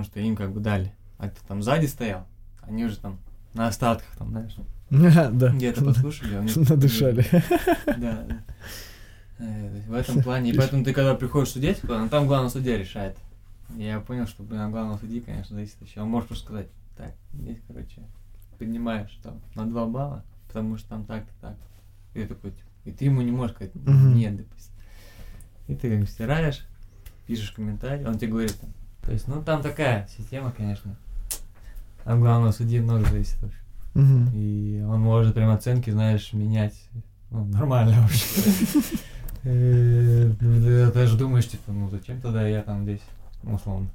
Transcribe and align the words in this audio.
потому 0.00 0.04
что 0.04 0.20
им 0.20 0.36
как 0.36 0.52
бы 0.52 0.60
дали. 0.60 0.92
А 1.18 1.28
кто 1.28 1.40
там 1.46 1.62
сзади 1.62 1.86
стоял, 1.86 2.26
они 2.62 2.84
уже 2.84 2.96
там 2.96 3.18
на 3.54 3.66
остатках 3.68 4.16
там, 4.16 4.30
знаешь, 4.30 4.56
Да. 4.90 5.50
где-то 5.50 5.84
послушали, 5.84 6.36
а 6.36 6.40
у 6.40 6.42
них... 6.42 6.56
Надышали. 6.56 7.26
Да. 7.98 8.26
Э, 9.38 9.80
В 9.88 9.92
этом 9.94 10.22
плане. 10.22 10.50
И 10.50 10.56
поэтому 10.56 10.84
ты 10.84 10.92
когда 10.92 11.14
приходишь 11.14 11.50
судить, 11.52 11.82
ну, 11.84 12.08
там 12.08 12.26
главный 12.26 12.50
судья 12.50 12.78
решает. 12.78 13.16
Я 13.76 14.00
понял, 14.00 14.26
что, 14.26 14.42
блин, 14.42 14.60
от 14.62 14.70
главного 14.70 14.98
судьи, 14.98 15.20
конечно, 15.20 15.54
зависит 15.54 15.80
еще. 15.82 16.00
Он 16.00 16.08
может 16.08 16.28
просто 16.28 16.44
сказать, 16.44 16.68
так, 16.96 17.14
здесь, 17.32 17.58
короче, 17.68 18.02
поднимаешь 18.58 19.18
там 19.22 19.40
на 19.54 19.66
2 19.66 19.86
балла, 19.86 20.24
потому 20.48 20.76
что 20.76 20.88
там 20.88 21.04
так-то 21.04 21.32
так. 21.40 21.56
И 22.14 22.24
такой, 22.24 22.50
типа, 22.50 22.66
и 22.84 22.92
ты 22.92 23.04
ему 23.04 23.20
не 23.22 23.30
можешь 23.32 23.54
сказать, 23.54 23.74
нет, 23.74 24.36
допустим. 24.36 24.72
И 25.68 25.74
ты 25.76 25.90
как 25.90 26.00
бы 26.00 26.06
стираешь, 26.06 26.66
пишешь 27.26 27.52
комментарий, 27.52 28.04
он 28.06 28.18
тебе 28.18 28.32
говорит 28.32 28.58
там. 28.60 28.70
То 29.10 29.14
есть, 29.14 29.26
ну, 29.26 29.42
там 29.42 29.60
такая 29.60 30.06
система, 30.16 30.52
конечно. 30.56 30.94
От 32.04 32.20
главного 32.20 32.52
судьи 32.52 32.78
много 32.78 33.04
зависит 33.06 33.42
вообще. 33.42 33.58
Мгм. 33.94 34.30
И 34.32 34.84
он 34.88 35.00
может 35.00 35.34
прям 35.34 35.50
оценки, 35.50 35.90
знаешь, 35.90 36.32
менять. 36.32 36.74
Ну, 37.32 37.44
нормально 37.46 38.02
вообще. 38.02 38.26
Э, 39.42 40.30
Ты 40.38 40.92
даже 40.92 41.16
думаешь, 41.16 41.48
типа, 41.48 41.72
ну 41.72 41.88
зачем 41.88 42.20
тогда 42.20 42.46
я 42.46 42.62
там 42.62 42.84
здесь, 42.84 43.00
Ну, 43.42 43.54
условно. 43.54 43.88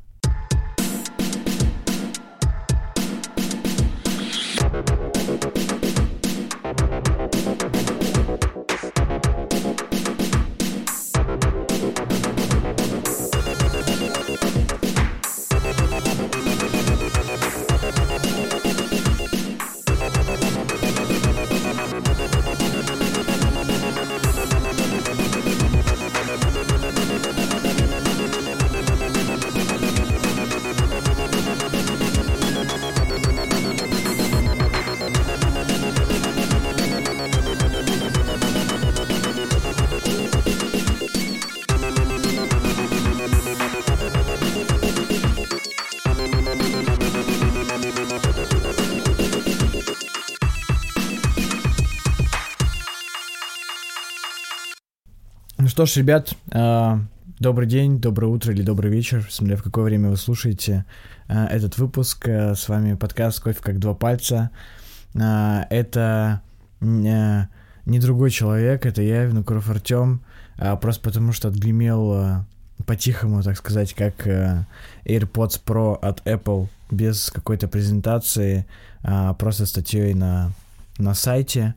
Что 55.75 55.85
ж, 55.85 55.97
ребят, 55.97 56.33
а, 56.51 57.01
добрый 57.37 57.67
день, 57.67 57.99
доброе 57.99 58.27
утро 58.27 58.53
или 58.53 58.61
добрый 58.61 58.89
вечер, 58.89 59.27
смотря 59.29 59.57
в 59.57 59.61
какое 59.61 59.83
время 59.83 60.09
вы 60.09 60.15
слушаете 60.15 60.85
а, 61.27 61.47
этот 61.47 61.77
выпуск. 61.77 62.29
А, 62.29 62.55
С 62.55 62.69
вами 62.69 62.93
подкаст 62.93 63.41
«Кофе 63.41 63.59
как 63.61 63.79
два 63.79 63.93
пальца». 63.93 64.51
Это 65.13 66.41
не 66.79 67.99
другой 67.99 68.31
человек, 68.31 68.85
это 68.85 69.01
я, 69.01 69.25
Винокуров 69.25 69.69
Артем, 69.69 70.21
просто 70.79 71.01
потому 71.01 71.33
что 71.33 71.49
отгремел 71.49 72.45
по-тихому, 72.85 73.43
так 73.43 73.57
сказать, 73.57 73.93
как 73.93 74.25
AirPods 74.25 75.61
Pro 75.65 75.99
от 75.99 76.25
Apple, 76.25 76.69
без 76.89 77.29
какой-то 77.31 77.67
презентации, 77.67 78.65
просто 79.37 79.65
статьей 79.65 80.13
на, 80.13 80.53
на 80.99 81.13
сайте. 81.13 81.75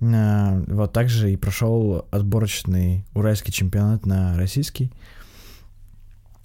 А, 0.00 0.62
Вот 0.68 0.92
также 0.92 1.32
и 1.32 1.36
прошел 1.36 2.06
отборочный 2.10 3.04
уральский 3.14 3.52
чемпионат 3.52 4.06
на 4.06 4.36
российский 4.36 4.92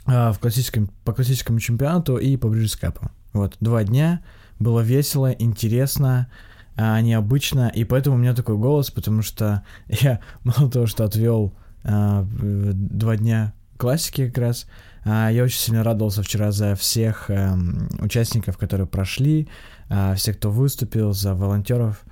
а, 0.05 0.31
в 0.31 0.39
классическом, 0.39 0.89
по 1.03 1.13
классическому 1.13 1.59
чемпионату 1.59 2.17
и 2.17 2.37
по 2.37 2.47
Cup. 2.47 3.09
Вот, 3.33 3.57
два 3.59 3.83
дня, 3.83 4.21
было 4.59 4.81
весело, 4.81 5.31
интересно, 5.31 6.27
а, 6.75 6.99
необычно, 7.01 7.69
и 7.69 7.83
поэтому 7.83 8.15
у 8.15 8.19
меня 8.19 8.33
такой 8.33 8.57
голос, 8.57 8.89
потому 8.91 9.21
что 9.21 9.63
я 9.87 10.19
мало 10.43 10.69
того, 10.71 10.85
что 10.87 11.03
отвел 11.03 11.53
в- 11.83 12.73
два 12.73 13.17
дня 13.17 13.53
классики 13.77 14.27
как 14.27 14.37
раз, 14.37 14.67
а, 15.03 15.29
я 15.29 15.43
очень 15.43 15.59
сильно 15.59 15.83
радовался 15.83 16.21
вчера 16.23 16.51
за 16.51 16.75
всех 16.75 17.29
эм, 17.29 17.89
участников, 17.99 18.57
которые 18.57 18.85
прошли, 18.87 19.47
а, 19.89 20.13
всех, 20.15 20.37
кто 20.37 20.51
выступил, 20.51 21.13
за 21.13 21.33
волонтеров, 21.33 22.03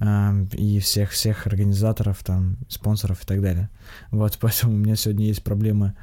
и 0.00 0.78
всех-всех 0.78 1.46
организаторов, 1.46 2.22
там, 2.22 2.56
спонсоров 2.68 3.22
и 3.22 3.26
так 3.26 3.42
далее. 3.42 3.68
Вот, 4.10 4.38
поэтому 4.40 4.74
у 4.74 4.76
меня 4.76 4.96
сегодня 4.96 5.26
есть 5.26 5.42
проблемы 5.42 5.94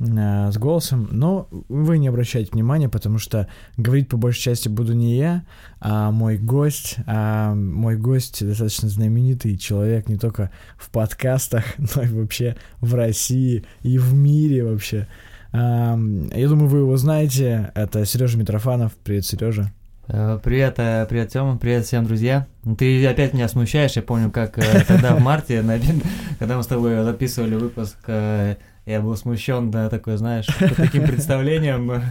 а, 0.00 0.50
с 0.50 0.58
голосом, 0.58 1.08
но 1.12 1.48
вы 1.68 1.98
не 1.98 2.08
обращайте 2.08 2.50
внимания, 2.52 2.88
потому 2.88 3.18
что 3.18 3.48
говорить 3.76 4.08
по 4.08 4.16
большей 4.16 4.42
части 4.42 4.68
буду 4.68 4.92
не 4.94 5.16
я, 5.16 5.44
а 5.80 6.10
мой 6.10 6.38
гость, 6.38 6.96
а 7.06 7.54
мой 7.54 7.96
гость 7.96 8.44
достаточно 8.44 8.88
знаменитый 8.88 9.56
человек 9.56 10.08
не 10.08 10.16
только 10.16 10.50
в 10.76 10.90
подкастах, 10.90 11.64
но 11.96 12.02
и 12.02 12.08
вообще 12.08 12.56
в 12.80 12.94
России 12.94 13.64
и 13.82 13.98
в 13.98 14.14
мире 14.14 14.64
вообще. 14.64 15.06
Я 15.52 16.48
думаю, 16.48 16.66
вы 16.66 16.78
его 16.78 16.96
знаете. 16.96 17.70
Это 17.76 18.04
Сережа 18.04 18.36
Митрофанов. 18.36 18.92
Привет, 19.04 19.24
Сережа. 19.24 19.72
Э, 20.06 20.38
Привет, 20.42 20.74
э, 20.78 21.06
привет, 21.08 21.30
Тёма, 21.30 21.56
привет 21.56 21.86
всем, 21.86 22.04
друзья. 22.04 22.46
Ты 22.78 23.06
опять 23.06 23.32
меня 23.32 23.48
смущаешь, 23.48 23.92
я 23.96 24.02
помню, 24.02 24.30
как 24.30 24.58
э, 24.58 24.84
тогда 24.86 25.14
в 25.14 25.20
марте, 25.22 25.64
когда 26.38 26.56
мы 26.58 26.62
с 26.62 26.66
тобой 26.66 27.02
записывали 27.02 27.54
выпуск, 27.54 27.96
я 28.06 29.00
был 29.00 29.16
смущен, 29.16 29.70
да, 29.70 29.88
такой, 29.88 30.18
знаешь, 30.18 30.46
таким 30.76 31.04
представлением, 31.06 31.90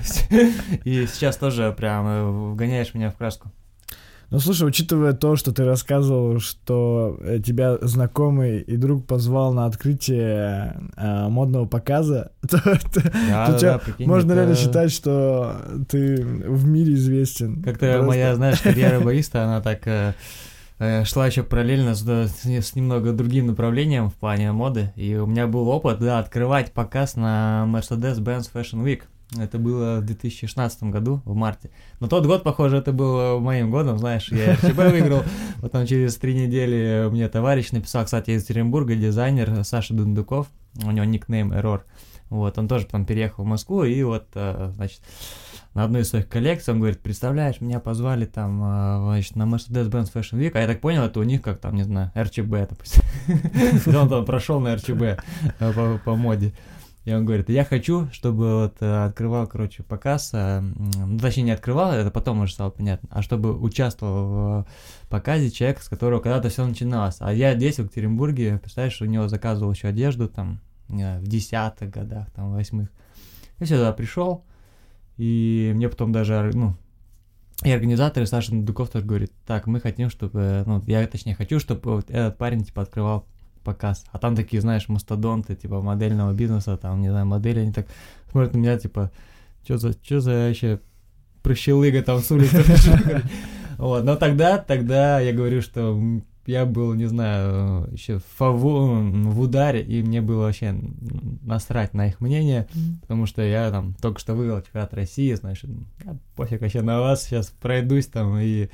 и 0.84 1.06
сейчас 1.06 1.38
тоже 1.38 1.72
прям 1.78 2.54
вгоняешь 2.54 2.96
меня 2.96 3.12
в 3.12 3.16
краску. 3.16 3.52
Ну, 4.34 4.40
слушай, 4.40 4.68
учитывая 4.68 5.14
то, 5.14 5.36
что 5.36 5.52
ты 5.52 5.64
рассказывал, 5.64 6.40
что 6.40 7.20
э, 7.22 7.38
тебя 7.38 7.78
знакомый 7.82 8.62
и 8.62 8.78
друг 8.78 9.06
позвал 9.06 9.54
на 9.54 9.68
открытие 9.68 10.76
э, 10.98 11.28
модного 11.30 11.68
показа, 11.68 12.32
то, 12.50 12.60
Да, 12.64 13.46
то 13.46 13.52
да, 13.52 13.58
тебя 13.60 13.78
прикинь, 13.78 14.08
можно 14.08 14.32
это 14.32 14.42
реально 14.42 14.56
считать, 14.56 14.92
что 14.92 15.56
ты 15.88 16.16
в 16.26 16.66
мире 16.66 16.96
известен. 16.96 17.62
Как-то 17.62 17.92
Просто. 17.92 18.08
моя, 18.08 18.36
знаешь, 18.36 18.60
карьера 18.60 19.00
бариста, 19.02 19.44
она 19.44 19.62
так 19.62 19.86
э, 19.86 20.16
э, 20.80 21.06
шла 21.06 21.28
еще 21.28 21.44
параллельно 21.44 21.94
с, 21.94 22.02
с, 22.02 22.44
с 22.44 22.76
немного 22.76 23.12
другим 23.12 23.46
направлением 23.46 24.10
в 24.10 24.16
плане 24.16 24.52
моды. 24.52 24.94
И 24.96 25.16
у 25.16 25.28
меня 25.28 25.46
был 25.46 25.70
опыт, 25.70 26.00
да, 26.00 26.18
открывать 26.18 26.72
показ 26.72 27.16
на 27.16 27.66
Mercedes-Benz 27.68 28.50
Fashion 28.52 28.84
Week. 28.84 29.04
Это 29.38 29.58
было 29.58 30.00
в 30.00 30.06
2016 30.06 30.84
году, 30.84 31.22
в 31.26 31.36
марте. 31.36 31.72
Но 32.00 32.08
тот 32.08 32.26
год, 32.26 32.44
похоже, 32.44 32.78
это 32.78 32.92
был 32.92 33.40
моим 33.40 33.72
годом, 33.72 33.98
знаешь, 33.98 34.32
я 34.32 34.54
РЧБ 34.64 34.78
выиграл. 34.78 35.24
Потом 35.62 35.86
через 35.86 36.18
три 36.18 36.36
недели 36.36 37.08
мне 37.10 37.28
товарищ 37.30 37.72
написал, 37.72 38.06
кстати, 38.06 38.32
из 38.32 38.44
Екатеринбурга, 38.44 38.96
дизайнер 38.96 39.64
Саша 39.64 39.94
Дундуков, 39.94 40.48
у 40.84 40.92
него 40.92 41.06
никнейм 41.06 41.52
Error. 41.52 41.82
Вот, 42.30 42.58
он 42.58 42.68
тоже 42.68 42.86
потом 42.86 43.06
переехал 43.06 43.44
в 43.44 43.48
Москву, 43.48 43.84
и 43.84 44.02
вот, 44.02 44.26
э, 44.34 44.72
значит, 44.76 45.02
на 45.76 45.84
одной 45.84 46.02
из 46.02 46.10
своих 46.10 46.28
коллекций 46.28 46.74
он 46.74 46.80
говорит, 46.80 47.00
представляешь, 47.00 47.62
меня 47.62 47.80
позвали 47.80 48.26
там, 48.26 48.62
э, 48.64 49.02
значит, 49.06 49.36
на 49.36 49.44
Mercedes-Benz 49.44 50.12
Fashion 50.14 50.40
Week, 50.40 50.52
а 50.56 50.60
я 50.60 50.68
так 50.68 50.82
понял, 50.82 51.04
это 51.04 51.20
у 51.20 51.24
них 51.24 51.42
как 51.42 51.60
там, 51.60 51.76
не 51.76 51.84
знаю, 51.84 52.12
РЧБ, 52.18 52.70
допустим. 52.70 53.04
Он 53.96 54.10
там 54.10 54.26
прошел 54.26 54.60
на 54.60 54.76
РЧБ 54.76 55.02
э, 55.60 55.98
по 56.04 56.16
моде. 56.16 56.54
И 57.06 57.14
он 57.14 57.26
говорит, 57.26 57.50
я 57.50 57.66
хочу, 57.66 58.08
чтобы 58.14 58.62
вот 58.62 58.78
э, 58.80 59.06
открывал, 59.06 59.46
короче, 59.46 59.84
показ, 59.84 60.32
э, 60.34 60.62
ну, 60.62 61.20
точнее, 61.20 61.44
не 61.44 61.52
открывал, 61.52 61.92
это 61.92 62.12
потом 62.12 62.40
уже 62.40 62.54
стало 62.54 62.70
понятно, 62.70 63.10
а 63.12 63.22
чтобы 63.22 63.60
участвовал 63.60 64.28
в 64.28 64.62
э, 64.62 65.10
показе 65.10 65.52
человек, 65.52 65.82
с 65.82 65.90
которого 65.90 66.22
когда-то 66.22 66.48
все 66.48 66.66
начиналось. 66.66 67.18
А 67.20 67.34
я 67.34 67.56
здесь, 67.56 67.76
в 67.76 67.84
Екатеринбурге, 67.84 68.58
представляешь, 68.58 69.02
у 69.02 69.06
него 69.06 69.28
заказывал 69.28 69.74
еще 69.74 69.90
одежду 69.90 70.30
там 70.30 70.62
в 70.88 71.24
десятых 71.24 71.90
годах, 71.90 72.32
там, 72.32 72.52
в 72.52 72.54
восьмых. 72.54 72.90
Я 73.60 73.66
сюда 73.66 73.92
пришел, 73.92 74.46
и 75.18 75.74
мне 75.76 75.90
потом 75.90 76.14
даже, 76.14 76.52
ну, 76.54 76.78
и 77.64 77.72
организаторы 77.72 78.26
Саша 78.28 78.52
Дудуков 78.52 78.90
тоже 78.90 79.06
говорит, 79.06 79.32
так, 79.46 79.68
мы 79.68 79.82
хотим, 79.82 80.10
чтобы, 80.10 80.64
ну, 80.66 80.82
я 80.88 81.06
точнее 81.08 81.36
хочу, 81.36 81.60
чтобы 81.60 81.96
вот 81.96 82.10
этот 82.10 82.38
парень, 82.38 82.64
типа, 82.64 82.82
открывал 82.82 83.26
показ. 83.64 84.06
А 84.12 84.20
там 84.20 84.36
такие, 84.36 84.62
знаешь, 84.62 84.88
мастодонты, 84.88 85.56
типа, 85.56 85.82
модельного 85.82 86.34
бизнеса, 86.34 86.78
там, 86.78 87.02
не 87.02 87.10
знаю, 87.10 87.26
модели, 87.26 87.60
они 87.60 87.72
так 87.72 87.88
смотрят 88.32 88.54
на 88.54 88.58
меня, 88.58 88.78
типа, 88.78 89.12
что 89.64 89.78
за, 89.78 89.94
что 89.94 90.20
за 90.20 90.48
вообще 90.48 90.80
прощелыга 91.42 92.02
там 92.04 92.20
с 92.20 92.32
улицы 92.32 92.64
пришел?» 92.64 92.96
Вот, 93.78 94.04
но 94.04 94.16
тогда, 94.16 94.60
тогда 94.60 95.20
я 95.20 95.34
говорю, 95.34 95.62
что 95.64 96.00
я 96.46 96.66
был, 96.66 96.94
не 96.94 97.06
знаю, 97.06 97.90
еще 97.92 98.20
в, 98.20 98.40
в 98.40 99.40
ударе, 99.40 99.82
и 99.82 100.02
мне 100.04 100.22
было 100.22 100.44
вообще 100.44 100.76
насрать 101.42 101.94
на 101.94 102.08
их 102.08 102.20
мнение, 102.20 102.68
потому 103.02 103.26
что 103.26 103.42
я 103.42 103.72
там 103.72 103.94
только 103.96 104.20
что 104.20 104.36
выиграл 104.36 104.62
чемпионат 104.62 104.94
России, 104.94 105.34
значит, 105.34 105.70
я 106.04 106.18
пофиг 106.36 106.62
вообще 106.62 106.82
на 106.82 107.00
вас, 107.00 107.24
сейчас 107.24 107.48
пройдусь 107.48 108.08
там, 108.08 108.38
и, 108.40 108.70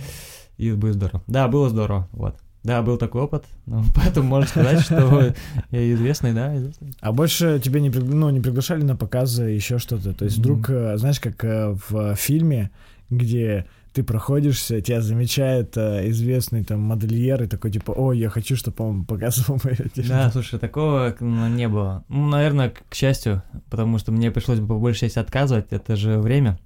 и 0.57 0.71
будет 0.74 0.95
здорово. 0.95 1.24
Да, 1.27 1.47
было 1.47 1.69
здорово, 1.69 2.07
вот. 2.12 2.38
Да, 2.63 2.81
был 2.81 2.97
такой 2.97 3.21
опыт, 3.21 3.45
ну, 3.65 3.83
поэтому 3.95 4.27
можно 4.27 4.47
сказать, 4.47 4.81
что 4.81 5.33
я 5.71 5.94
известный, 5.94 6.33
да, 6.33 6.56
известный. 6.57 6.94
А 7.00 7.11
больше 7.11 7.61
тебе 7.63 7.79
не, 7.79 7.89
ну, 7.89 8.29
не 8.29 8.41
приглашали 8.41 8.83
на 8.83 8.95
показы, 8.95 9.44
еще 9.44 9.77
что-то? 9.77 10.13
То 10.13 10.25
есть 10.25 10.38
вдруг, 10.38 10.69
mm-hmm. 10.69 10.97
знаешь, 10.97 11.19
как 11.19 11.44
э, 11.45 11.75
в 11.89 12.15
фильме, 12.15 12.71
где 13.09 13.65
ты 13.94 14.03
проходишься, 14.03 14.81
тебя 14.81 15.01
замечает 15.01 15.75
э, 15.77 16.09
известный 16.09 16.63
там 16.63 16.81
модельер 16.81 17.44
и 17.44 17.47
такой 17.47 17.71
типа, 17.71 17.91
о, 17.91 18.13
я 18.13 18.29
хочу, 18.29 18.56
чтобы 18.56 18.83
он 18.83 19.06
показывал 19.06 19.59
мою 19.63 19.77
одежду. 19.79 20.09
Да, 20.09 20.29
слушай, 20.31 20.59
такого 20.59 21.15
ну, 21.19 21.47
не 21.47 21.67
было. 21.67 22.03
Ну, 22.07 22.27
наверное, 22.27 22.71
к 22.71 22.94
счастью, 22.94 23.41
потому 23.69 23.97
что 23.97 24.11
мне 24.11 24.31
пришлось 24.31 24.59
бы 24.59 24.67
по 24.67 24.79
большей 24.79 25.01
части 25.01 25.19
отказывать, 25.19 25.67
это 25.71 25.95
же 25.95 26.19
время. 26.19 26.59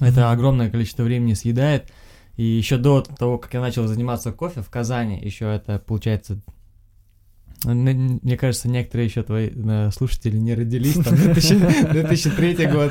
Это 0.00 0.32
огромное 0.32 0.70
количество 0.70 1.02
времени 1.02 1.34
съедает. 1.34 1.92
И 2.40 2.42
еще 2.42 2.78
до 2.78 3.02
того, 3.02 3.36
как 3.36 3.52
я 3.52 3.60
начал 3.60 3.86
заниматься 3.86 4.32
кофе 4.32 4.62
в 4.62 4.70
Казани, 4.70 5.20
еще 5.22 5.44
это 5.44 5.78
получается 5.78 6.40
мне 7.66 8.38
кажется, 8.38 8.70
некоторые 8.70 9.08
еще 9.08 9.22
твои 9.22 9.50
э, 9.54 9.90
слушатели 9.90 10.38
не 10.38 10.54
родились, 10.54 10.94
там 10.94 11.14
2003 11.14 12.66
год. 12.72 12.90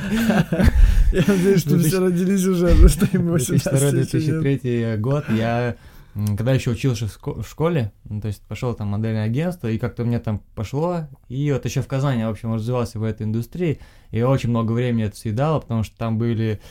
Я 1.11 1.23
надеюсь, 1.27 1.61
что 1.61 1.79
все 1.79 1.99
родились 1.99 2.45
уже, 2.45 2.67
потому 2.67 2.89
что 2.89 3.05
им 3.07 3.33
2002-2003 3.33 4.97
год, 4.97 5.25
я 5.31 5.75
когда 6.13 6.53
еще 6.53 6.69
учился 6.69 7.07
в 7.07 7.47
школе, 7.47 7.91
ну, 8.07 8.21
то 8.21 8.27
есть 8.27 8.43
пошел 8.43 8.75
там 8.75 8.89
модельное 8.89 9.23
агентство, 9.23 9.67
и 9.67 9.79
как-то 9.79 10.05
мне 10.05 10.19
там 10.19 10.43
пошло, 10.53 11.07
и 11.27 11.51
вот 11.51 11.65
еще 11.65 11.81
в 11.81 11.87
Казани, 11.87 12.23
в 12.23 12.29
общем, 12.29 12.53
развивался 12.53 12.99
в 12.99 13.03
этой 13.03 13.23
индустрии, 13.23 13.79
и 14.11 14.21
очень 14.21 14.49
много 14.49 14.73
времени 14.73 15.05
это 15.05 15.17
съедало, 15.17 15.59
потому 15.59 15.81
что 15.83 15.97
там 15.97 16.19
были... 16.19 16.61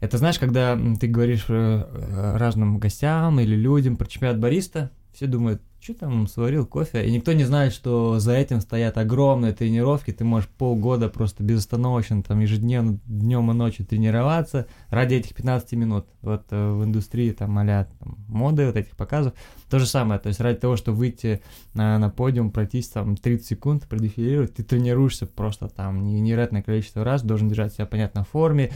Это 0.00 0.18
знаешь, 0.18 0.38
когда 0.38 0.78
ты 1.00 1.06
говоришь 1.06 1.46
э, 1.48 2.36
разным 2.36 2.78
гостям 2.78 3.40
или 3.40 3.54
людям 3.54 3.96
про 3.96 4.06
чемпионат 4.06 4.38
бариста, 4.38 4.90
все 5.14 5.26
думают, 5.26 5.62
что 5.80 5.94
там 5.94 6.26
сварил 6.26 6.66
кофе, 6.66 7.06
и 7.06 7.12
никто 7.12 7.32
не 7.32 7.44
знает, 7.44 7.72
что 7.72 8.18
за 8.18 8.32
этим 8.32 8.60
стоят 8.60 8.96
огромные 8.96 9.52
тренировки, 9.52 10.12
ты 10.12 10.24
можешь 10.24 10.48
полгода 10.48 11.08
просто 11.08 11.42
безостановочно, 11.42 12.22
там, 12.22 12.40
ежедневно, 12.40 12.98
днем 13.04 13.50
и 13.50 13.54
ночью 13.54 13.86
тренироваться 13.86 14.66
ради 14.88 15.16
этих 15.16 15.34
15 15.34 15.72
минут. 15.72 16.06
Вот 16.22 16.46
э, 16.50 16.70
в 16.72 16.84
индустрии, 16.84 17.30
там, 17.32 17.56
а 17.58 17.84
там, 17.84 18.18
моды, 18.28 18.66
вот 18.66 18.76
этих 18.76 18.96
показов, 18.96 19.34
то 19.68 19.78
же 19.78 19.86
самое, 19.86 20.18
то 20.18 20.28
есть 20.28 20.40
ради 20.40 20.58
того, 20.58 20.76
чтобы 20.76 20.98
выйти 20.98 21.42
на, 21.74 21.98
на 21.98 22.10
подиум, 22.10 22.50
пройтись 22.50 22.88
там 22.88 23.16
30 23.16 23.46
секунд, 23.46 23.86
продефилировать, 23.86 24.54
ты 24.54 24.64
тренируешься 24.64 25.26
просто 25.26 25.68
там 25.68 26.04
невероятное 26.04 26.62
количество 26.62 27.04
раз, 27.04 27.22
должен 27.22 27.48
держать 27.48 27.74
себя, 27.74 27.86
понятно, 27.86 28.24
в 28.24 28.28
форме, 28.28 28.72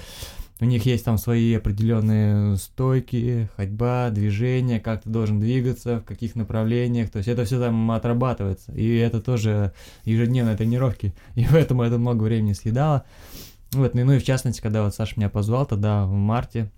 у 0.61 0.65
них 0.65 0.87
есть 0.87 1.05
там 1.05 1.19
свои 1.19 1.55
определенные 1.55 2.57
стойки, 2.57 3.49
ходьба, 3.57 4.11
движения, 4.11 4.81
как 4.81 5.03
ты 5.03 5.11
должен 5.11 5.39
двигаться, 5.39 6.01
в 6.01 6.05
каких 6.05 6.35
направлениях. 6.35 7.11
То 7.11 7.19
есть 7.19 7.29
это 7.29 7.45
все 7.45 7.61
там 7.61 7.91
отрабатывается. 7.91 8.73
И 8.73 8.97
это 8.97 9.21
тоже 9.21 9.73
ежедневные 10.05 10.57
тренировки. 10.57 11.15
И 11.37 11.47
поэтому 11.51 11.83
это 11.83 11.99
много 11.99 12.25
времени 12.25 12.55
съедало. 12.55 13.05
Вот, 13.73 13.95
ну 13.95 14.13
и 14.13 14.19
в 14.19 14.25
частности, 14.25 14.61
когда 14.61 14.83
вот 14.83 14.95
Саша 14.95 15.15
меня 15.17 15.29
позвал 15.29 15.67
тогда 15.67 16.07
в 16.07 16.13
марте, 16.13 16.71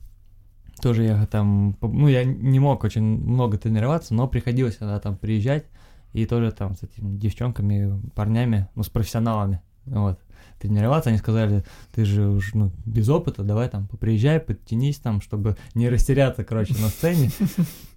тоже 0.83 1.05
я 1.05 1.27
там, 1.27 1.77
ну 1.81 2.09
я 2.09 2.25
не 2.25 2.59
мог 2.59 2.85
очень 2.85 3.03
много 3.03 3.59
тренироваться, 3.59 4.13
но 4.15 4.27
приходилось 4.27 4.77
тогда 4.77 4.99
там 4.99 5.17
приезжать 5.17 5.67
и 6.13 6.27
тоже 6.27 6.51
там 6.51 6.75
с 6.75 6.83
этими 6.83 7.17
девчонками, 7.17 8.01
парнями, 8.15 8.69
ну 8.75 8.83
с 8.83 8.89
профессионалами, 8.89 9.61
вот 9.85 10.19
тренироваться, 10.61 11.11
они 11.11 11.19
сказали, 11.19 11.65
ты 11.93 12.05
же 12.05 12.29
уже 12.29 12.57
ну, 12.57 12.73
без 12.85 13.09
опыта, 13.09 13.43
давай 13.43 13.69
там 13.69 13.89
поприезжай, 13.89 14.39
подтянись 14.41 14.99
там, 14.99 15.21
чтобы 15.21 15.57
не 15.75 15.89
растеряться, 15.89 16.45
короче, 16.45 16.75
на 16.81 16.89
сцене. 16.89 17.31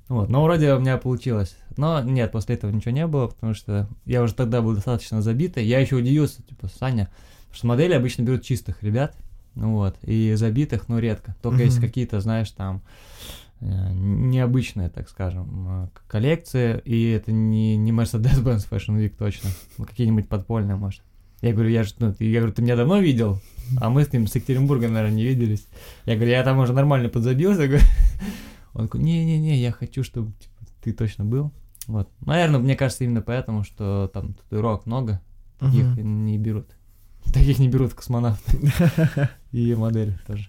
Вот, 0.10 0.30
но 0.30 0.44
вроде 0.44 0.74
у 0.74 0.80
меня 0.80 0.98
получилось. 0.98 1.56
Но 1.78 2.02
нет, 2.02 2.32
после 2.32 2.56
этого 2.56 2.70
ничего 2.72 2.92
не 2.92 3.08
было, 3.08 3.28
потому 3.28 3.54
что 3.54 3.88
я 4.06 4.22
уже 4.22 4.34
тогда 4.34 4.62
был 4.62 4.76
достаточно 4.76 5.22
забитый. 5.22 5.66
Я 5.66 5.80
еще 5.80 5.96
удивился, 5.96 6.44
типа, 6.44 6.68
Саня, 6.68 7.10
что 7.54 7.68
модели 7.68 7.94
обычно 7.94 8.24
берут 8.24 8.44
чистых 8.44 8.84
ребят, 8.84 9.16
вот, 9.56 9.98
и 10.04 10.34
забитых, 10.36 10.90
ну, 10.90 11.00
редко. 11.00 11.36
Только 11.42 11.62
mm-hmm. 11.62 11.66
если 11.66 11.82
какие-то, 11.82 12.20
знаешь, 12.20 12.52
там, 12.52 12.82
э, 13.62 13.66
необычные, 13.94 14.90
так 14.90 15.10
скажем, 15.10 15.86
э, 15.86 15.88
коллекции, 16.08 16.82
и 16.84 17.12
это 17.12 17.32
не, 17.32 17.78
не 17.78 17.92
Mercedes-Benz 17.92 18.68
Fashion 18.70 19.00
Week 19.00 19.16
точно, 19.18 19.50
ну, 19.78 19.86
какие-нибудь 19.86 20.28
подпольные, 20.28 20.76
может. 20.76 21.02
Я 21.44 21.52
говорю, 21.52 21.72
я 21.72 21.84
же, 21.84 21.94
ну, 22.00 22.16
я 22.20 22.40
говорю, 22.40 22.54
ты 22.54 22.62
меня 22.62 22.78
давно 22.78 23.00
видел? 23.00 23.38
А 23.82 23.90
мы 23.90 24.06
с 24.06 24.14
ним 24.14 24.28
с 24.28 24.36
Екатеринбурга, 24.36 24.88
наверное, 24.88 25.18
не 25.18 25.26
виделись. 25.26 25.68
Я 26.06 26.16
говорю, 26.16 26.32
я 26.32 26.42
там 26.42 26.58
уже 26.60 26.72
нормально 26.72 27.10
подзабился. 27.10 27.64
Он 28.74 28.86
такой, 28.86 29.02
не-не-не, 29.02 29.60
я 29.60 29.74
хочу, 29.74 30.04
чтобы 30.04 30.32
типа, 30.40 30.72
ты 30.82 30.94
точно 30.94 31.26
был. 31.26 31.52
Вот. 31.88 32.08
Наверное, 32.22 32.62
мне 32.62 32.78
кажется, 32.78 33.04
именно 33.04 33.22
поэтому, 33.22 33.66
что 33.66 34.10
там 34.14 34.36
татуировок 34.36 34.86
много, 34.86 35.20
таких 35.60 35.84
uh-huh. 35.84 36.02
не 36.02 36.38
берут. 36.38 36.70
Таких 37.34 37.60
не 37.60 37.68
берут 37.68 37.94
космонавты. 37.94 38.72
И 39.52 39.76
модели 39.76 40.18
тоже. 40.26 40.48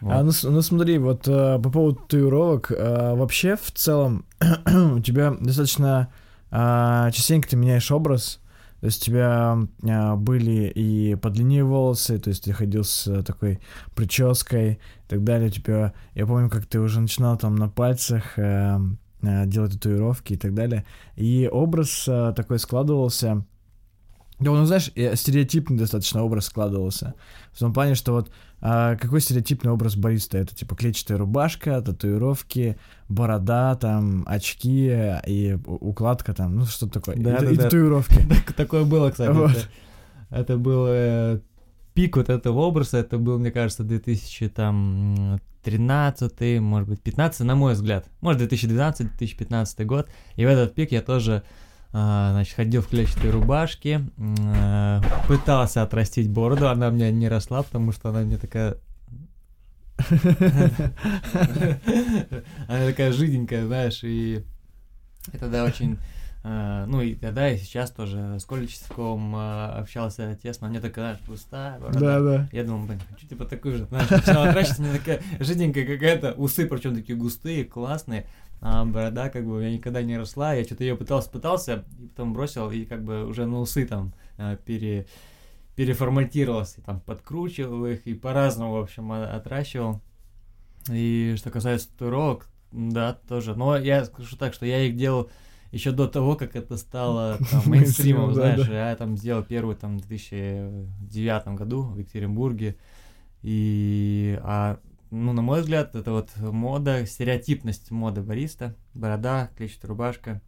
Вот. 0.00 0.12
А, 0.12 0.22
ну, 0.22 0.30
ну 0.44 0.62
смотри, 0.62 0.98
вот 0.98 1.24
а, 1.26 1.58
по 1.58 1.70
поводу 1.70 1.96
татуировок, 2.02 2.70
а, 2.70 3.16
вообще 3.16 3.56
в 3.56 3.72
целом 3.72 4.26
у 4.40 5.00
тебя 5.00 5.32
достаточно 5.40 6.08
а, 6.52 7.10
частенько 7.10 7.48
ты 7.48 7.56
меняешь 7.56 7.90
образ, 7.90 8.38
то 8.84 8.88
есть 8.88 9.00
у 9.00 9.06
тебя 9.06 9.56
а, 9.88 10.14
были 10.14 10.68
и 10.68 11.14
подлиннее 11.14 11.64
волосы, 11.64 12.18
то 12.18 12.28
есть 12.28 12.44
ты 12.44 12.52
ходил 12.52 12.84
с 12.84 13.22
такой 13.22 13.58
прической 13.94 14.72
и 14.72 14.78
так 15.08 15.24
далее. 15.24 15.48
У 15.48 15.52
тебя, 15.52 15.94
я 16.14 16.26
помню, 16.26 16.50
как 16.50 16.66
ты 16.66 16.78
уже 16.80 17.00
начинал 17.00 17.38
там 17.38 17.56
на 17.56 17.70
пальцах 17.70 18.38
а, 18.38 18.82
а, 19.22 19.46
делать 19.46 19.72
татуировки 19.72 20.34
и 20.34 20.36
так 20.36 20.52
далее. 20.52 20.84
И 21.16 21.48
образ 21.50 22.04
а, 22.06 22.34
такой 22.34 22.58
складывался 22.58 23.46
да, 24.40 24.50
ну, 24.50 24.64
знаешь, 24.64 24.86
стереотипный 24.86 25.78
достаточно 25.78 26.22
образ 26.22 26.46
складывался. 26.46 27.14
В 27.52 27.58
том 27.58 27.72
плане, 27.72 27.94
что 27.94 28.12
вот 28.12 28.30
а, 28.60 28.96
какой 28.96 29.20
стереотипный 29.20 29.70
образ 29.70 29.94
бариста? 29.94 30.38
Это 30.38 30.54
типа 30.54 30.74
клетчатая 30.74 31.18
рубашка, 31.18 31.80
татуировки, 31.82 32.76
борода, 33.08 33.76
там, 33.76 34.24
очки 34.26 34.92
и 35.26 35.56
укладка 35.66 36.34
там, 36.34 36.56
ну 36.56 36.64
что 36.64 36.88
такое, 36.88 37.16
да, 37.16 37.36
и, 37.36 37.40
да, 37.40 37.50
и 37.50 37.56
да. 37.56 37.62
татуировки. 37.64 38.26
Такое 38.56 38.84
было, 38.84 39.10
кстати. 39.10 39.30
Вот. 39.30 39.50
Это, 39.50 39.68
это 40.30 40.58
был 40.58 40.86
э, 40.88 41.40
пик 41.94 42.16
вот 42.16 42.28
этого 42.28 42.60
образа, 42.60 42.98
это 42.98 43.18
был, 43.18 43.38
мне 43.38 43.52
кажется, 43.52 43.84
2013, 43.84 46.60
может 46.60 46.88
быть, 46.88 47.00
15, 47.02 47.40
на 47.40 47.54
мой 47.54 47.74
взгляд. 47.74 48.06
Может, 48.20 48.52
2012-2015 48.52 49.84
год. 49.84 50.08
И 50.36 50.44
в 50.44 50.48
этот 50.48 50.74
пик 50.74 50.90
я 50.90 51.02
тоже 51.02 51.44
значит, 51.94 52.56
ходил 52.56 52.82
в 52.82 52.88
клетчатой 52.88 53.30
рубашке, 53.30 54.00
а, 54.18 55.00
пытался 55.28 55.82
отрастить 55.82 56.28
бороду, 56.28 56.68
она 56.68 56.88
у 56.88 56.90
меня 56.90 57.12
не 57.12 57.28
росла, 57.28 57.62
потому 57.62 57.92
что 57.92 58.08
она 58.08 58.22
мне 58.22 58.36
такая... 58.36 58.78
Она 62.66 62.86
такая 62.86 63.12
жиденькая, 63.12 63.64
знаешь, 63.64 64.00
и 64.02 64.44
это 65.32 65.48
да, 65.48 65.64
очень... 65.64 65.98
А, 66.46 66.84
ну 66.86 67.00
и 67.00 67.14
тогда, 67.14 67.48
и 67.48 67.56
сейчас 67.56 67.90
тоже 67.92 68.38
с 68.40 68.44
Количевском 68.44 69.34
общался 69.36 70.38
тесно, 70.42 70.68
мне 70.68 70.80
такая, 70.80 71.14
знаешь, 71.14 71.20
пустая 71.20 71.78
борода. 71.78 72.00
Да, 72.00 72.20
да. 72.20 72.48
Я 72.52 72.64
думал, 72.64 72.86
блин, 72.86 73.00
хочу 73.08 73.28
типа 73.28 73.44
такую 73.44 73.78
же, 73.78 73.86
знаешь, 73.86 74.10
начала 74.10 74.50
отращивать, 74.50 74.80
мне 74.80 74.98
такая 74.98 75.22
жиденькая 75.38 75.86
какая-то, 75.86 76.32
усы 76.32 76.66
причем 76.66 76.96
такие 76.96 77.16
густые, 77.16 77.64
классные, 77.64 78.26
а 78.60 78.84
борода 78.84 79.28
как 79.28 79.46
бы 79.46 79.56
у 79.56 79.58
меня 79.60 79.72
никогда 79.72 80.02
не 80.02 80.16
росла, 80.16 80.54
я 80.54 80.64
что-то 80.64 80.84
ее 80.84 80.96
пытался, 80.96 81.30
пытался, 81.30 81.84
и 81.98 82.06
потом 82.06 82.32
бросил, 82.32 82.70
и 82.70 82.84
как 82.84 83.04
бы 83.04 83.26
уже 83.26 83.46
на 83.46 83.60
усы 83.60 83.86
там 83.86 84.14
а, 84.38 84.56
пере, 84.56 85.06
переформатировался, 85.76 86.82
там 86.82 87.00
подкручивал 87.00 87.86
их 87.86 88.06
и 88.06 88.14
по-разному, 88.14 88.72
в 88.72 88.82
общем, 88.82 89.12
отращивал. 89.12 90.00
И 90.90 91.34
что 91.36 91.50
касается 91.50 91.88
татуировок, 91.90 92.48
да, 92.72 93.14
тоже. 93.28 93.54
Но 93.54 93.76
я 93.76 94.04
скажу 94.04 94.36
так, 94.36 94.54
что 94.54 94.66
я 94.66 94.82
их 94.82 94.96
делал 94.96 95.30
еще 95.72 95.90
до 95.90 96.06
того, 96.06 96.36
как 96.36 96.54
это 96.56 96.76
стало 96.76 97.38
там, 97.50 97.62
мейнстримом, 97.66 98.32
знаешь, 98.34 98.68
я 98.68 98.94
там 98.96 99.16
сделал 99.16 99.42
первый 99.42 99.76
там 99.76 99.98
в 99.98 100.06
2009 100.06 101.48
году 101.56 101.82
в 101.82 101.98
Екатеринбурге, 101.98 102.76
и 103.42 104.38
а 104.42 104.78
ну, 105.14 105.32
на 105.32 105.42
мой 105.42 105.60
взгляд, 105.60 105.94
это 105.94 106.10
вот 106.10 106.36
мода, 106.36 107.06
стереотипность 107.06 107.90
моды 107.90 108.20
бариста, 108.20 108.74
борода, 108.94 109.50
клетчатая 109.56 109.90
рубашка, 109.90 110.42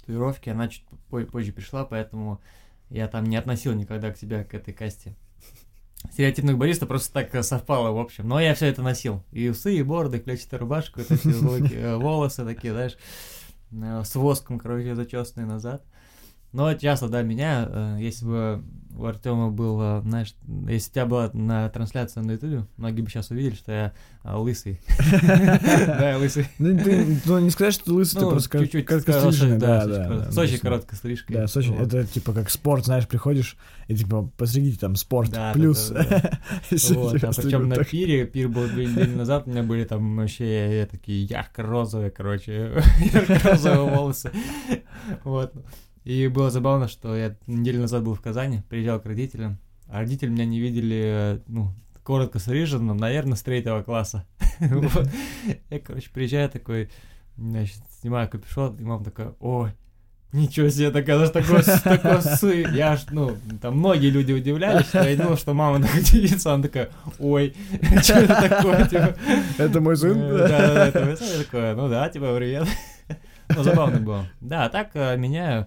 татуировки, 0.00 0.50
она 0.50 0.68
чуть 0.68 0.84
позже 1.08 1.52
пришла, 1.52 1.84
поэтому 1.84 2.40
я 2.90 3.08
там 3.08 3.24
не 3.24 3.36
относил 3.36 3.72
никогда 3.72 4.12
к 4.12 4.18
себя 4.18 4.44
к 4.44 4.54
этой 4.54 4.72
касте. 4.72 5.16
Стереотипных 6.12 6.58
бариста 6.58 6.86
просто 6.86 7.12
так 7.12 7.44
совпало, 7.44 7.90
в 7.90 7.98
общем. 7.98 8.28
Но 8.28 8.40
я 8.40 8.54
все 8.54 8.66
это 8.66 8.82
носил. 8.82 9.24
И 9.32 9.48
усы, 9.48 9.74
и 9.76 9.82
бороды, 9.82 10.18
и 10.18 10.20
клетчатая 10.20 10.60
рубашка, 10.60 11.00
вот 11.00 11.10
эти 11.10 11.74
э, 11.74 11.96
волосы 11.96 12.44
такие, 12.44 12.72
знаешь. 12.72 12.96
э, 13.72 14.02
с 14.04 14.14
воском, 14.14 14.58
короче, 14.58 14.94
зачесанный 14.94 15.46
назад. 15.46 15.84
Но 16.52 16.72
часто, 16.74 17.08
да, 17.08 17.22
меня, 17.22 17.66
э, 17.68 17.96
если 18.00 18.26
бы 18.26 18.64
у 18.96 19.04
Артема 19.04 19.50
был, 19.50 20.00
знаешь, 20.02 20.34
если 20.68 20.90
у 20.90 20.92
тебя 20.92 21.06
была 21.06 21.30
на 21.32 21.68
трансляция 21.70 22.22
на 22.22 22.32
Ютубе, 22.32 22.66
многие 22.76 23.02
бы 23.02 23.10
сейчас 23.10 23.30
увидели, 23.30 23.54
что 23.54 23.72
я 23.72 23.92
а, 24.22 24.38
лысый. 24.38 24.80
Да, 25.22 26.10
я 26.10 26.18
лысый. 26.18 26.46
Ну, 26.58 26.78
ты, 26.78 27.18
ну, 27.24 27.38
не 27.40 27.50
сказать, 27.50 27.74
что 27.74 27.92
лысый, 27.92 28.20
ты 28.20 28.24
Ну, 28.24 28.30
просто 28.30 28.58
чуть-чуть 28.58 28.86
короткостриженный, 28.86 29.58
да, 29.58 29.86
да, 29.86 30.30
очень 30.40 30.56
да, 30.56 30.60
короткой 30.60 30.96
стрижкой. 30.96 31.36
Да, 31.36 31.44
очень, 31.44 31.74
это 31.76 32.06
типа 32.06 32.32
как 32.32 32.50
спорт, 32.50 32.84
знаешь, 32.84 33.08
приходишь 33.08 33.56
и 33.88 33.96
типа 33.96 34.30
постригите 34.36 34.78
там 34.78 34.96
спорт 34.96 35.34
плюс. 35.54 35.92
Вот, 36.70 37.24
а 37.24 37.32
причем 37.32 37.68
на 37.68 37.84
пире, 37.84 38.26
пир 38.26 38.48
был 38.48 38.66
две 38.68 38.86
недели 38.86 39.14
назад, 39.14 39.44
у 39.46 39.50
меня 39.50 39.62
были 39.62 39.84
там 39.84 40.16
вообще 40.16 40.88
такие 40.90 41.24
ярко-розовые, 41.24 42.10
короче, 42.10 42.82
ярко-розовые 43.12 43.96
волосы. 43.96 44.30
Вот. 45.24 45.52
И 46.04 46.26
было 46.28 46.50
забавно, 46.50 46.88
что 46.88 47.16
я 47.16 47.36
неделю 47.46 47.80
назад 47.80 48.02
был 48.02 48.14
в 48.14 48.20
Казани, 48.20 48.62
приезжал 48.68 49.00
к 49.00 49.06
родителям, 49.06 49.58
а 49.86 50.00
родители 50.00 50.30
меня 50.30 50.44
не 50.44 50.58
видели, 50.60 51.02
э, 51.04 51.38
ну, 51.46 51.72
коротко 52.02 52.38
стриженным, 52.38 52.96
наверное, 52.96 53.36
с 53.36 53.42
третьего 53.42 53.82
класса. 53.82 54.26
Я, 55.70 55.78
короче, 55.78 56.10
приезжаю 56.10 56.50
такой, 56.50 56.90
значит, 57.36 57.80
снимаю 58.00 58.28
капюшон, 58.28 58.76
и 58.76 58.82
мама 58.82 59.04
такая, 59.04 59.34
ой, 59.38 59.72
Ничего 60.32 60.70
себе, 60.70 60.90
такая, 60.90 61.18
даже 61.18 61.30
такой, 61.30 61.62
такой 61.84 62.22
сы. 62.22 62.66
Я 62.72 62.92
аж, 62.92 63.04
ну, 63.10 63.36
там 63.60 63.76
многие 63.76 64.08
люди 64.08 64.32
удивлялись, 64.32 64.86
что 64.86 65.06
я 65.06 65.14
думал, 65.14 65.36
что 65.36 65.52
мама 65.52 65.82
так 65.82 65.94
удивится, 65.94 66.54
она 66.54 66.62
такая, 66.62 66.88
ой, 67.18 67.54
что 68.02 68.14
это 68.14 68.48
такое, 68.48 68.88
типа. 68.88 69.14
Это 69.58 69.80
мой 69.82 69.94
сын? 69.94 70.18
Э, 70.18 70.38
Да, 70.38 70.74
да, 70.74 70.86
это 70.88 71.04
мой 71.04 71.16
сын. 71.18 71.26
Я 71.26 71.44
такой, 71.44 71.74
ну 71.74 71.88
да, 71.90 72.08
типа, 72.08 72.34
привет. 72.34 72.66
Ну, 73.54 73.62
забавно 73.62 74.00
было. 74.00 74.26
Да, 74.40 74.64
а 74.64 74.68
так 74.70 74.92
э, 74.94 75.18
меняю, 75.18 75.66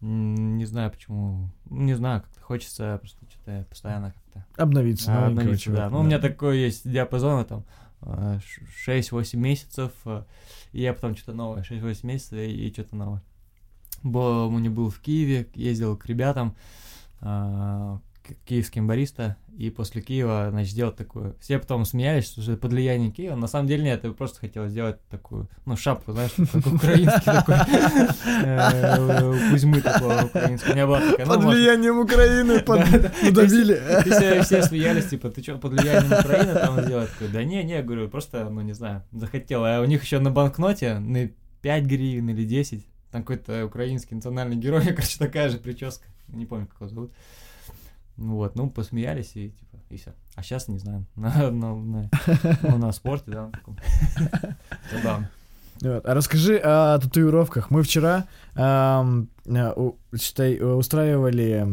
не 0.00 0.64
знаю 0.64 0.90
почему, 0.90 1.50
не 1.68 1.94
знаю, 1.94 2.22
как-то 2.22 2.40
хочется 2.40 2.98
просто 3.00 3.18
что-то 3.30 3.66
постоянно 3.68 4.12
как-то 4.12 4.44
Обновиться. 4.62 5.12
а, 5.12 5.26
обновиться, 5.26 5.70
да. 5.72 5.90
Ну, 5.90 6.00
у 6.00 6.02
меня 6.02 6.18
такой 6.18 6.58
есть 6.58 6.90
диапазон, 6.90 7.44
там, 7.44 7.64
э, 8.02 8.38
ш- 8.44 8.92
6-8 8.92 9.38
месяцев, 9.40 9.92
э, 10.06 10.24
и 10.72 10.80
я 10.82 10.94
потом 10.94 11.16
что-то 11.16 11.34
новое, 11.34 11.62
6-8 11.62 12.06
месяцев 12.06 12.32
и, 12.38 12.68
и 12.68 12.72
что-то 12.72 12.96
новое. 12.96 13.22
Был, 14.02 14.46
у 14.48 14.50
меня 14.58 14.70
был 14.70 14.88
в 14.88 14.98
Киеве, 15.00 15.46
ездил 15.54 15.96
к 15.96 16.06
ребятам, 16.06 16.56
а, 17.20 18.00
киевским 18.46 18.86
бариста, 18.86 19.36
и 19.56 19.68
после 19.68 20.00
Киева, 20.00 20.48
значит, 20.50 20.72
сделать 20.72 20.96
такую... 20.96 21.36
Все 21.40 21.58
потом 21.58 21.84
смеялись, 21.84 22.30
что 22.30 22.40
это 22.40 22.56
под 22.56 22.72
влиянием 22.72 23.12
Киева. 23.12 23.34
На 23.36 23.46
самом 23.46 23.68
деле 23.68 23.82
нет, 23.84 24.04
я 24.04 24.12
просто 24.12 24.40
хотел 24.40 24.66
сделать 24.68 25.02
такую, 25.08 25.48
ну, 25.66 25.76
шапку, 25.76 26.12
знаешь, 26.12 26.30
как 26.50 26.66
украинский 26.66 27.20
такой, 27.24 27.56
э, 28.44 29.50
Кузьмы 29.50 29.80
такого 29.80 30.24
украинского. 30.24 30.70
У 30.70 30.74
меня 30.74 30.86
была 30.86 31.00
такая, 31.00 31.26
ну, 31.26 31.34
Под 31.34 31.44
влиянием 31.44 31.98
Украины 31.98 32.60
под- 32.64 32.90
Да, 32.90 32.98
да. 32.98 33.12
надавили. 33.22 34.38
и 34.38 34.42
все, 34.42 34.62
смеялись, 34.62 35.06
типа, 35.08 35.28
ты 35.30 35.42
что, 35.42 35.58
под 35.58 35.72
влиянием 35.72 36.12
Украины 36.12 36.54
там 36.54 36.80
сделать? 36.82 37.10
Такой, 37.12 37.28
да 37.28 37.44
не, 37.44 37.62
не, 37.64 37.82
говорю, 37.82 38.08
просто, 38.08 38.48
ну, 38.48 38.60
не 38.62 38.72
знаю, 38.72 39.02
захотел. 39.12 39.64
А 39.64 39.80
у 39.80 39.84
них 39.84 40.02
еще 40.02 40.20
на 40.20 40.30
банкноте 40.30 40.98
на 40.98 41.28
5 41.62 41.84
гривен 41.84 42.30
или 42.30 42.44
10, 42.44 42.86
там 43.10 43.22
какой-то 43.22 43.66
украинский 43.66 44.14
национальный 44.14 44.56
герой, 44.56 44.82
короче, 44.86 45.18
такая 45.18 45.50
же 45.50 45.58
прическа. 45.58 46.06
Не 46.28 46.46
помню, 46.46 46.66
как 46.66 46.80
его 46.80 46.88
зовут. 46.88 47.12
Вот, 48.20 48.54
ну, 48.54 48.68
посмеялись 48.68 49.32
и, 49.34 49.48
типа, 49.48 49.78
и 49.88 49.96
все. 49.96 50.12
А 50.34 50.42
сейчас 50.42 50.68
не 50.68 50.78
знаю. 50.78 51.06
На, 51.16 51.50
на, 51.50 51.74
на, 51.74 52.10
ну, 52.62 52.76
на 52.76 52.92
спорте, 52.92 53.30
да, 53.30 53.46
на 53.46 53.52
таком. 53.52 53.78
Забавно. 54.92 55.30
Вот. 55.80 56.06
А 56.06 56.14
расскажи 56.14 56.58
о 56.58 56.98
татуировках. 56.98 57.70
Мы 57.70 57.82
вчера, 57.82 58.26
э, 58.54 59.72
у- 59.74 59.96
считай, 60.14 60.56
э, 60.56 60.64
устраивали 60.64 61.66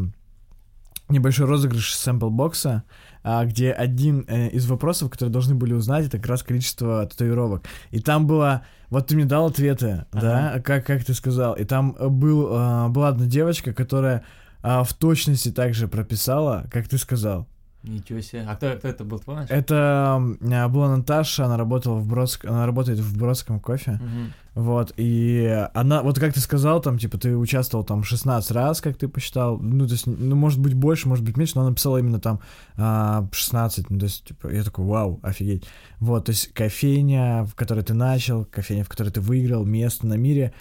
небольшой 1.09 1.47
розыгрыш 1.47 1.93
сэмпл-бокса, 1.95 2.83
а, 3.23 3.45
где 3.45 3.71
один 3.71 4.25
э, 4.29 4.47
из 4.49 4.67
вопросов, 4.67 5.09
которые 5.09 5.31
должны 5.33 5.55
были 5.55 5.73
узнать, 5.73 6.05
это 6.05 6.17
как 6.17 6.27
раз 6.27 6.43
количество 6.43 7.05
татуировок. 7.05 7.65
И 7.91 7.99
там 7.99 8.25
было... 8.25 8.65
Вот 8.89 9.07
ты 9.07 9.15
мне 9.15 9.25
дал 9.25 9.47
ответы, 9.47 10.05
да, 10.13 10.61
как, 10.63 10.85
как 10.85 11.03
ты 11.03 11.13
сказал. 11.13 11.55
И 11.55 11.65
там 11.65 11.93
был, 11.99 12.47
а, 12.51 12.87
была 12.87 13.09
одна 13.09 13.25
девочка, 13.25 13.73
которая 13.73 14.23
а, 14.61 14.83
в 14.83 14.93
точности 14.93 15.51
также 15.51 15.87
прописала, 15.87 16.65
как 16.71 16.87
ты 16.87 16.97
сказал. 16.97 17.47
Ничего 17.83 18.19
себе. 18.21 18.43
А 18.47 18.55
кто, 18.55 18.71
кто 18.75 18.87
это 18.87 19.03
был, 19.03 19.19
помнишь? 19.19 19.47
Это 19.49 20.17
а, 20.17 20.67
была 20.67 20.95
Наташа, 20.95 21.45
она 21.45 21.57
работала 21.57 21.95
в 21.95 22.07
Бродск... 22.07 22.45
она 22.45 22.65
работает 22.65 22.99
в 22.99 23.17
Бродском 23.17 23.59
кофе. 23.59 23.99
Мгм. 24.01 24.33
Вот, 24.55 24.91
и 24.97 25.67
она, 25.75 26.01
вот 26.01 26.19
как 26.19 26.33
ты 26.33 26.39
сказал, 26.39 26.81
там, 26.81 26.97
типа, 26.97 27.19
ты 27.19 27.37
участвовал 27.37 27.85
там 27.85 28.03
16 28.03 28.51
раз, 28.51 28.81
как 28.81 28.97
ты 28.97 29.07
посчитал, 29.07 29.59
ну, 29.59 29.85
то 29.85 29.93
есть, 29.93 30.07
ну, 30.07 30.35
может 30.35 30.59
быть, 30.59 30.73
больше, 30.73 31.07
может 31.07 31.23
быть, 31.23 31.37
меньше, 31.37 31.53
но 31.55 31.61
она 31.61 31.69
написала 31.69 31.99
именно 31.99 32.19
там 32.19 32.39
а, 32.75 33.27
16, 33.31 33.91
ну, 33.91 33.99
то 33.99 34.05
есть, 34.05 34.25
типа, 34.25 34.47
я 34.47 34.63
такой, 34.63 34.85
вау, 34.85 35.19
офигеть. 35.21 35.65
Вот, 35.99 36.25
то 36.25 36.31
есть, 36.31 36.51
кофейня, 36.53 37.45
в 37.45 37.53
которой 37.53 37.83
ты 37.83 37.93
начал, 37.93 38.45
кофейня, 38.45 38.83
в 38.83 38.89
которой 38.89 39.09
ты 39.09 39.21
выиграл, 39.21 39.63
место 39.63 40.07
на 40.07 40.15
мире, 40.15 40.53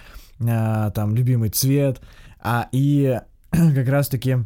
а, 0.47 0.91
там, 0.91 1.15
любимый 1.15 1.49
цвет, 1.49 2.03
а, 2.39 2.69
и 2.73 3.19
как 3.75 3.89
раз-таки 3.89 4.39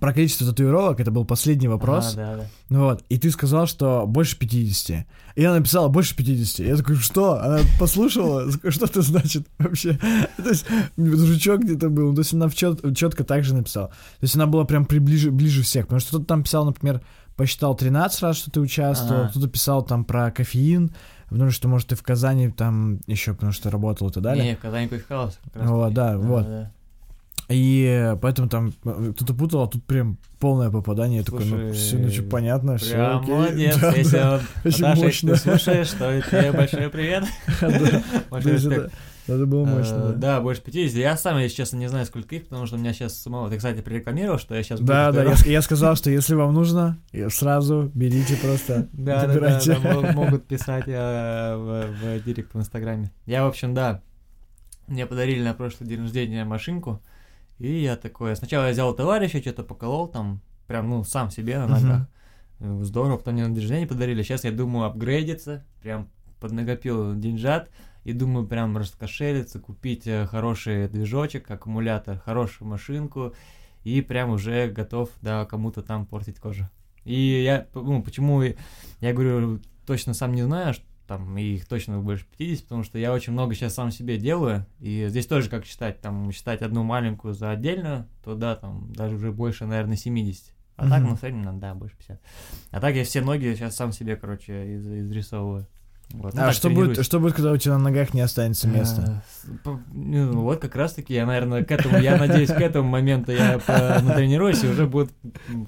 про 0.00 0.14
количество 0.14 0.46
татуировок, 0.46 0.98
это 1.00 1.10
был 1.10 1.26
последний 1.26 1.68
вопрос, 1.68 2.14
А, 2.14 2.16
да, 2.16 2.36
да. 2.70 2.78
вот, 2.78 3.04
и 3.10 3.18
ты 3.18 3.30
сказал, 3.30 3.66
что 3.66 4.06
больше 4.06 4.38
50. 4.38 5.06
И 5.34 5.44
она 5.44 5.58
написала 5.58 5.88
больше 5.88 6.16
50. 6.16 6.66
Я 6.66 6.76
такой, 6.76 6.96
что? 6.96 7.34
Она 7.42 7.58
послушала, 7.78 8.50
что 8.70 8.86
это 8.86 9.02
значит 9.02 9.46
вообще? 9.58 9.98
То 10.38 10.48
есть, 10.48 10.64
жучок 10.96 11.60
где-то 11.64 11.90
был, 11.90 12.08
ну, 12.10 12.14
то 12.14 12.20
есть 12.22 12.32
она 12.32 12.48
четко 12.48 13.24
так 13.24 13.44
же 13.44 13.54
написала. 13.54 13.88
То 13.88 13.94
есть 14.22 14.34
она 14.36 14.46
была 14.46 14.64
прям 14.64 14.86
приближе, 14.86 15.30
ближе 15.30 15.62
всех, 15.62 15.84
потому 15.86 16.00
что 16.00 16.08
кто-то 16.10 16.24
там 16.24 16.44
писал, 16.44 16.64
например, 16.64 17.02
посчитал 17.36 17.74
13 17.74 18.22
раз, 18.22 18.36
что 18.38 18.50
ты 18.50 18.60
участвовал, 18.60 19.22
Ага. 19.22 19.30
кто-то 19.30 19.48
писал 19.48 19.82
там 19.84 20.04
про 20.06 20.30
кофеин, 20.30 20.94
потому 21.28 21.50
что, 21.50 21.68
может, 21.68 21.88
ты 21.88 21.94
в 21.96 22.02
Казани 22.02 22.48
там 22.50 23.00
еще, 23.06 23.34
потому 23.34 23.52
что 23.52 23.70
работал 23.70 24.08
и 24.08 24.12
так 24.12 24.22
далее. 24.22 24.44
Не, 24.44 24.56
в 24.56 24.60
Казани 24.60 24.88
Кофе 24.88 25.04
Хаус. 25.06 25.38
Вот, 25.54 25.82
таки. 25.84 25.94
да, 25.94 26.16
вот. 26.16 26.46
да. 26.46 26.72
И 27.48 28.14
поэтому 28.22 28.48
там 28.48 28.72
э, 28.84 29.12
кто-то 29.14 29.34
путал, 29.34 29.62
а 29.62 29.66
тут 29.66 29.84
прям 29.84 30.18
полное 30.40 30.70
попадание. 30.70 31.18
Я 31.18 31.24
такой, 31.24 31.44
ну, 31.44 31.56
Слушай, 31.56 31.72
все, 31.72 31.98
ну, 31.98 32.10
что, 32.10 32.22
понятно, 32.22 32.76
все. 32.78 32.94
Прям 32.94 33.24
молодец, 33.24 33.78
если 33.96 34.18
он... 34.18 34.40
Очень 34.64 34.82
Наташа, 34.82 35.04
если 35.04 35.04
мощно. 35.04 35.32
ты 35.32 35.36
слушаешь, 35.36 35.90
то 35.90 36.22
тебе 36.22 36.52
большой 36.56 36.88
привет. 36.90 37.24
Да, 37.60 37.68
это, 39.26 39.46
было 39.46 39.66
Э, 39.66 39.78
мощно. 39.78 39.98
да. 39.98 40.12
Да, 40.12 40.40
больше 40.40 40.62
50. 40.62 40.96
Я 40.96 41.16
сам, 41.16 41.38
если 41.38 41.56
честно, 41.56 41.76
не 41.78 41.88
знаю, 41.88 42.04
сколько 42.06 42.34
их, 42.34 42.44
потому 42.44 42.66
что 42.66 42.76
у 42.76 42.78
меня 42.78 42.92
сейчас 42.92 43.14
самого... 43.14 43.48
Ты, 43.48 43.56
кстати, 43.56 43.80
прорекламировал, 43.80 44.38
что 44.38 44.54
я 44.54 44.62
сейчас 44.62 44.80
Да, 44.80 45.12
да, 45.12 45.34
я, 45.46 45.62
сказал, 45.62 45.96
что 45.96 46.10
если 46.10 46.34
вам 46.34 46.52
нужно, 46.52 46.98
сразу 47.30 47.90
берите 47.94 48.36
просто, 48.36 48.88
Да, 48.92 49.26
да, 49.26 49.60
да, 49.60 49.60
да, 49.64 50.12
могут 50.12 50.46
писать 50.46 50.84
э, 50.86 51.56
в 51.56 52.24
директ 52.24 52.52
в 52.54 52.58
Инстаграме. 52.58 53.10
Я, 53.26 53.44
в 53.44 53.48
общем, 53.48 53.72
да, 53.72 54.02
мне 54.86 55.06
подарили 55.06 55.42
на 55.42 55.54
прошлый 55.54 55.88
день 55.88 56.02
рождения 56.02 56.44
машинку, 56.44 57.00
и 57.58 57.82
я 57.82 57.96
такой, 57.96 58.36
сначала 58.36 58.66
я 58.66 58.72
взял 58.72 58.94
товарища, 58.94 59.40
что-то 59.40 59.62
поколол 59.62 60.08
там, 60.08 60.40
прям, 60.66 60.88
ну, 60.88 61.04
сам 61.04 61.30
себе 61.30 61.58
на 61.58 61.66
ногах. 61.68 62.08
Э, 62.60 62.80
Здорово, 62.82 63.18
потом 63.18 63.34
мне 63.34 63.46
на 63.46 63.54
день 63.54 63.62
рождения 63.62 63.86
подарили. 63.86 64.22
Сейчас 64.22 64.44
я 64.44 64.52
думаю 64.52 64.86
апгрейдиться, 64.86 65.64
прям 65.82 66.08
поднакопил 66.40 67.14
деньжат, 67.14 67.70
и 68.04 68.12
думаю 68.12 68.46
прям 68.46 68.76
раскошелиться, 68.76 69.58
купить 69.60 70.06
э, 70.06 70.26
хороший 70.26 70.88
движочек, 70.88 71.50
аккумулятор, 71.50 72.18
хорошую 72.18 72.68
машинку, 72.68 73.34
и 73.82 74.00
прям 74.02 74.30
уже 74.30 74.68
готов, 74.68 75.10
да, 75.22 75.44
кому-то 75.46 75.82
там 75.82 76.06
портить 76.06 76.38
кожу. 76.38 76.68
И 77.04 77.42
я, 77.42 77.66
ну, 77.74 78.02
почему 78.02 78.42
я 78.42 79.12
говорю, 79.12 79.60
точно 79.86 80.14
сам 80.14 80.32
не 80.34 80.42
знаю, 80.42 80.74
что 80.74 80.84
там 81.06 81.36
их 81.38 81.66
точно 81.66 82.00
больше 82.00 82.26
50, 82.36 82.64
потому 82.64 82.82
что 82.82 82.98
я 82.98 83.12
очень 83.12 83.32
много 83.32 83.54
сейчас 83.54 83.74
сам 83.74 83.90
себе 83.90 84.18
делаю, 84.18 84.66
и 84.80 85.06
здесь 85.08 85.26
тоже 85.26 85.48
как 85.50 85.64
считать, 85.66 86.00
там, 86.00 86.32
считать 86.32 86.62
одну 86.62 86.82
маленькую 86.82 87.34
за 87.34 87.50
отдельную, 87.50 88.06
то 88.22 88.34
да, 88.34 88.56
там, 88.56 88.92
даже 88.92 89.16
уже 89.16 89.32
больше, 89.32 89.66
наверное, 89.66 89.96
70. 89.96 90.52
А 90.76 90.88
так, 90.88 91.00
Мгм. 91.02 91.10
ну, 91.10 91.16
в 91.16 91.20
среднем, 91.20 91.60
да, 91.60 91.74
больше 91.74 91.96
50. 91.96 92.20
А 92.72 92.80
так 92.80 92.94
я 92.96 93.04
все 93.04 93.20
ноги 93.20 93.54
сейчас 93.54 93.76
сам 93.76 93.92
себе, 93.92 94.16
короче, 94.16 94.74
из- 94.74 94.86
изрисовываю. 94.86 95.66
Вот. 96.10 96.32
А 96.36 96.52
что 96.52 96.68
тренируюсь. 96.68 96.96
будет, 96.96 97.06
что 97.06 97.18
будет, 97.18 97.34
когда 97.34 97.50
у 97.52 97.56
тебя 97.56 97.74
на 97.76 97.84
ногах 97.84 98.14
не 98.14 98.20
останется 98.20 98.68
места? 98.68 99.24
По- 99.64 99.80
ну, 99.92 100.42
вот 100.42 100.60
как 100.60 100.76
раз 100.76 100.92
таки, 100.92 101.12
я, 101.12 101.26
наверное, 101.26 101.64
к 101.64 101.70
этому, 101.72 101.98
я 101.98 102.16
надеюсь, 102.16 102.50
к 102.50 102.60
этому 102.60 102.88
моменту 102.88 103.32
я 103.32 103.60
натренируюсь, 104.02 104.62
и 104.62 104.68
уже 104.68 104.86
будут 104.86 105.10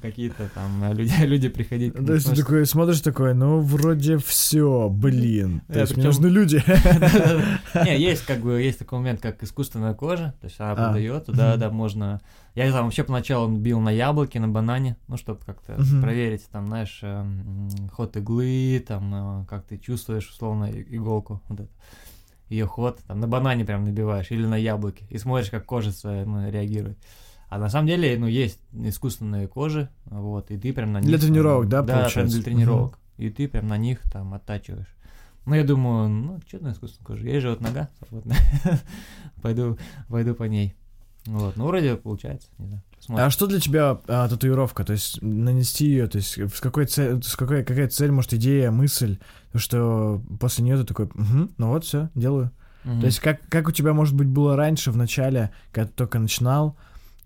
какие-то 0.01 0.49
там 0.55 0.93
люди, 0.93 1.13
люди 1.23 1.49
приходить. 1.49 1.95
То 1.95 2.15
есть 2.15 2.31
ты 2.31 2.37
такой 2.37 2.65
смотришь 2.67 3.01
такой, 3.01 3.35
ну 3.35 3.61
вроде 3.61 4.19
все, 4.19 4.89
блин. 4.89 5.63
То 5.67 5.81
есть 5.81 5.97
мне 5.97 6.07
нужны 6.07 6.29
люди. 6.29 6.63
Не, 7.85 7.99
есть 7.99 8.25
как 8.25 8.41
бы, 8.41 8.61
есть 8.63 8.79
такой 8.79 8.99
момент, 8.99 9.21
как 9.21 9.43
искусственная 9.43 9.95
кожа, 9.95 10.35
то 10.41 10.47
есть 10.47 10.61
она 10.61 10.73
А. 10.73 10.75
продается, 10.77 11.33
да, 11.33 11.57
да, 11.57 11.71
можно... 11.71 12.21
Я 12.57 12.73
там 12.73 12.87
вообще 12.87 13.05
поначалу 13.05 13.49
бил 13.49 13.81
на 13.81 13.91
яблоке, 13.91 14.41
на 14.41 14.49
банане, 14.49 14.97
ну, 15.09 15.19
чтобы 15.19 15.41
как-то 15.45 15.75
Мгм. 15.79 16.01
проверить, 16.01 16.49
там, 16.51 16.69
знаешь, 16.69 17.01
эм, 17.03 17.69
ход 17.93 18.17
иглы, 18.17 18.83
там, 18.87 19.43
э, 19.43 19.45
как 19.45 19.67
ты 19.67 19.77
чувствуешь, 19.77 20.29
условно, 20.31 20.71
иголку, 20.71 21.43
вот 21.49 21.61
это. 21.61 21.71
ее 22.49 22.65
ход, 22.65 23.01
там 23.07 23.21
на 23.21 23.27
банане 23.27 23.65
прям 23.65 23.85
набиваешь 23.85 24.31
или 24.31 24.47
на 24.47 24.57
яблоке, 24.57 25.05
и 25.11 25.19
смотришь, 25.19 25.51
как 25.51 25.67
кожица 25.67 26.25
ну, 26.25 26.49
реагирует. 26.49 26.97
А 27.49 27.59
на 27.59 27.69
самом 27.69 27.89
деле, 27.89 28.17
ну, 28.19 28.27
есть 28.27 28.61
искусственные 28.73 29.49
кожи, 29.49 29.91
вот, 30.07 30.51
и 30.51 30.57
ты 30.57 30.73
прям 30.73 30.93
на 30.93 31.01
них... 31.01 31.09
Для 31.09 31.19
тренировок, 31.19 31.69
да, 31.69 31.83
Да, 31.83 32.09
прям 32.09 32.27
для 32.29 32.43
тренировок. 32.43 32.99
И 33.19 33.31
ты 33.31 33.49
прям 33.49 33.67
на 33.67 33.77
них 33.77 34.01
там 34.13 34.33
оттачиваешь. 34.33 34.97
Ну, 35.45 35.55
я 35.55 35.65
думаю, 35.65 36.09
ну, 36.09 36.41
что 36.47 36.59
на 36.61 36.73
искусственной 36.73 37.07
коже? 37.07 37.27
Есть 37.29 37.43
же 37.43 37.51
вот 37.51 37.61
нога 37.61 37.89
свободная. 37.99 38.39
пойду, 39.43 39.77
пойду 40.09 40.35
по 40.35 40.45
ней. 40.45 40.75
Вот, 41.27 41.57
ну, 41.57 41.67
вроде 41.67 41.97
получается, 41.97 42.49
не 42.59 42.67
знаю. 42.67 42.83
А 42.93 42.97
Посмотрим. 42.97 43.31
что 43.31 43.47
для 43.47 43.61
тебя 43.61 44.01
а, 44.09 44.29
татуировка? 44.29 44.85
То 44.85 44.93
есть 44.93 45.21
нанести 45.23 45.87
ее, 45.87 46.07
то 46.09 46.19
есть 46.19 46.39
с 46.39 46.61
какой 46.61 46.87
цель, 46.87 47.23
с 47.23 47.37
какой, 47.37 47.63
какая 47.65 47.89
цель, 47.89 48.11
может, 48.11 48.35
идея, 48.35 48.71
мысль, 48.71 49.19
что 49.55 50.23
после 50.41 50.65
нее 50.65 50.77
ты 50.79 50.85
такой, 50.85 51.09
«Мгм, 51.15 51.53
ну 51.59 51.69
вот 51.69 51.85
все, 51.85 52.11
делаю. 52.15 52.51
Мгм. 52.85 53.01
То 53.01 53.07
есть 53.07 53.21
как, 53.21 53.41
как 53.49 53.69
у 53.69 53.73
тебя, 53.73 53.93
может 53.93 54.15
быть, 54.15 54.29
было 54.29 54.57
раньше, 54.57 54.91
в 54.91 54.97
начале, 54.97 55.53
когда 55.73 55.89
ты 55.89 55.95
только 55.95 56.19
начинал, 56.19 56.77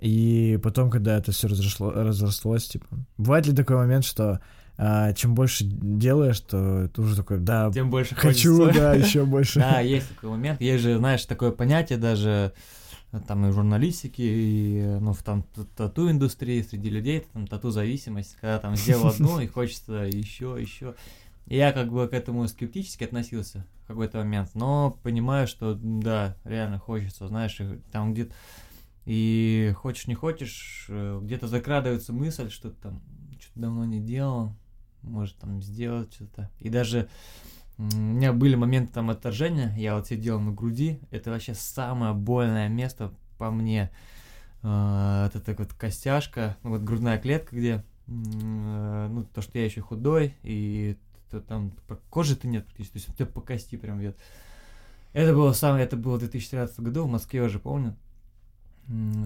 и 0.00 0.58
потом, 0.62 0.90
когда 0.90 1.16
это 1.16 1.32
все 1.32 1.48
разросло, 1.48 1.90
разрослось, 1.90 2.66
типа, 2.66 2.86
бывает 3.18 3.46
ли 3.46 3.54
такой 3.54 3.76
момент, 3.76 4.04
что 4.04 4.40
а, 4.82 5.12
чем 5.12 5.34
больше 5.34 5.64
делаешь, 5.64 6.40
то 6.40 6.88
ты 6.88 7.02
уже 7.02 7.14
такой, 7.14 7.38
да, 7.38 7.70
Тем 7.70 7.90
больше 7.90 8.14
хочу, 8.14 8.56
хочется. 8.56 8.80
да, 8.80 8.94
еще 8.94 9.26
больше. 9.26 9.60
Да, 9.60 9.80
есть 9.80 10.08
такой 10.08 10.30
момент. 10.30 10.58
Есть 10.60 10.82
же, 10.84 10.96
знаешь, 10.96 11.24
такое 11.26 11.50
понятие 11.50 11.98
даже 11.98 12.54
там 13.26 13.46
и 13.46 13.50
в 13.50 13.54
журналистике, 13.54 14.22
и 14.22 14.78
э, 14.78 14.98
ну, 15.00 15.12
в 15.12 15.22
там 15.22 15.44
тату-индустрии 15.76 16.62
среди 16.62 16.90
людей, 16.90 17.26
там 17.32 17.46
тату-зависимость, 17.46 18.36
когда 18.40 18.58
там 18.58 18.76
сделал 18.76 19.08
одну 19.08 19.40
и 19.40 19.46
хочется 19.46 19.94
еще, 20.04 20.56
еще. 20.58 20.94
Я 21.46 21.72
как 21.72 21.90
бы 21.90 22.06
к 22.06 22.12
этому 22.12 22.46
скептически 22.46 23.04
относился 23.04 23.66
в 23.84 23.88
какой-то 23.88 24.18
момент, 24.18 24.50
но 24.54 24.96
понимаю, 25.02 25.48
что 25.48 25.74
да, 25.74 26.36
реально 26.44 26.78
хочется, 26.78 27.26
знаешь, 27.26 27.60
там 27.90 28.14
где-то 28.14 28.32
и 29.06 29.72
хочешь 29.76 30.06
не 30.06 30.14
хочешь, 30.14 30.86
э, 30.88 31.18
где-то 31.22 31.48
закрадывается 31.48 32.12
мысль, 32.12 32.50
что 32.50 32.70
там 32.70 33.02
что-то 33.40 33.60
давно 33.60 33.84
не 33.84 34.00
делал, 34.00 34.54
может 35.02 35.36
там 35.38 35.60
сделать 35.62 36.14
что-то. 36.14 36.50
И 36.60 36.68
даже 36.68 37.08
у 37.92 37.96
меня 37.96 38.32
были 38.32 38.54
моменты 38.56 38.92
там 38.94 39.10
отторжения, 39.10 39.74
я 39.76 39.96
вот 39.96 40.06
сидел 40.08 40.40
на 40.40 40.52
груди, 40.52 41.00
это 41.10 41.30
вообще 41.30 41.54
самое 41.54 42.12
больное 42.14 42.68
место 42.68 43.12
по 43.38 43.50
мне. 43.50 43.90
Э, 44.62 45.26
Это 45.28 45.40
так 45.40 45.58
вот 45.58 45.72
костяшка, 45.72 46.56
ну 46.62 46.70
вот 46.70 46.82
грудная 46.82 47.18
клетка, 47.18 47.56
где, 47.56 47.84
ну 48.06 49.24
то, 49.34 49.40
что 49.42 49.58
я 49.58 49.64
еще 49.64 49.80
худой, 49.80 50.34
и 50.42 50.96
т- 51.30 51.40
там 51.40 51.72
кожи-то 52.10 52.48
нет 52.48 52.64
практически, 52.66 52.92
то 52.92 52.98
есть 52.98 53.08
у 53.10 53.12
тебя 53.14 53.26
по 53.26 53.40
кости 53.40 53.76
прям 53.76 53.98
бьет. 54.00 54.16
Это 55.12 55.34
было 55.34 55.52
самое, 55.52 55.84
это 55.84 55.96
было 55.96 56.16
в 56.16 56.20
2013 56.20 56.80
году, 56.80 57.04
в 57.04 57.10
Москве 57.10 57.42
уже 57.42 57.58
помню. 57.58 57.96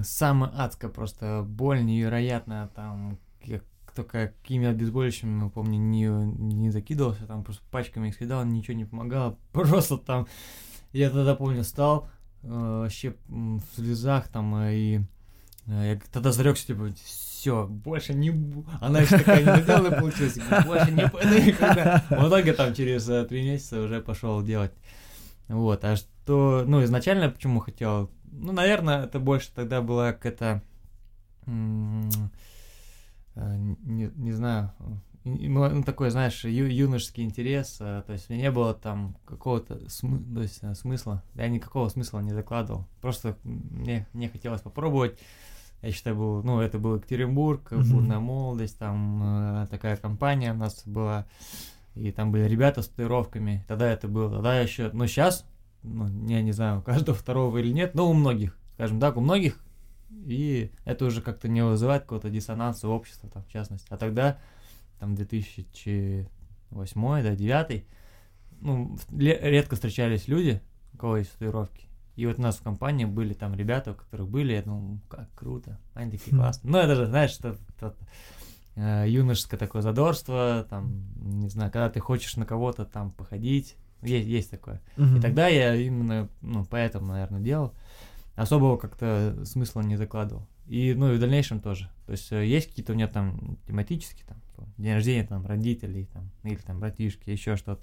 Самая 0.03 0.51
адская 0.51 0.91
просто 0.91 1.43
боль, 1.47 1.85
невероятная, 1.85 2.69
там, 2.69 3.19
я 3.43 3.61
только 3.95 4.33
какими 4.43 4.67
обезболивающими, 4.67 5.49
помню, 5.49 5.79
не, 5.79 6.05
не 6.07 6.71
закидывался, 6.71 7.27
там 7.27 7.45
просто 7.45 7.63
пачками 7.71 8.09
их 8.09 8.17
съедал, 8.17 8.45
ничего 8.45 8.77
не 8.77 8.85
помогало, 8.85 9.39
просто 9.53 9.99
там, 9.99 10.27
я 10.93 11.11
тогда, 11.11 11.35
помню, 11.35 11.65
стал, 11.65 12.09
э, 12.43 12.49
вообще 12.49 13.15
в 13.29 13.63
слезах 13.77 14.29
там, 14.29 14.55
э, 14.57 14.75
и 14.75 15.01
э, 15.67 15.95
я 15.95 16.01
тогда 16.13 16.33
зарекся, 16.33 16.67
типа, 16.67 16.91
все, 17.05 17.67
больше 17.67 18.15
не... 18.15 18.31
бу-». 18.31 18.65
Она 18.81 19.01
еще 19.01 19.19
такая 19.19 19.41
не 19.41 19.47
наделанная 19.47 20.01
получилась, 20.01 20.37
говорю, 20.37 20.67
больше 20.67 20.91
не 20.93 21.09
пойду 21.09 21.35
никогда. 21.35 22.05
В 22.11 22.29
итоге 22.29 22.53
там 22.53 22.75
через 22.75 23.05
три 23.29 23.45
месяца 23.45 23.81
уже 23.81 24.01
пошел 24.01 24.43
делать. 24.43 24.73
Вот, 25.49 25.85
а 25.85 25.97
что, 25.97 26.65
ну, 26.67 26.83
изначально 26.85 27.29
почему 27.29 27.61
хотел, 27.61 28.11
ну, 28.25 28.53
наверное, 28.53 29.05
это 29.05 29.19
больше 29.19 29.51
тогда 29.55 29.83
была 29.83 30.13
какая-то, 30.13 30.63
не, 33.35 34.11
не 34.17 34.33
знаю, 34.33 34.73
и, 35.25 35.49
ну, 35.49 35.83
такой, 35.83 36.11
знаешь, 36.11 36.45
ю- 36.45 36.67
юношеский 36.69 37.25
интерес, 37.25 37.79
э, 37.81 38.03
то 38.07 38.13
есть 38.13 38.29
меня 38.29 38.43
не 38.43 38.51
было 38.51 38.75
там 38.75 39.17
какого-то 39.25 39.77
смы- 39.87 40.23
то 40.35 40.43
есть, 40.43 40.59
э, 40.63 40.75
смысла, 40.75 41.23
я 41.35 41.49
никакого 41.49 41.89
смысла 41.89 42.21
не 42.21 42.33
закладывал, 42.33 42.87
просто 43.01 43.37
мне, 43.45 44.07
мне 44.13 44.29
хотелось 44.29 44.61
попробовать, 44.61 45.19
я 45.81 45.93
считаю, 45.93 46.17
был, 46.17 46.43
ну, 46.43 46.61
это 46.61 46.79
был 46.79 46.97
Екатеринбург, 46.97 47.71
Мгм. 47.73 47.91
бурная 47.91 48.19
молодость, 48.19 48.79
там 48.79 49.23
э, 49.63 49.67
такая 49.71 49.97
компания 49.97 50.53
у 50.53 50.57
нас 50.57 50.83
была, 50.87 51.27
и 51.95 52.13
там 52.13 52.31
были 52.31 52.45
ребята 52.45 52.83
с 52.83 52.89
татуировками, 52.89 53.65
тогда 53.67 53.91
это 53.91 54.09
было, 54.09 54.31
тогда 54.31 54.61
еще, 54.61 54.91
ну, 54.93 55.07
сейчас, 55.07 55.47
ну, 55.83 56.07
я 56.29 56.43
не 56.43 56.53
знаю, 56.53 56.81
у 56.81 56.83
каждого 56.83 57.17
второго 57.19 57.57
или 57.59 57.73
нет, 57.73 57.95
но 57.95 58.11
у 58.11 58.13
многих, 58.13 58.59
скажем 58.75 59.01
так, 59.01 59.17
у 59.17 59.21
многих, 59.21 59.59
и 60.11 60.71
это 60.85 61.07
уже 61.07 61.23
как-то 61.23 61.49
не 61.49 61.65
вызывает 61.65 62.03
какого-то 62.03 62.31
диссонанса 62.31 62.89
в 62.89 62.91
обществе, 62.91 63.31
там, 63.33 63.43
в 63.45 63.49
частности, 63.49 63.87
а 63.91 63.97
тогда, 63.97 64.39
там, 64.99 65.15
2008, 65.15 67.23
да, 67.23 67.35
2009, 67.35 67.85
ну, 68.61 68.97
редко 69.13 69.75
встречались 69.75 70.29
люди, 70.29 70.61
у 70.93 70.99
кого 70.99 71.17
есть 71.19 71.33
татуировки, 71.33 71.87
и 72.17 72.27
вот 72.27 72.39
у 72.39 72.43
нас 72.43 72.57
в 72.57 72.63
компании 72.63 73.05
были 73.05 73.35
там 73.35 73.55
ребята, 73.55 73.93
у 73.93 73.95
которых 73.95 74.29
были, 74.29 74.53
я 74.53 74.63
думал, 74.63 75.01
как 75.09 75.29
круто, 75.35 75.79
они 75.95 76.13
такие 76.13 76.35
Хм. 76.35 76.39
классные. 76.39 76.73
Ну, 76.73 76.79
это 76.79 76.95
же, 76.95 77.07
знаешь, 77.07 77.33
что 77.33 77.57
э, 78.77 79.05
юношеское 79.09 79.59
такое 79.59 79.83
задорство, 79.83 80.67
там, 80.71 81.05
не 81.17 81.49
знаю, 81.49 81.71
когда 81.71 81.91
ты 81.91 82.01
хочешь 82.01 82.37
на 82.37 82.47
кого-то 82.47 82.85
там 82.85 83.11
походить, 83.11 83.77
есть, 84.03 84.29
есть 84.29 84.51
такое. 84.51 84.81
И 84.97 85.01
Мгм. 85.01 85.23
тогда 85.23 85.49
я 85.49 85.75
именно, 85.75 86.29
ну, 86.41 86.65
поэтому, 86.65 87.07
наверное, 87.07 87.41
делал. 87.41 87.75
Особого 88.37 88.77
как-то 88.77 89.37
смысла 89.45 89.81
не 89.83 89.97
закладывал. 89.97 90.47
И, 90.67 90.95
ну, 90.95 91.13
и 91.13 91.17
в 91.17 91.21
дальнейшем 91.21 91.61
тоже. 91.61 91.91
То 92.07 92.13
есть 92.13 92.33
э, 92.33 92.45
есть 92.47 92.69
какие-то 92.69 92.93
у 92.93 92.97
меня 92.97 93.07
там 93.07 93.59
тематические, 93.67 94.25
там, 94.27 94.41
то, 94.57 94.67
день 94.79 94.95
рождения 94.95 95.25
там 95.25 95.47
родителей, 95.47 96.09
там, 96.13 96.31
или 96.43 96.57
там 96.57 96.81
братишки, 96.81 97.31
еще 97.31 97.57
что-то. 97.57 97.83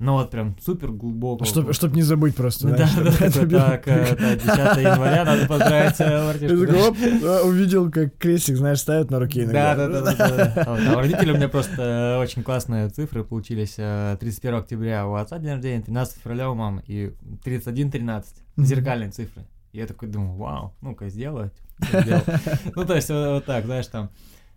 Но 0.00 0.14
вот 0.14 0.30
прям 0.32 0.56
супер 0.60 0.90
глубоко. 0.90 1.44
Чтоб, 1.44 1.72
чтоб 1.72 1.94
не 1.94 2.02
забыть 2.02 2.34
просто, 2.34 2.68
Да, 2.68 2.88
да, 2.96 3.02
да, 3.04 3.26
это 3.26 3.46
белый- 3.46 3.70
так, 3.70 3.86
э, 3.86 3.92
это 3.92 4.36
10 4.36 4.82
января, 4.82 5.24
надо 5.24 5.46
поздравить 5.46 6.00
э, 6.00 7.22
а, 7.24 7.42
увидел, 7.44 7.90
как 7.92 8.18
крестик, 8.18 8.56
знаешь, 8.56 8.80
ставят 8.80 9.10
на 9.10 9.20
руке 9.20 9.46
Да, 9.46 9.74
иногда. 9.74 9.88
да, 9.88 10.00
да, 10.00 10.14
да, 10.16 10.36
да, 10.36 10.52
да. 10.56 10.64
А 10.66 10.96
у 10.96 11.00
родителей 11.00 11.32
у 11.32 11.36
меня 11.36 11.48
просто 11.48 12.16
э, 12.18 12.18
очень 12.20 12.42
классные 12.42 12.88
цифры 12.88 13.22
получились. 13.22 13.74
Э, 13.78 14.16
31 14.18 14.58
октября 14.58 15.06
у 15.06 15.14
отца 15.14 15.38
день 15.38 15.52
рождения, 15.52 15.82
13 15.82 16.20
февраля 16.20 16.50
у 16.50 16.54
мамы 16.54 16.82
и 16.88 17.12
31-13. 17.44 18.24
Мгм. 18.56 18.66
Зеркальные 18.66 19.10
цифры. 19.10 19.44
Я 19.74 19.88
такой 19.88 20.08
думаю, 20.08 20.36
вау, 20.36 20.72
ну-ка. 20.80 21.08
Сделал. 21.08 21.50
Ну, 22.76 22.84
то 22.86 22.94
есть 22.94 23.08
вот 23.10 23.44
так, 23.44 23.64
знаешь, 23.64 23.88
там, 23.88 24.10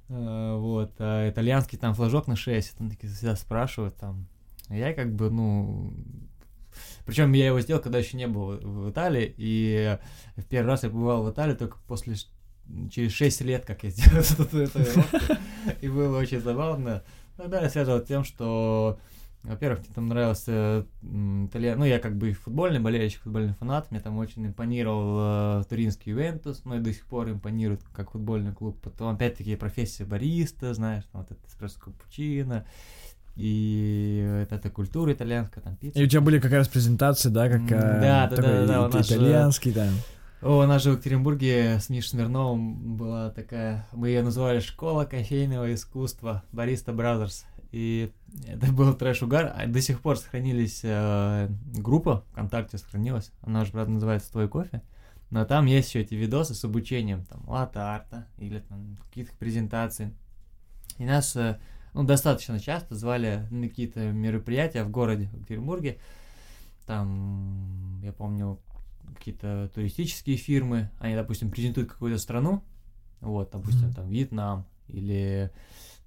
э, 0.09 0.55
вот, 0.55 0.91
а 0.99 1.27
итальянский 1.27 1.79
там 1.79 1.95
флажок 1.95 2.27
на 2.27 2.35
6, 2.35 2.77
там 2.77 2.91
такие 2.91 3.11
всегда 3.11 3.35
спрашивают, 3.35 3.95
там, 3.95 4.27
я 4.69 4.93
как 4.93 5.15
бы, 5.15 5.31
ну, 5.31 5.91
причем 7.07 7.33
я 7.33 7.47
его 7.47 7.59
сделал, 7.61 7.81
когда 7.81 7.97
еще 7.97 8.15
не 8.15 8.27
был 8.27 8.57
в 8.57 8.91
Италии, 8.91 9.33
и 9.37 9.97
в 10.35 10.45
первый 10.45 10.67
раз 10.67 10.83
я 10.83 10.89
побывал 10.89 11.23
в 11.23 11.31
Италии 11.31 11.55
только 11.55 11.77
после 11.87 12.15
через 12.91 13.11
6 13.13 13.41
лет, 13.41 13.65
как 13.65 13.83
я 13.83 13.89
сделал 13.89 14.19
эту 14.19 14.45
татуировку, 14.45 15.17
и 15.81 15.87
было 15.87 16.19
очень 16.19 16.41
забавно. 16.41 17.03
Тогда 17.37 17.61
я 17.61 17.69
связывал 17.71 18.01
тем, 18.01 18.23
что, 18.23 18.99
во-первых, 19.43 19.79
мне 19.79 19.89
там 19.93 20.07
нравился 20.07 20.85
итальян, 21.01 21.79
ну, 21.79 21.85
я 21.85 21.99
как 21.99 22.17
бы 22.17 22.33
футбольный 22.33 22.79
болельщик, 22.79 23.21
футбольный 23.21 23.53
фанат, 23.53 23.91
мне 23.91 23.99
там 23.99 24.17
очень 24.17 24.45
импонировал 24.45 25.61
э, 25.61 25.63
туринский 25.69 26.11
Ювентус, 26.11 26.65
но 26.65 26.75
и 26.75 26.79
до 26.79 26.91
сих 26.91 27.05
пор 27.05 27.29
импонирует 27.29 27.81
как 27.93 28.11
футбольный 28.11 28.53
клуб. 28.53 28.77
Потом, 28.81 29.15
опять-таки, 29.15 29.55
профессия 29.55 30.05
бариста, 30.05 30.73
знаешь, 30.73 31.03
там 31.11 31.21
вот 31.21 31.31
это 31.31 31.39
эспрессо 31.47 31.79
капучино, 31.79 32.65
и 33.35 34.41
это, 34.43 34.55
это 34.55 34.69
культура 34.69 35.13
итальянская, 35.13 35.63
там 35.63 35.75
пицца. 35.75 35.99
И 35.99 36.03
у 36.03 36.07
тебя 36.07 36.21
были 36.21 36.39
как 36.39 36.51
раз 36.51 36.67
презентации, 36.67 37.29
да, 37.29 37.47
как 37.49 37.61
э, 37.63 37.99
да, 38.01 38.27
да, 38.27 38.35
такой 38.35 38.67
да, 38.67 38.89
да, 38.89 39.03
же- 39.03 39.15
итальянский 39.15 39.71
там. 39.71 39.89
О, 40.41 40.63
у 40.63 40.67
нас 40.67 40.83
же 40.83 40.91
в 40.91 40.93
Екатеринбурге 40.93 41.79
с 41.79 41.89
Мишей 41.89 42.09
Смирновым 42.11 42.95
была 42.95 43.31
такая, 43.31 43.87
мы 43.91 44.09
ее 44.09 44.21
называли 44.21 44.59
«Школа 44.59 45.05
кофейного 45.05 45.73
искусства» 45.73 46.43
Barista 46.51 46.93
Brothers. 46.93 47.45
И 47.71 48.11
это 48.47 48.71
был 48.71 48.93
трэш-угар, 48.93 49.53
а 49.55 49.67
до 49.67 49.81
сих 49.81 50.01
пор 50.01 50.17
сохранились 50.17 50.81
э, 50.83 51.49
группа 51.75 52.23
ВКонтакте 52.31 52.77
сохранилась, 52.77 53.31
она 53.41 53.65
же, 53.65 53.71
правда, 53.71 53.91
называется 53.91 54.31
«Твой 54.31 54.47
кофе», 54.47 54.81
но 55.29 55.43
там 55.43 55.65
есть 55.65 55.89
еще 55.89 56.01
эти 56.01 56.13
видосы 56.15 56.53
с 56.53 56.63
обучением, 56.63 57.25
там, 57.25 57.43
лата-арта 57.47 58.27
или 58.37 58.59
там 58.59 58.97
каких-то 59.09 59.35
презентаций. 59.35 60.13
И 60.97 61.05
нас, 61.05 61.35
э, 61.35 61.59
ну, 61.93 62.03
достаточно 62.03 62.59
часто 62.59 62.95
звали 62.95 63.45
на 63.51 63.67
какие-то 63.67 64.11
мероприятия 64.11 64.83
в 64.83 64.89
городе, 64.89 65.27
в 65.27 65.35
Екатеринбурге. 65.35 65.97
Там, 66.85 67.99
я 68.03 68.13
помню, 68.13 68.59
какие-то 69.17 69.69
туристические 69.75 70.37
фирмы, 70.37 70.89
они, 70.99 71.15
допустим, 71.15 71.51
презентуют 71.51 71.91
какую-то 71.91 72.17
страну, 72.19 72.63
вот, 73.19 73.51
допустим, 73.51 73.87
Мгм. 73.87 73.93
там, 73.93 74.09
Вьетнам 74.09 74.65
или, 74.87 75.51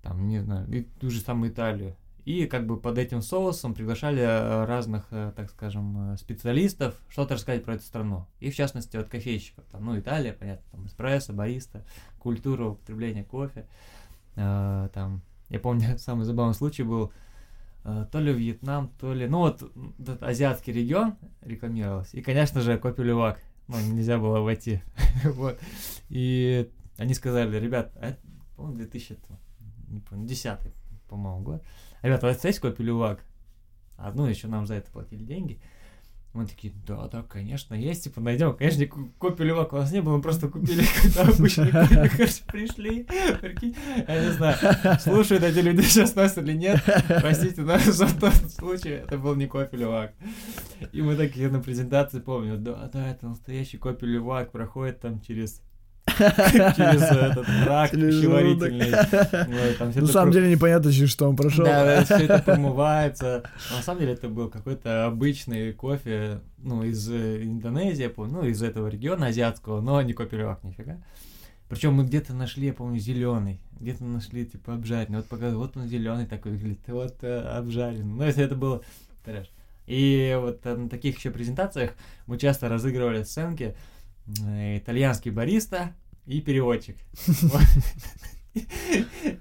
там, 0.02 0.28
не 0.28 0.40
знаю, 0.40 0.66
ту 1.00 1.10
же 1.10 1.20
самую 1.20 1.50
Италию. 1.50 1.96
И 2.24 2.46
как 2.46 2.66
бы 2.66 2.78
под 2.78 2.98
этим 2.98 3.22
соусом 3.22 3.74
приглашали 3.74 4.20
э, 4.22 4.64
разных, 4.64 5.06
э, 5.10 5.32
так 5.34 5.50
скажем, 5.50 6.12
э, 6.12 6.16
специалистов 6.16 6.94
что-то 7.08 7.34
рассказать 7.34 7.64
про 7.64 7.74
эту 7.74 7.84
страну. 7.84 8.26
И 8.40 8.50
в 8.50 8.54
частности 8.54 8.96
от 8.96 9.08
кофейщиков. 9.08 9.64
Там, 9.72 9.84
ну, 9.84 9.98
Италия, 9.98 10.32
понятно, 10.32 10.64
там 10.70 10.86
эспрессо, 10.86 11.32
бариста, 11.32 11.84
культура 12.18 12.66
употребления 12.66 13.24
кофе. 13.24 13.66
Там, 14.34 15.22
я 15.48 15.58
помню, 15.58 15.86
самый 15.98 16.24
забавный 16.24 16.54
случай 16.54 16.82
был, 16.82 17.12
то 17.82 18.20
ли 18.20 18.32
Вьетнам, 18.32 18.92
то 19.00 19.12
ли... 19.12 19.26
Ну, 19.26 19.38
вот 19.38 19.62
этот 19.98 20.22
азиатский 20.22 20.72
регион 20.72 21.16
рекламировался. 21.40 22.16
И, 22.16 22.22
конечно 22.22 22.60
же, 22.60 22.78
кофе. 22.78 23.02
Ну, 23.02 23.80
нельзя 23.92 24.18
было 24.18 24.40
войти. 24.40 24.82
вот. 25.24 25.58
И 26.10 26.70
они 26.98 27.14
сказали, 27.14 27.58
ребят, 27.58 27.92
а 27.96 28.14
по-моему, 28.56 28.78
2000, 28.78 29.16
не 29.90 30.00
помню, 30.00 30.26
10 30.26 30.58
по-моему, 31.08 31.40
год. 31.40 31.62
Ребята, 32.02 32.26
у 32.26 32.30
вас 32.30 32.44
есть 32.44 32.60
копия 32.60 32.84
лювак? 32.84 33.20
Одну 33.96 34.26
еще 34.26 34.46
нам 34.46 34.66
за 34.66 34.74
это 34.74 34.90
платили 34.90 35.24
деньги. 35.24 35.60
Мы 36.32 36.46
такие, 36.46 36.72
да, 36.86 37.08
да, 37.08 37.24
конечно, 37.24 37.74
есть, 37.74 38.04
типа, 38.04 38.20
найдем. 38.20 38.56
Конечно, 38.56 38.86
копию 39.18 39.48
лювак 39.48 39.72
у 39.72 39.76
нас 39.76 39.90
не 39.90 40.00
было, 40.00 40.16
мы 40.16 40.22
просто 40.22 40.48
купили 40.48 40.84
обычный 41.18 41.72
короче, 41.72 42.44
пришли, 42.46 43.04
прикинь, 43.40 43.74
я 44.06 44.24
не 44.24 44.30
знаю, 44.30 44.56
слушают 45.00 45.42
эти 45.42 45.58
люди 45.58 45.82
сейчас 45.82 46.14
нас 46.14 46.38
или 46.38 46.52
нет, 46.52 46.80
простите, 47.20 47.62
но 47.62 47.78
за 47.84 48.06
тот 48.16 48.32
случай 48.52 48.90
это 48.90 49.18
был 49.18 49.34
не 49.34 49.48
копия 49.48 49.78
лювак. 49.78 50.14
И 50.92 51.02
мы 51.02 51.16
такие 51.16 51.48
на 51.48 51.58
презентации 51.58 52.20
помню, 52.20 52.58
да, 52.58 52.88
да, 52.92 53.10
это 53.10 53.26
настоящий 53.26 53.78
копия 53.78 54.06
лювак, 54.06 54.52
проходит 54.52 55.00
там 55.00 55.20
через 55.20 55.60
через 56.18 57.02
этот 57.02 57.46
рак 57.66 57.90
пищеварительный. 57.90 58.90
На 60.00 60.06
самом 60.06 60.32
деле 60.32 60.50
непонятно, 60.50 60.92
через 60.92 61.10
что 61.10 61.28
он 61.28 61.36
прошел. 61.36 61.64
Да, 61.64 62.04
все 62.04 62.24
это 62.24 62.38
промывается. 62.44 63.44
На 63.70 63.82
самом 63.82 64.00
деле 64.00 64.12
это 64.12 64.28
был 64.28 64.50
какой-то 64.50 65.06
обычный 65.06 65.72
кофе, 65.72 66.40
ну, 66.58 66.82
из 66.82 67.10
э, 67.10 67.42
Индонезии, 67.44 68.02
я 68.02 68.10
помню, 68.10 68.38
ну, 68.38 68.44
из 68.44 68.62
этого 68.62 68.88
региона 68.88 69.26
азиатского, 69.26 69.80
но 69.80 70.02
не 70.02 70.12
кофе 70.12 70.56
нифига. 70.62 70.98
Причем 71.68 71.94
мы 71.94 72.04
где-то 72.04 72.34
нашли, 72.34 72.66
я 72.66 72.72
помню, 72.72 72.98
зеленый, 72.98 73.60
где-то 73.78 74.02
нашли, 74.04 74.44
типа, 74.44 74.74
обжаренный. 74.74 75.18
Вот 75.18 75.26
пока 75.26 75.50
вот 75.50 75.76
он 75.76 75.86
зеленый 75.86 76.26
такой 76.26 76.52
выглядит, 76.52 76.80
вот 76.88 77.16
э, 77.22 77.40
обжаренный. 77.40 78.04
Ну, 78.04 78.24
если 78.24 78.44
это 78.44 78.56
было 78.56 78.82
трэш. 79.24 79.50
И 79.86 80.36
вот 80.40 80.64
на 80.64 80.88
таких 80.88 81.18
еще 81.18 81.30
презентациях 81.30 81.92
мы 82.26 82.38
часто 82.38 82.68
разыгрывали 82.68 83.22
сценки, 83.22 83.74
Э, 83.74 83.74
итальянский 84.26 85.30
бариста 85.30 85.94
и 86.26 86.40
переводчик. 86.40 86.96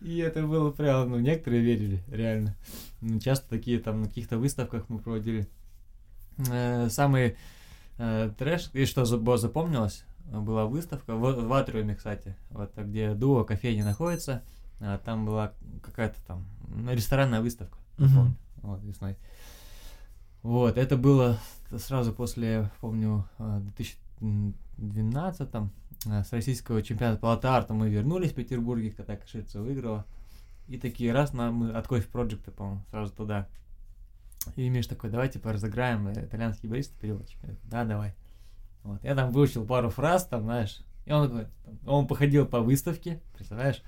И 0.01 0.17
это 0.17 0.43
было 0.45 0.71
прям, 0.71 1.09
ну, 1.09 1.19
некоторые 1.19 1.61
верили, 1.61 2.03
реально. 2.09 2.55
Ну, 3.01 3.19
часто 3.19 3.49
такие 3.49 3.79
там 3.79 4.01
на 4.01 4.07
каких-то 4.07 4.37
выставках 4.37 4.87
мы 4.89 4.99
проводили. 4.99 5.47
Э, 6.51 6.89
самый 6.89 7.35
э, 7.97 8.31
трэш, 8.37 8.69
и 8.73 8.85
что 8.85 9.05
запомнилось, 9.05 10.05
была 10.31 10.65
выставка 10.65 11.15
в, 11.15 11.47
в 11.47 11.53
Атриуме, 11.53 11.95
кстати, 11.95 12.35
вот 12.51 12.75
где 12.77 13.13
дуо 13.13 13.43
кофейни 13.43 13.81
находится, 13.81 14.43
а 14.79 14.99
там 14.99 15.25
была 15.25 15.53
какая-то 15.81 16.21
там 16.25 16.45
ресторанная 16.87 17.41
выставка, 17.41 17.77
uh-huh. 17.97 18.13
помню, 18.15 18.35
вот, 18.61 18.83
весной. 18.83 19.17
Вот, 20.43 20.77
это 20.77 20.95
было 20.95 21.37
сразу 21.77 22.13
после, 22.13 22.71
помню, 22.79 23.25
2000 23.37 23.97
2012 24.19 25.49
э, 26.07 26.23
с 26.23 26.31
российского 26.31 26.81
чемпионата 26.81 27.19
по 27.19 27.27
латарту 27.27 27.73
мы 27.73 27.89
вернулись 27.89 28.31
в 28.31 28.35
Петербурге, 28.35 28.91
когда 28.91 29.15
Кашица 29.15 29.61
выиграла. 29.61 30.05
И 30.67 30.77
такие 30.77 31.11
раз 31.11 31.33
на, 31.33 31.51
мы 31.51 31.71
от 31.71 31.87
Coffee 31.87 32.11
Project, 32.11 32.51
по-моему, 32.51 32.83
сразу 32.89 33.11
туда. 33.13 33.47
И 34.55 34.69
Миш 34.69 34.87
такой, 34.87 35.09
давайте 35.09 35.33
типа, 35.39 35.53
разыграем 35.53 36.07
э, 36.07 36.25
итальянский 36.25 36.69
бариста 36.69 36.97
переводчик. 36.99 37.39
Да, 37.63 37.85
давай. 37.85 38.13
Вот. 38.83 39.03
Я 39.03 39.15
там 39.15 39.31
выучил 39.31 39.65
пару 39.65 39.89
фраз, 39.89 40.25
там, 40.25 40.43
знаешь, 40.43 40.81
и 41.09 41.11
он 41.11 41.27
такой, 41.27 41.47
он 41.87 42.07
походил 42.07 42.45
по 42.45 42.61
выставке, 42.61 43.19
представляешь, 43.33 43.81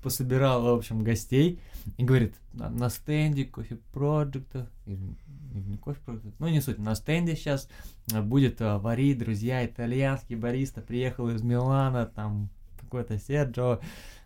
пособирал, 0.00 0.62
в 0.62 0.78
общем, 0.78 1.02
гостей 1.02 1.60
и 1.96 2.04
говорит, 2.04 2.36
на, 2.52 2.70
на 2.70 2.88
стенде 2.88 3.44
кофе 3.44 3.78
проекта, 3.92 4.70
не 4.86 5.76
кофе 5.76 5.98
проекта, 6.04 6.28
ну 6.38 6.46
не 6.46 6.60
суть, 6.60 6.78
на 6.78 6.94
стенде 6.94 7.34
сейчас 7.34 7.68
будет 8.06 8.58
а, 8.60 8.78
друзья, 8.78 9.66
итальянский 9.66 10.36
бариста, 10.36 10.80
приехал 10.80 11.28
из 11.30 11.42
Милана, 11.42 12.06
там 12.06 12.48
какой-то 12.80 13.18
Серджо, 13.18 13.80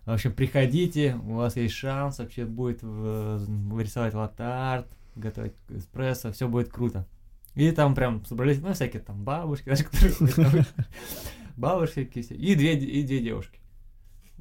в 0.05 0.11
общем, 0.11 0.35
приходите, 0.35 1.19
у 1.25 1.37
вас 1.37 1.57
есть 1.57 1.75
шанс, 1.75 2.19
вообще 2.19 2.45
будет 2.45 2.83
вырисовать 2.83 4.13
латарт, 4.13 4.89
готовить 5.17 5.55
эспрессо, 5.71 6.33
все 6.33 6.49
будет 6.49 6.69
круто. 6.71 7.07
И 7.55 7.71
там 7.71 7.95
прям 7.95 8.27
собрались, 8.27 8.61
ну, 8.61 8.75
всякие 8.75 9.01
там 9.01 9.25
бабушки, 9.25 9.65
знаешь, 9.65 9.85
которые 9.85 10.67
бабушки 11.57 12.01
и 12.01 12.55
две, 12.55 12.77
и 12.77 13.03
две 13.03 13.21
девушки. 13.21 13.61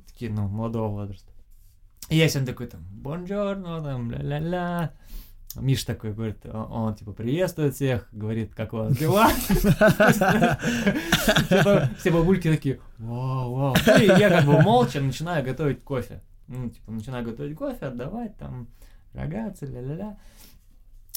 Такие, 0.08 0.32
ну, 0.32 0.48
молодого 0.48 0.90
возраста. 0.90 1.32
И 2.10 2.18
я 2.18 2.28
сегодня 2.28 2.52
такой 2.52 2.68
там, 2.68 2.82
бонжорно, 2.92 3.82
там, 3.82 4.12
ля-ля-ля. 4.12 4.94
Миш 5.56 5.84
такой 5.84 6.14
говорит, 6.14 6.46
он, 6.46 6.72
он 6.72 6.96
типа 6.96 7.12
приветствует 7.12 7.76
всех, 7.76 8.08
говорит, 8.14 8.56
как 8.56 8.74
у 8.74 8.78
вас 8.78 8.98
дела? 8.98 9.30
Все 11.98 12.12
бабульки 12.12 12.50
такие, 12.50 12.80
вау, 12.98 13.54
вау. 13.54 13.76
Ну, 13.86 13.98
и 13.98 14.06
я 14.06 14.30
как 14.30 14.46
бы 14.46 14.62
молча 14.62 15.02
начинаю 15.02 15.44
готовить 15.44 15.84
кофе. 15.84 16.22
Ну, 16.48 16.70
типа, 16.70 16.92
начинаю 16.92 17.26
готовить 17.26 17.58
кофе, 17.58 17.88
отдавать, 17.88 18.38
там, 18.38 18.70
рогаться, 19.14 19.66
ля-ля-ля. 19.66 20.18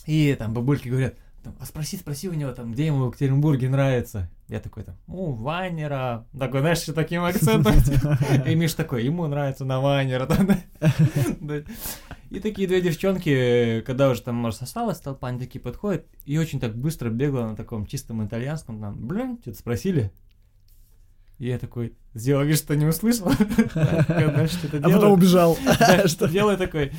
И 0.07 0.35
там 0.39 0.53
бабульки 0.53 0.89
говорят, 0.89 1.15
а 1.59 1.67
спроси, 1.67 1.97
спроси 1.97 2.29
у 2.29 2.35
него, 2.35 2.53
там, 2.53 2.73
где 2.73 2.87
ему 2.87 3.05
в 3.05 3.09
Екатеринбурге 3.09 3.69
нравится. 3.69 4.31
Я 4.49 4.61
такой 4.61 4.85
там, 4.85 4.97
у, 5.07 5.33
Вайнера. 5.33 6.27
Такой, 6.39 6.61
знаешь, 6.61 6.81
с 6.81 6.93
таким 6.93 7.25
акцентом. 7.25 7.75
И 8.47 8.55
Миш 8.55 8.75
такой, 8.75 9.05
ему 9.05 9.27
нравится 9.27 9.65
на 9.65 9.81
Вайнера. 9.81 10.29
И 12.31 12.41
такие 12.41 12.67
две 12.67 12.81
девчонки, 12.81 13.83
когда 13.87 14.11
уже 14.11 14.23
там, 14.23 14.35
может, 14.35 14.61
осталась 14.61 14.99
толпа, 14.99 15.29
они 15.29 15.39
такие 15.39 15.61
подходят 15.61 16.05
и 16.25 16.37
очень 16.37 16.59
так 16.59 16.75
быстро 16.75 17.09
бегло 17.09 17.43
на 17.43 17.55
таком 17.55 17.87
чистом 17.87 18.27
итальянском, 18.27 18.81
там, 18.81 19.07
блин, 19.07 19.39
что-то 19.41 19.59
спросили. 19.59 20.11
И 21.39 21.47
я 21.47 21.59
такой, 21.59 21.95
сделал 22.13 22.45
вид, 22.45 22.59
что 22.59 22.75
не 22.75 22.87
услышал. 22.87 23.29
А 23.75 24.91
потом 24.91 25.13
убежал. 25.13 25.57
Что 26.07 26.29
делаю 26.29 26.59
такой, 26.59 26.93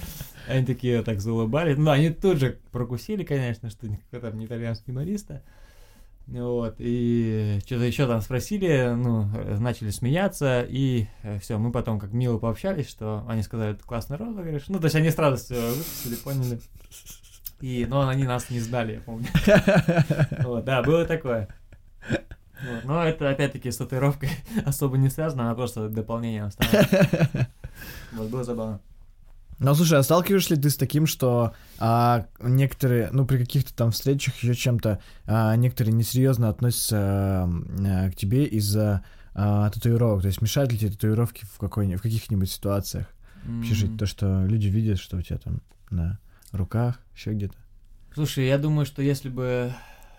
они 0.48 0.66
такие 0.66 1.02
так 1.04 1.20
заулыбались. 1.20 1.78
Ну, 1.78 1.92
они 1.92 2.12
тут 2.12 2.40
же 2.40 2.60
прокусили, 2.72 3.24
конечно, 3.24 3.70
что 3.70 3.88
никакой 3.88 4.20
там 4.22 4.38
не 4.38 4.46
итальянский 4.46 4.94
бариста. 4.94 5.44
Вот, 6.28 6.76
и 6.80 7.60
что-то 7.66 7.84
еще 7.84 8.08
там 8.08 8.20
спросили, 8.20 8.94
ну, 8.96 9.30
начали 9.60 9.92
смеяться, 9.92 10.66
и 10.68 11.06
э, 11.22 11.38
все, 11.40 11.60
мы 11.60 11.72
потом 11.72 12.00
как 12.00 12.14
мило 12.14 12.40
пообщались, 12.40 12.90
что 12.90 13.24
они 13.28 13.44
сказали, 13.44 13.74
это 13.74 13.84
классный 13.84 14.18
розыгрыш. 14.18 14.64
Ну, 14.68 14.80
то 14.80 14.86
есть 14.86 14.96
они 14.96 15.12
сразу 15.12 15.38
все 15.38 15.54
выпустили, 15.54 16.16
поняли. 16.16 16.60
И, 17.62 17.86
но 17.88 18.08
они 18.08 18.24
нас 18.24 18.50
не 18.50 18.60
сдали, 18.60 18.94
я 18.94 19.02
помню. 19.02 19.28
Вот, 20.44 20.66
да, 20.66 20.82
было 20.82 21.06
такое. 21.06 21.48
Вот, 22.10 22.86
но 22.86 23.04
это 23.04 23.30
опять-таки 23.30 23.70
с 23.70 23.78
татуировкой 23.78 24.30
особо 24.66 24.98
не 24.98 25.10
связано, 25.10 25.44
она 25.44 25.56
просто 25.56 25.90
дополнением 25.90 26.50
стала. 26.52 26.86
Вот, 28.14 28.30
было 28.30 28.44
забавно. 28.44 28.80
Ну, 29.60 29.74
слушай, 29.74 29.98
а 29.98 30.04
сталкиваешься 30.04 30.56
ли 30.56 30.62
ты 30.62 30.70
с 30.70 30.76
таким, 30.76 31.08
что 31.08 31.54
а, 31.80 32.28
некоторые, 32.42 33.10
ну, 33.12 33.26
при 33.26 33.38
каких-то 33.38 33.74
там 33.74 33.92
встречах 33.92 34.36
еще 34.36 34.54
чем-то, 34.54 35.00
а, 35.26 35.56
некоторые 35.56 35.94
несерьезно 35.94 36.50
относятся 36.50 36.98
а, 37.00 38.10
к 38.12 38.16
тебе 38.16 38.46
из-за 38.46 39.04
а, 39.34 39.70
татуировок? 39.70 40.22
То 40.24 40.28
есть 40.28 40.42
мешают 40.42 40.72
ли 40.72 40.78
тебе 40.78 40.92
татуировки 40.92 41.46
в, 41.46 41.58
какой 41.58 41.96
в 41.96 42.02
каких-нибудь 42.02 42.52
ситуациях? 42.52 43.08
Mm-hmm. 43.46 43.98
то, 43.98 44.06
что 44.08 44.46
люди 44.46 44.68
видят, 44.68 44.98
что 44.98 45.18
у 45.18 45.22
тебя 45.22 45.38
там 45.38 45.62
на 45.92 46.20
руках, 46.52 47.00
еще 47.16 47.32
где-то. 47.34 47.56
Слушай, 48.14 48.48
я 48.48 48.58
думаю, 48.58 48.86
что 48.86 49.02
если 49.02 49.30
бы 49.30 49.72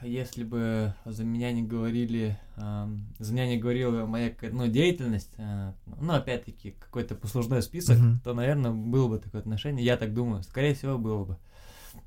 если 0.07 0.45
бы 0.45 0.95
за 1.05 1.25
меня 1.25 1.53
не 1.53 1.63
говорили, 1.63 2.39
э, 2.57 2.89
за 3.19 3.33
меня 3.33 3.47
не 3.47 3.59
говорила 3.59 4.07
моя 4.07 4.33
ну, 4.53 4.67
деятельность, 4.67 5.33
э, 5.39 5.73
ну, 6.01 6.13
опять-таки, 6.15 6.75
какой-то 6.79 7.15
послужной 7.15 7.63
список, 7.63 7.99
uh-huh. 7.99 8.17
то, 8.25 8.35
наверное, 8.35 8.71
было 8.71 9.09
бы 9.09 9.19
такое 9.19 9.41
отношение. 9.41 9.85
Я 9.85 9.97
так 9.97 10.15
думаю, 10.15 10.43
скорее 10.43 10.75
всего, 10.75 10.99
было 10.99 11.25
бы. 11.25 11.39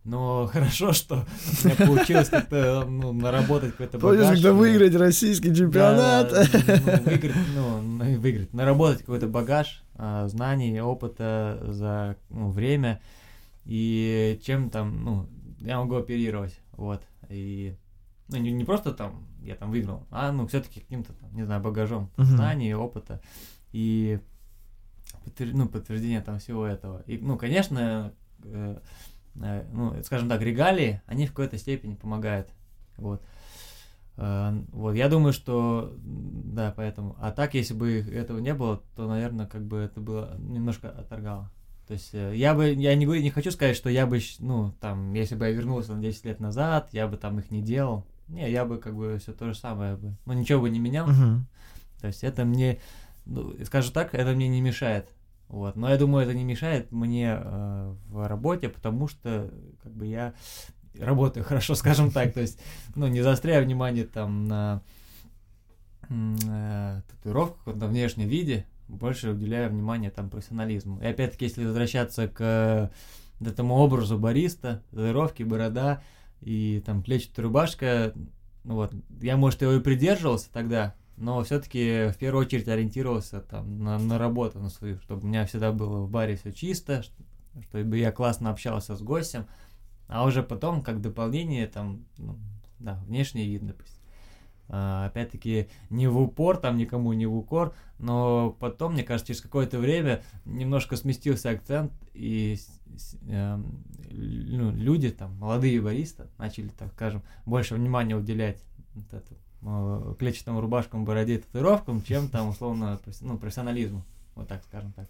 Но 0.03 0.47
хорошо, 0.51 0.93
что 0.93 1.25
у 1.63 1.67
меня 1.67 1.75
получилось 1.75 2.29
как-то 2.29 2.85
ну, 2.87 3.13
наработать 3.13 3.71
какой-то 3.71 3.99
багаж. 3.99 4.19
Помнишь, 4.19 4.35
когда 4.35 4.53
выиграть 4.53 4.95
российский 4.95 5.53
чемпионат? 5.53 6.31
Да, 6.31 6.45
ну, 6.65 7.03
выиграть, 7.03 7.35
ну, 7.55 8.17
выиграть, 8.19 8.53
наработать 8.53 8.99
какой-то 8.99 9.27
багаж 9.27 9.83
а, 9.95 10.27
знаний, 10.27 10.79
опыта 10.81 11.59
за 11.67 12.15
ну, 12.29 12.49
время, 12.49 13.01
и 13.65 14.39
чем 14.43 14.69
там, 14.69 15.03
ну, 15.03 15.29
я 15.59 15.77
могу 15.77 15.95
оперировать, 15.95 16.57
вот. 16.71 17.01
И 17.29 17.75
ну, 18.29 18.37
не, 18.37 18.51
не 18.51 18.63
просто 18.63 18.93
там 18.93 19.27
я 19.41 19.55
там 19.55 19.71
выиграл, 19.71 20.05
а 20.11 20.31
ну 20.31 20.47
все-таки 20.47 20.79
каким-то 20.79 21.13
там, 21.13 21.35
не 21.35 21.43
знаю, 21.43 21.61
багажом 21.61 22.11
uh-huh. 22.17 22.23
знаний, 22.23 22.73
опыта 22.73 23.21
и 23.71 24.19
подтвер... 25.23 25.53
ну, 25.53 25.67
подтверждение 25.67 26.21
там 26.21 26.39
всего 26.39 26.65
этого. 26.65 27.01
И, 27.05 27.17
ну, 27.17 27.37
конечно, 27.37 28.13
э, 28.43 28.79
э, 29.35 29.65
ну, 29.71 30.01
скажем 30.03 30.29
так, 30.29 30.41
регалии, 30.41 31.01
они 31.05 31.25
в 31.25 31.29
какой-то 31.29 31.57
степени 31.57 31.95
помогают. 31.95 32.49
Вот. 32.97 33.23
Э, 34.17 34.51
вот, 34.71 34.93
я 34.93 35.09
думаю, 35.09 35.33
что 35.33 35.95
да, 35.97 36.73
поэтому. 36.75 37.15
А 37.19 37.31
так, 37.31 37.53
если 37.53 37.73
бы 37.73 37.99
этого 37.99 38.39
не 38.39 38.53
было, 38.53 38.81
то, 38.95 39.07
наверное, 39.07 39.47
как 39.47 39.65
бы 39.65 39.77
это 39.77 39.99
было 39.99 40.35
немножко 40.39 40.89
оторгало. 40.89 41.51
То 41.87 41.93
есть 41.93 42.13
э, 42.13 42.35
я 42.35 42.53
бы, 42.53 42.71
я 42.73 42.95
не, 42.95 43.05
не 43.05 43.31
хочу 43.31 43.51
сказать, 43.51 43.75
что 43.75 43.89
я 43.89 44.05
бы, 44.05 44.19
ну, 44.39 44.73
там, 44.79 45.13
если 45.13 45.35
бы 45.35 45.45
я 45.45 45.51
вернулся 45.51 45.95
на 45.95 46.01
10 46.01 46.25
лет 46.25 46.39
назад, 46.39 46.89
я 46.91 47.07
бы 47.07 47.17
там 47.17 47.39
их 47.39 47.49
не 47.51 47.61
делал. 47.61 48.05
Не, 48.29 48.49
я 48.49 48.65
бы 48.65 48.77
как 48.77 48.95
бы 48.95 49.17
все 49.19 49.33
то 49.33 49.47
же 49.47 49.55
самое 49.55 49.95
бы, 49.95 50.15
ну, 50.25 50.33
ничего 50.33 50.61
бы 50.61 50.69
не 50.69 50.79
менял. 50.79 51.07
Мгм. 51.07 51.47
То 51.99 52.07
есть 52.07 52.23
это 52.23 52.45
мне, 52.45 52.79
ну, 53.25 53.53
скажу 53.65 53.91
так, 53.91 54.13
это 54.13 54.31
мне 54.31 54.47
не 54.47 54.61
мешает. 54.61 55.09
Вот. 55.47 55.75
Но 55.75 55.89
я 55.89 55.97
думаю, 55.97 56.25
это 56.25 56.35
не 56.35 56.43
мешает 56.43 56.91
мне 56.91 57.37
э, 57.41 57.95
в 58.07 58.27
работе, 58.27 58.69
потому 58.69 59.07
что 59.07 59.51
как 59.81 59.91
бы 59.91 60.05
я 60.05 60.33
работаю 60.99 61.43
хорошо, 61.43 61.75
скажем 61.75 62.11
так. 62.11 62.33
То 62.33 62.41
есть, 62.41 62.61
ну, 62.95 63.07
не 63.07 63.21
заостряю 63.21 63.65
внимание 63.65 64.05
там 64.05 64.45
на 64.45 64.81
э, 66.09 67.01
татуировках, 67.09 67.75
на 67.75 67.87
внешнем 67.87 68.27
виде, 68.27 68.65
больше 68.87 69.31
уделяю 69.31 69.71
внимание 69.71 70.11
там 70.11 70.29
профессионализму. 70.29 70.99
И 71.01 71.05
опять-таки, 71.05 71.45
если 71.45 71.65
возвращаться 71.65 72.27
к 72.27 72.91
вот 73.39 73.49
этому 73.49 73.75
образу 73.75 74.19
бариста, 74.19 74.83
татуировки, 74.91 75.43
борода 75.43 76.01
и 76.41 76.81
там 76.85 77.03
клетчатая 77.03 77.45
рубашка, 77.45 78.13
ну 78.63 78.75
вот, 78.75 78.93
я, 79.21 79.37
может, 79.37 79.61
его 79.61 79.73
и 79.73 79.79
придерживался 79.79 80.51
тогда, 80.51 80.95
но 81.17 81.43
все-таки 81.43 82.09
в 82.09 82.17
первую 82.17 82.45
очередь 82.45 82.67
ориентировался 82.67 83.41
там 83.41 83.83
на, 83.83 83.97
на 83.97 84.17
работу, 84.17 84.59
на 84.59 84.69
свою, 84.69 84.99
чтобы 84.99 85.23
у 85.23 85.27
меня 85.27 85.45
всегда 85.45 85.71
было 85.71 86.01
в 86.01 86.09
баре 86.09 86.35
все 86.35 86.53
чисто, 86.53 87.03
чтобы 87.69 87.97
я 87.97 88.11
классно 88.11 88.49
общался 88.49 88.95
с 88.95 89.01
гостем, 89.01 89.47
а 90.07 90.25
уже 90.25 90.43
потом, 90.43 90.81
как 90.81 91.01
дополнение, 91.01 91.67
там, 91.67 92.05
ну, 92.17 92.37
да, 92.79 92.95
внешний 93.05 93.45
вид, 93.45 93.65
допустим. 93.65 93.99
А, 94.71 95.07
опять-таки, 95.07 95.67
не 95.89 96.07
в 96.07 96.19
упор, 96.19 96.57
там 96.57 96.77
никому 96.77 97.11
не 97.13 97.25
в 97.25 97.35
укор, 97.35 97.73
но 97.97 98.55
потом, 98.59 98.93
мне 98.93 99.03
кажется, 99.03 99.33
через 99.33 99.41
какое-то 99.41 99.79
время 99.79 100.23
немножко 100.45 100.95
сместился 100.95 101.49
акцент, 101.49 101.91
и 102.19 102.57
ну, 104.11 104.71
люди, 104.71 105.09
там, 105.09 105.35
молодые 105.37 105.81
баристы, 105.81 106.27
начали, 106.37 106.67
так 106.67 106.91
скажем, 106.93 107.23
больше 107.45 107.75
внимания 107.75 108.15
уделять 108.15 108.61
вот 108.93 109.13
это, 109.13 109.33
э, 109.61 110.15
клетчатым 110.19 110.59
рубашкам, 110.59 111.05
бороде, 111.05 111.39
татуировкам, 111.39 112.03
чем 112.03 112.27
там, 112.27 112.49
условно, 112.49 112.99
ну, 113.21 113.37
профессионализму, 113.37 114.03
вот 114.35 114.47
так 114.47 114.63
скажем 114.65 114.91
так. 114.91 115.07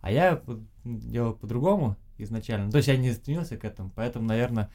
А 0.00 0.10
я 0.10 0.42
делал 0.84 1.34
по-другому 1.34 1.96
изначально, 2.18 2.70
то 2.70 2.78
есть 2.78 2.88
я 2.88 2.96
не 2.96 3.12
стремился 3.12 3.56
к 3.56 3.64
этому, 3.64 3.92
поэтому, 3.94 4.26
наверное, 4.26 4.70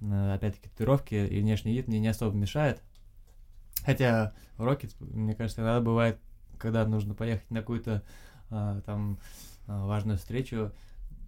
э, 0.00 0.34
опять-таки, 0.34 0.70
татуировки 0.70 1.14
и 1.14 1.40
внешний 1.40 1.74
вид 1.74 1.88
мне 1.88 2.00
не 2.00 2.08
особо 2.08 2.34
мешает. 2.34 2.80
Хотя 3.84 4.32
Rockets, 4.56 4.94
мне 5.00 5.34
кажется, 5.34 5.60
иногда 5.60 5.80
бывает, 5.80 6.18
когда 6.58 6.86
нужно 6.86 7.14
поехать 7.14 7.50
на 7.50 7.60
какую-то 7.60 8.02
а, 8.50 8.82
там 8.82 9.18
важную 9.66 10.18
встречу 10.18 10.72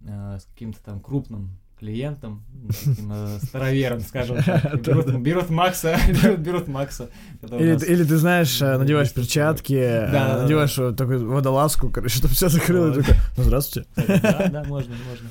а, 0.07 0.39
с 0.39 0.45
каким-то 0.45 0.81
там 0.83 0.99
крупным 0.99 1.57
клиентом, 1.79 2.43
ну, 2.53 2.69
таким 2.85 3.11
э, 3.11 3.39
старовером, 3.43 3.99
скажем 4.01 4.41
так, 4.43 4.65
и 4.73 4.77
берут, 4.81 5.15
берут 5.17 5.49
Макса, 5.49 5.97
берут, 6.07 6.39
берут 6.39 6.67
Макса. 6.67 7.09
Или, 7.41 7.73
нас- 7.73 7.81
ты- 7.83 7.91
или 7.91 8.03
ты 8.05 8.17
знаешь, 8.17 8.61
э, 8.61 8.77
надеваешь 8.77 9.13
перчатки, 9.13 9.73
э, 9.73 10.11
Да-да-да. 10.11 10.41
надеваешь 10.43 10.77
вот 10.77 10.95
такую 10.95 11.29
водолазку, 11.29 11.89
короче, 11.89 12.15
чтобы 12.17 12.33
все 12.33 12.47
закрыло, 12.49 12.87
и 12.87 12.95
Вот. 12.95 13.05
такой, 13.05 13.15
ну 13.37 13.43
здравствуйте. 13.43 13.89
Да, 13.95 14.47
да, 14.49 14.63
можно, 14.63 14.95
можно. 15.09 15.29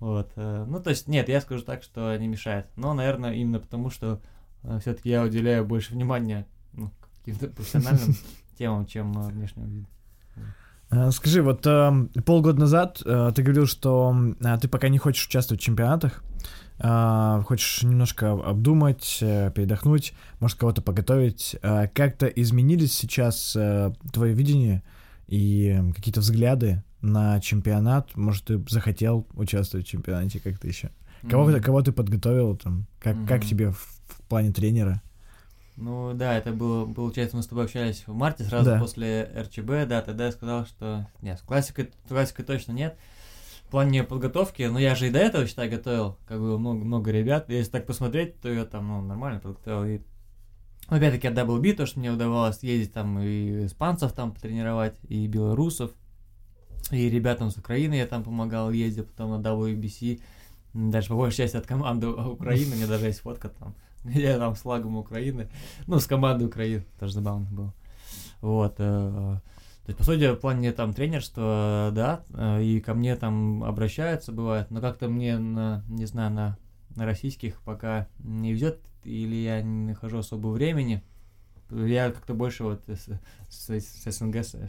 Вот. 0.00 0.30
э, 0.36 0.64
Ну, 0.68 0.80
то 0.80 0.90
есть, 0.90 1.08
нет, 1.08 1.28
я 1.28 1.40
скажу 1.40 1.62
так, 1.62 1.82
что 1.82 2.16
не 2.16 2.26
мешает. 2.26 2.66
Но, 2.76 2.94
наверное, 2.94 3.34
именно 3.34 3.60
потому, 3.60 3.90
что 3.90 4.20
все-таки 4.80 5.10
я 5.10 5.22
уделяю 5.24 5.64
больше 5.66 5.92
внимания 5.92 6.46
ну, 6.72 6.90
каким-то 7.18 7.48
профессиональным 7.48 8.16
темам, 8.56 8.86
чем 8.86 9.12
э, 9.18 9.28
внешнему 9.30 9.66
виду. 9.66 9.86
А, 10.94 11.10
Скажи, 11.10 11.42
вот 11.42 11.66
эм, 11.66 12.08
полгода 12.26 12.60
назад 12.60 13.00
э, 13.04 13.32
ты 13.34 13.42
говорил, 13.42 13.66
что 13.66 14.14
а, 14.44 14.58
ты 14.58 14.68
пока 14.68 14.88
не 14.88 14.98
хочешь 14.98 15.26
участвовать 15.26 15.62
в 15.62 15.64
чемпионатах, 15.64 16.22
хочешь 17.44 17.82
немножко 17.84 18.32
обдумать, 18.32 19.18
э, 19.20 19.52
передохнуть, 19.54 20.14
может 20.40 20.58
кого-то 20.58 20.82
подготовить. 20.82 21.56
Как-то 21.62 22.26
изменились 22.26 22.92
сейчас 22.92 23.54
э, 23.54 23.92
твое 24.12 24.34
видение 24.34 24.82
и 25.28 25.78
э, 25.78 25.92
какие-то 25.92 26.20
взгляды 26.20 26.82
на 27.00 27.40
чемпионат? 27.40 28.16
Может, 28.16 28.44
ты 28.46 28.64
захотел 28.68 29.28
участвовать 29.34 29.86
в 29.86 29.90
чемпионате 29.90 30.40
как-то 30.40 30.66
еще? 30.66 30.90
Кого, 31.30 31.48
М, 31.50 31.62
кого 31.62 31.82
ты 31.82 31.92
подготовил 31.92 32.56
там? 32.56 32.86
Как, 32.98 33.16
как 33.28 33.40
Мгм. 33.40 33.48
тебе 33.48 33.70
в, 33.70 33.76
в 34.08 34.22
плане 34.28 34.52
тренера? 34.52 35.00
Ну 35.82 36.14
да, 36.14 36.38
это 36.38 36.52
было, 36.52 36.86
получается, 36.92 37.36
мы 37.36 37.42
с 37.42 37.48
тобой 37.48 37.64
общались 37.64 38.04
в 38.06 38.14
марте, 38.14 38.44
сразу 38.44 38.70
Да. 38.70 38.78
после 38.78 39.28
РЧБ, 39.36 39.88
да, 39.88 40.00
тогда 40.00 40.26
я 40.26 40.32
сказал, 40.32 40.64
что 40.64 41.08
нет, 41.22 41.38
с 41.40 41.42
классикой, 41.42 41.90
классикой 42.08 42.44
точно 42.44 42.72
нет. 42.72 42.96
В 43.66 43.70
плане 43.72 44.04
подготовки, 44.04 44.62
ну 44.62 44.78
я 44.78 44.94
же 44.94 45.08
и 45.08 45.10
до 45.10 45.18
этого, 45.18 45.44
считай, 45.46 45.68
готовил, 45.68 46.18
как 46.26 46.38
бы 46.38 46.56
много, 46.56 46.84
много 46.84 47.10
ребят, 47.10 47.48
если 47.48 47.72
так 47.72 47.86
посмотреть, 47.86 48.40
то 48.40 48.48
я 48.48 48.64
там, 48.64 48.86
ну, 48.86 49.00
нормально 49.02 49.40
подготовил, 49.40 49.84
и 49.84 50.00
опять-таки 50.86 51.26
от 51.26 51.34
WB, 51.34 51.72
то, 51.74 51.86
что 51.86 51.98
мне 51.98 52.12
удавалось 52.12 52.62
ездить 52.62 52.92
там 52.92 53.18
и 53.18 53.66
испанцев 53.66 54.12
там 54.12 54.32
потренировать, 54.32 54.94
и 55.08 55.26
белорусов, 55.26 55.90
и 56.92 57.08
ребятам 57.08 57.50
с 57.50 57.56
Украины 57.56 57.94
я 57.94 58.06
там 58.06 58.22
помогал 58.22 58.70
ездить, 58.70 59.08
потом 59.08 59.30
на 59.30 59.44
WBC, 59.44 60.20
даже 60.74 61.08
по 61.08 61.16
большей 61.16 61.38
части 61.38 61.56
от 61.56 61.66
команды 61.66 62.06
Украины, 62.08 62.72
у 62.74 62.76
меня 62.76 62.86
даже 62.86 63.06
есть 63.06 63.20
фотка 63.20 63.48
там, 63.48 63.74
я 64.04 64.38
там 64.38 64.54
с 64.56 64.60
флагом 64.60 64.96
Украины, 64.96 65.48
ну, 65.86 65.98
с 65.98 66.06
командой 66.06 66.44
Украины, 66.46 66.84
тоже 66.98 67.14
забавно 67.14 67.46
было. 67.50 67.74
Вот, 68.40 68.74
э, 68.78 69.38
то 69.84 69.88
есть, 69.88 69.98
по 69.98 70.04
сути, 70.04 70.30
в 70.32 70.36
плане 70.36 70.72
там 70.72 70.92
тренерства, 70.92 71.90
да, 71.92 72.24
э, 72.34 72.62
и 72.62 72.80
ко 72.80 72.94
мне 72.94 73.16
там 73.16 73.62
обращаются, 73.64 74.32
бывает, 74.32 74.70
но 74.70 74.80
как-то 74.80 75.08
мне, 75.08 75.38
на, 75.38 75.84
не 75.88 76.06
знаю, 76.06 76.30
на, 76.32 76.58
на 76.96 77.04
российских 77.04 77.60
пока 77.62 78.06
не 78.18 78.52
везет, 78.52 78.80
или 79.04 79.34
я 79.36 79.62
не 79.62 79.88
нахожу 79.88 80.18
особо 80.18 80.48
времени, 80.48 81.02
я 81.70 82.10
как-то 82.10 82.34
больше 82.34 82.64
вот 82.64 82.82
с, 82.86 83.08
с- 83.48 83.80
с 83.80 84.12
СНГ, 84.12 84.36
с, 84.36 84.54
э, 84.54 84.68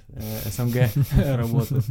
СНГ 0.49 0.75
работаю. 1.37 1.83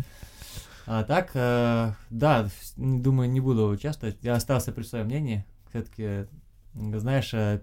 А 0.87 1.05
так, 1.05 1.31
э, 1.35 1.93
да, 2.11 2.49
думаю, 2.77 3.31
не 3.31 3.41
буду 3.41 3.69
участвовать. 3.69 4.19
Я 4.23 4.35
остался 4.35 4.73
при 4.73 4.83
своем 4.83 5.07
мнении. 5.07 5.45
Все-таки, 5.71 6.27
знаешь, 6.75 7.33
э, 7.35 7.61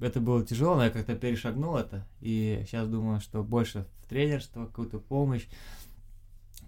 это 0.00 0.20
было 0.20 0.44
тяжело, 0.44 0.76
но 0.76 0.84
я 0.84 0.90
как-то 0.90 1.14
перешагнул 1.14 1.76
это. 1.76 2.06
И 2.20 2.62
сейчас 2.66 2.88
думаю, 2.88 3.20
что 3.20 3.42
больше 3.42 3.86
в 4.02 4.08
тренерство, 4.08 4.66
какую-то 4.66 4.98
помощь. 4.98 5.46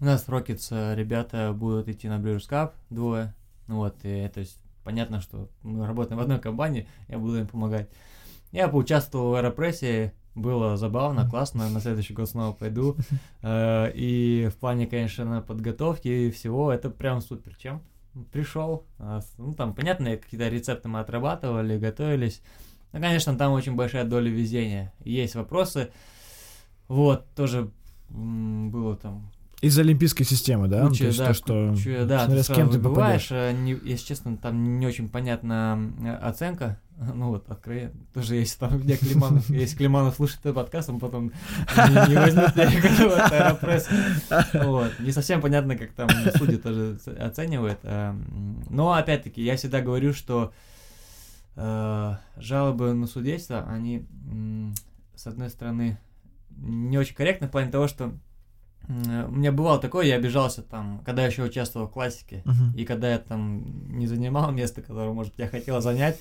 У 0.00 0.04
нас 0.04 0.22
в 0.22 0.28
Rockets 0.28 0.68
э, 0.70 0.94
ребята 0.94 1.52
будут 1.52 1.88
идти 1.88 2.08
на 2.08 2.18
Brewers 2.18 2.48
Cup, 2.48 2.72
двое. 2.90 3.34
Ну 3.66 3.76
вот, 3.76 3.96
и 4.02 4.28
то 4.28 4.40
есть 4.40 4.58
понятно, 4.84 5.20
что 5.20 5.50
мы 5.62 5.86
работаем 5.86 6.18
в 6.18 6.22
одной 6.22 6.40
компании, 6.40 6.88
я 7.08 7.18
буду 7.18 7.38
им 7.38 7.46
помогать. 7.46 7.88
Я 8.52 8.68
поучаствовал 8.68 9.30
в 9.30 9.34
аэропрессе, 9.34 10.14
было 10.34 10.76
забавно, 10.76 11.28
классно, 11.28 11.68
на 11.68 11.80
следующий 11.80 12.14
год 12.14 12.28
снова 12.28 12.52
пойду. 12.52 12.96
Э, 13.42 13.90
И 13.94 14.48
в 14.52 14.56
плане, 14.56 14.86
конечно, 14.86 15.42
подготовки 15.46 16.08
и 16.08 16.30
всего, 16.30 16.72
это 16.72 16.90
прям 16.90 17.20
супер. 17.20 17.54
Чем 17.56 17.82
пришел, 18.32 18.84
а, 18.98 19.20
ну 19.36 19.54
там, 19.54 19.74
понятно, 19.74 20.16
какие-то 20.16 20.48
рецепты 20.48 20.88
мы 20.88 21.00
отрабатывали, 21.00 21.78
готовились. 21.78 22.42
Ну, 22.92 23.00
конечно, 23.00 23.36
там 23.36 23.52
очень 23.52 23.74
большая 23.74 24.04
доля 24.04 24.30
везения. 24.30 24.92
Есть 25.04 25.34
вопросы. 25.34 25.92
Вот, 26.88 27.26
тоже 27.34 27.70
было 28.08 28.96
там 28.96 29.30
Из 29.60 29.76
олимпийской 29.78 30.22
системы, 30.24 30.68
да? 30.68 30.84
Ну, 30.84 30.88
Куча, 30.90 30.98
то 31.00 31.06
есть 31.06 31.18
да, 31.18 31.26
то, 31.26 31.34
что... 31.34 31.68
куча, 31.70 32.04
да, 32.06 32.24
смотря 32.26 32.42
с 32.44 32.46
кем 32.46 32.70
ты 32.70 32.78
попадешь. 32.78 33.28
э, 33.32 33.52
не- 33.52 33.78
если 33.90 34.06
честно, 34.06 34.36
там 34.36 34.78
не 34.78 34.86
очень 34.86 35.08
понятна 35.08 35.80
оценка, 36.22 36.78
ну 37.14 37.30
вот, 37.30 37.50
откровенно, 37.50 37.92
тоже 38.14 38.36
если 38.36 38.56
там, 38.58 38.78
где 38.78 38.96
Климанов, 38.96 39.50
если 39.50 39.76
Климанов 39.76 40.14
слушает 40.14 40.40
этот 40.42 40.54
подкаст, 40.54 40.90
он 40.90 41.00
потом 41.00 41.32
не, 41.76 42.08
не 42.08 42.14
возьмет 42.14 42.54
никакого 42.54 43.16
аэропресс, 43.16 43.88
вот, 44.54 44.92
не 45.00 45.10
совсем 45.10 45.40
понятно, 45.40 45.76
как 45.76 45.90
там 45.92 46.08
судьи 46.36 46.56
тоже 46.56 47.00
оценивают, 47.18 47.80
м, 47.82 48.62
но, 48.70 48.92
опять-таки, 48.92 49.42
я 49.42 49.56
всегда 49.56 49.80
говорю, 49.80 50.12
что 50.12 50.52
э, 51.56 52.14
жалобы 52.36 52.92
на 52.94 53.08
судейство, 53.08 53.66
они, 53.68 54.06
с 55.16 55.26
одной 55.26 55.50
стороны, 55.50 55.98
не 56.56 56.96
очень 56.96 57.16
корректны 57.16 57.48
в 57.48 57.50
плане 57.50 57.72
того, 57.72 57.88
что 57.88 58.12
у 58.86 58.92
меня 58.92 59.52
бывало 59.52 59.78
такое, 59.78 60.06
я 60.06 60.16
обижался 60.16 60.62
там, 60.62 61.02
когда 61.04 61.22
я 61.22 61.28
еще 61.28 61.42
участвовал 61.42 61.86
в 61.86 61.90
классике, 61.90 62.42
Мгм. 62.44 62.72
и 62.74 62.84
когда 62.84 63.10
я 63.10 63.18
там 63.18 63.96
не 63.96 64.06
занимал 64.06 64.50
место, 64.50 64.82
которое, 64.82 65.12
может 65.12 65.32
быть, 65.32 65.40
я 65.40 65.48
хотел 65.48 65.80
занять, 65.80 66.18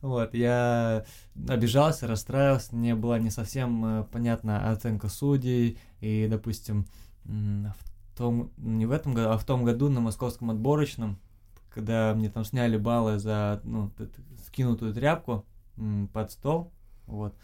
вот, 0.00 0.34
я 0.34 1.04
обижался, 1.48 2.06
расстраивался, 2.06 2.76
мне 2.76 2.94
была 2.94 3.18
не 3.18 3.30
совсем 3.30 3.84
э, 3.84 4.04
понятна 4.12 4.70
оценка 4.70 5.08
судей, 5.08 5.78
и, 6.00 6.28
допустим, 6.30 6.86
в 7.24 8.16
том, 8.16 8.50
не 8.58 8.86
в 8.86 8.92
этом 8.92 9.14
году, 9.14 9.30
а 9.30 9.38
в 9.38 9.44
том 9.44 9.64
году 9.64 9.88
на 9.88 10.00
московском 10.00 10.50
отборочном 10.50 11.18
когда 11.74 12.14
мне 12.14 12.30
там 12.30 12.44
сняли 12.44 12.76
баллы 12.76 13.18
за, 13.18 13.60
ну, 13.64 13.90
скинутую 14.46 14.94
тряпку 14.94 15.44
под 16.12 16.30
стол, 16.30 16.72
вот. 17.06 17.34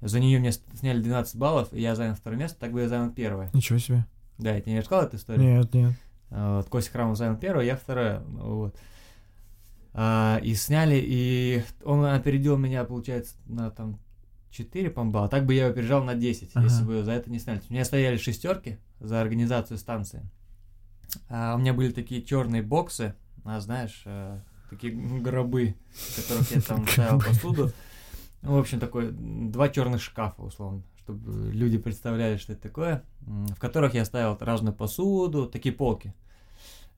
За 0.00 0.20
нее 0.20 0.38
мне 0.38 0.52
сняли 0.52 1.00
12 1.00 1.36
баллов, 1.36 1.72
и 1.72 1.80
я 1.80 1.94
занял 1.96 2.14
второе 2.14 2.38
место, 2.38 2.58
так 2.58 2.72
бы 2.72 2.80
я 2.80 2.88
занял 2.88 3.10
первое. 3.10 3.50
Ничего 3.52 3.78
себе. 3.78 4.06
Да, 4.38 4.54
я 4.54 4.60
тебе 4.60 4.72
не 4.72 4.80
рассказал 4.80 5.06
эту 5.06 5.16
историю? 5.16 5.58
Нет, 5.58 5.74
нет. 5.74 5.92
А, 6.30 6.58
вот, 6.58 6.68
Костя 6.68 6.92
Храмов 6.92 7.16
занял 7.16 7.36
первое, 7.36 7.64
я 7.64 7.76
второе. 7.76 8.20
Вот. 8.20 8.78
А, 9.94 10.38
и 10.42 10.54
сняли, 10.54 11.00
и 11.02 11.64
он 11.84 12.04
опередил 12.04 12.56
меня, 12.56 12.84
получается, 12.84 13.34
на 13.46 13.70
там 13.70 13.98
4, 14.50 14.90
по 14.90 15.04
балла. 15.04 15.28
Так 15.28 15.46
бы 15.46 15.54
я 15.54 15.66
опережал 15.66 16.04
на 16.04 16.14
10, 16.14 16.50
ага. 16.54 16.64
если 16.64 16.84
бы 16.84 17.02
за 17.02 17.12
это 17.12 17.30
не 17.30 17.40
сняли. 17.40 17.60
У 17.68 17.72
меня 17.72 17.84
стояли 17.84 18.16
шестерки 18.16 18.78
за 19.00 19.20
организацию 19.20 19.78
станции. 19.78 20.22
А 21.28 21.54
у 21.56 21.58
меня 21.58 21.74
были 21.74 21.90
такие 21.90 22.22
черные 22.22 22.62
боксы, 22.62 23.14
а 23.44 23.60
знаешь, 23.60 24.02
а, 24.04 24.40
такие 24.70 24.92
гробы, 24.92 25.74
в 25.92 26.16
которых 26.16 26.50
я 26.52 26.60
там 26.60 26.86
ставил 26.88 27.20
посуду. 27.20 27.72
Ну, 28.42 28.54
в 28.54 28.58
общем, 28.58 28.78
такой 28.78 29.10
два 29.10 29.68
черных 29.68 30.00
шкафа, 30.00 30.42
условно, 30.42 30.82
чтобы 30.98 31.50
люди 31.52 31.78
представляли, 31.78 32.36
что 32.36 32.52
это 32.52 32.62
такое, 32.62 33.02
в 33.20 33.58
которых 33.58 33.94
я 33.94 34.04
ставил 34.04 34.36
разную 34.40 34.74
посуду, 34.74 35.46
такие 35.46 35.74
полки. 35.74 36.14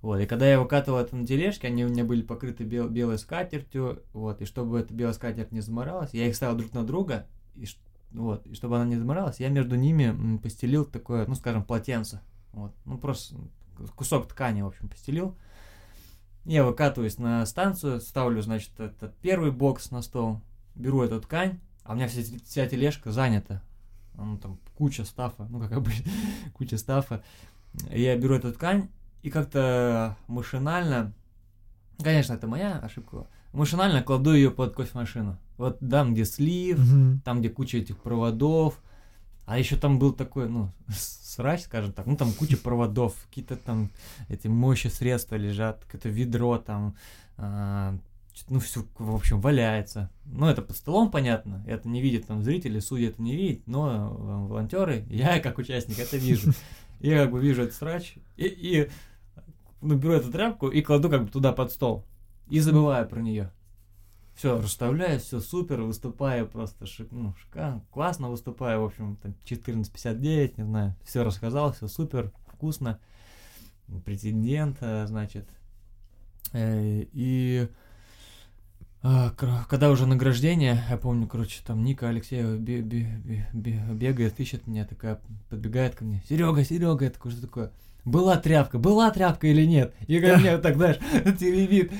Вот, 0.03 0.19
и 0.19 0.27
когда 0.27 0.47
я 0.49 0.59
выкатывал 0.59 0.99
это 0.99 1.15
на 1.15 1.27
тележке, 1.27 1.69
они 1.69 1.85
у 1.85 1.91
меня 1.91 2.05
были 2.05 2.23
покрыты 2.23 2.65
бел- 2.65 2.89
белой 2.89 3.19
скатертью, 3.19 4.03
вот, 4.15 4.41
и 4.41 4.47
чтобы 4.47 4.81
эта 4.81 4.95
белая 4.95 5.13
скатерть 5.13 5.53
не 5.53 5.61
заморалась, 5.61 6.15
я 6.15 6.27
их 6.27 6.35
ставил 6.35 6.57
друг 6.57 6.73
на 6.73 6.87
друга, 6.87 7.27
и, 7.55 7.67
вот, 8.13 8.47
и 8.47 8.55
чтобы 8.55 8.77
она 8.77 8.87
не 8.87 8.97
заморалась, 8.97 9.41
я 9.41 9.51
между 9.51 9.77
ними 9.77 10.39
постелил 10.39 10.87
такое, 10.87 11.27
ну, 11.27 11.35
скажем, 11.35 11.65
полотенце, 11.65 12.23
вот, 12.53 12.73
ну, 12.87 12.97
просто 12.97 13.37
кусок 13.95 14.27
ткани, 14.27 14.63
в 14.63 14.69
общем, 14.69 14.89
постелил. 14.89 15.37
Я 16.47 16.65
выкатываюсь 16.65 17.19
на 17.19 17.45
станцию, 17.45 18.01
ставлю, 18.01 18.41
значит, 18.41 18.71
этот 18.81 19.15
первый 19.19 19.51
бокс 19.51 19.91
на 19.91 20.01
стол, 20.01 20.41
беру 20.75 21.03
эту 21.03 21.21
ткань, 21.21 21.59
а 21.85 21.93
у 21.93 21.97
меня 21.97 22.09
вся, 22.09 22.23
вся 22.45 22.67
тележка 22.67 23.11
занята. 23.13 23.63
Ну, 24.15 24.39
там 24.39 24.59
куча 24.77 25.05
стафа, 25.05 25.47
ну, 25.49 25.61
как 25.61 25.73
обычно, 25.73 26.11
куча 26.55 26.77
стафа. 26.77 27.23
Я 27.91 28.17
беру 28.17 28.35
эту 28.35 28.53
ткань 28.53 28.89
и 29.23 29.31
как-то 29.31 30.17
машинально, 30.27 31.13
конечно, 32.03 32.35
это 32.35 32.47
моя 32.47 32.79
ошибка, 32.79 33.27
машинально 33.53 34.03
кладу 34.03 34.35
ее 34.35 34.51
под 34.51 34.75
кофемашину. 34.75 35.39
Вот 35.57 35.79
там, 35.81 36.15
где 36.15 36.25
слив, 36.25 36.79
mm-hmm. 36.79 37.21
там, 37.25 37.41
где 37.41 37.51
куча 37.51 37.79
этих 37.79 37.99
проводов, 37.99 38.81
а 39.47 39.59
еще 39.59 39.77
там 39.77 39.99
был 39.99 40.13
такой, 40.13 40.49
ну, 40.49 40.71
срач, 40.89 41.63
скажем 41.63 41.93
так, 41.93 42.07
ну, 42.07 42.17
там 42.17 42.33
куча 42.33 42.57
проводов, 42.63 43.15
какие-то 43.29 43.57
там 43.57 43.91
эти 44.29 44.47
мощи 44.49 44.89
средства 44.89 45.37
лежат, 45.37 45.85
какое-то 45.85 46.09
ведро 46.09 46.59
там, 46.59 46.95
а, 47.37 47.97
ну, 48.49 48.61
все, 48.61 48.85
в 48.99 49.15
общем, 49.15 49.41
валяется. 49.41 50.11
Ну, 50.25 50.47
это 50.47 50.63
под 50.63 50.77
столом, 50.77 51.11
понятно, 51.11 51.65
это 51.67 51.89
не 51.89 52.01
видят 52.01 52.27
там 52.27 52.43
зрители, 52.43 52.79
судьи 52.79 53.09
это 53.09 53.21
не 53.21 53.37
видят, 53.37 53.67
но 53.67 53.89
э, 53.89 54.49
волонтеры, 54.49 55.05
я 55.09 55.41
как 55.41 55.59
участник 55.59 55.99
это 55.99 56.17
вижу. 56.17 56.53
Я 57.01 57.23
как 57.23 57.33
бы 57.33 57.41
вижу 57.41 57.63
этот 57.63 57.75
срач 57.75 58.17
и, 58.37 58.45
и 58.47 58.91
ну, 59.81 59.97
беру 59.97 60.13
эту 60.13 60.31
тряпку 60.31 60.69
и 60.69 60.83
кладу 60.83 61.09
как 61.09 61.25
бы 61.25 61.31
туда 61.31 61.53
под 61.53 61.73
стол. 61.73 62.05
И 62.49 62.61
забываю 62.61 63.09
про 63.09 63.21
нее. 63.21 63.53
Все, 64.35 64.59
расставляю, 64.59 65.21
все 65.21 65.41
супер, 65.41 65.83
выступаю 65.83 66.47
просто 66.47 66.87
шик, 66.87 67.09
ну, 67.11 67.35
шикарно, 67.35 67.85
классно 67.91 68.31
выступаю, 68.31 68.81
в 68.81 68.85
общем, 68.87 69.17
там 69.17 69.35
14.59, 69.45 70.55
не 70.57 70.65
знаю, 70.65 70.95
все 71.05 71.25
рассказал, 71.25 71.73
все 71.73 71.89
супер, 71.89 72.33
вкусно. 72.47 72.99
Претендент, 74.05 74.79
э, 74.81 75.07
значит. 75.07 75.49
Э, 76.53 77.05
и 77.13 77.69
а, 79.03 79.31
когда 79.69 79.91
уже 79.91 80.07
награждение, 80.07 80.85
я 80.91 80.97
помню, 80.99 81.27
короче, 81.27 81.61
там 81.67 81.83
Ника 81.85 82.09
Алексеева 82.09 82.57
бегает, 82.57 84.39
ищет 84.39 84.67
меня, 84.67 84.85
такая 84.85 85.21
подбегает 85.49 85.95
ко 85.95 86.05
мне. 86.05 86.23
Серега, 86.29 86.63
Серега, 86.65 87.05
я 87.05 87.11
такой, 87.11 87.33
что 87.33 87.41
такое? 87.41 87.71
Была 88.05 88.37
тряпка, 88.37 88.79
была 88.79 89.11
тряпка 89.11 89.47
или 89.47 89.65
нет? 89.65 89.95
И 90.07 90.19
мне 90.19 90.59
так, 90.59 90.77
знаешь, 90.77 90.99
телевид 91.39 91.93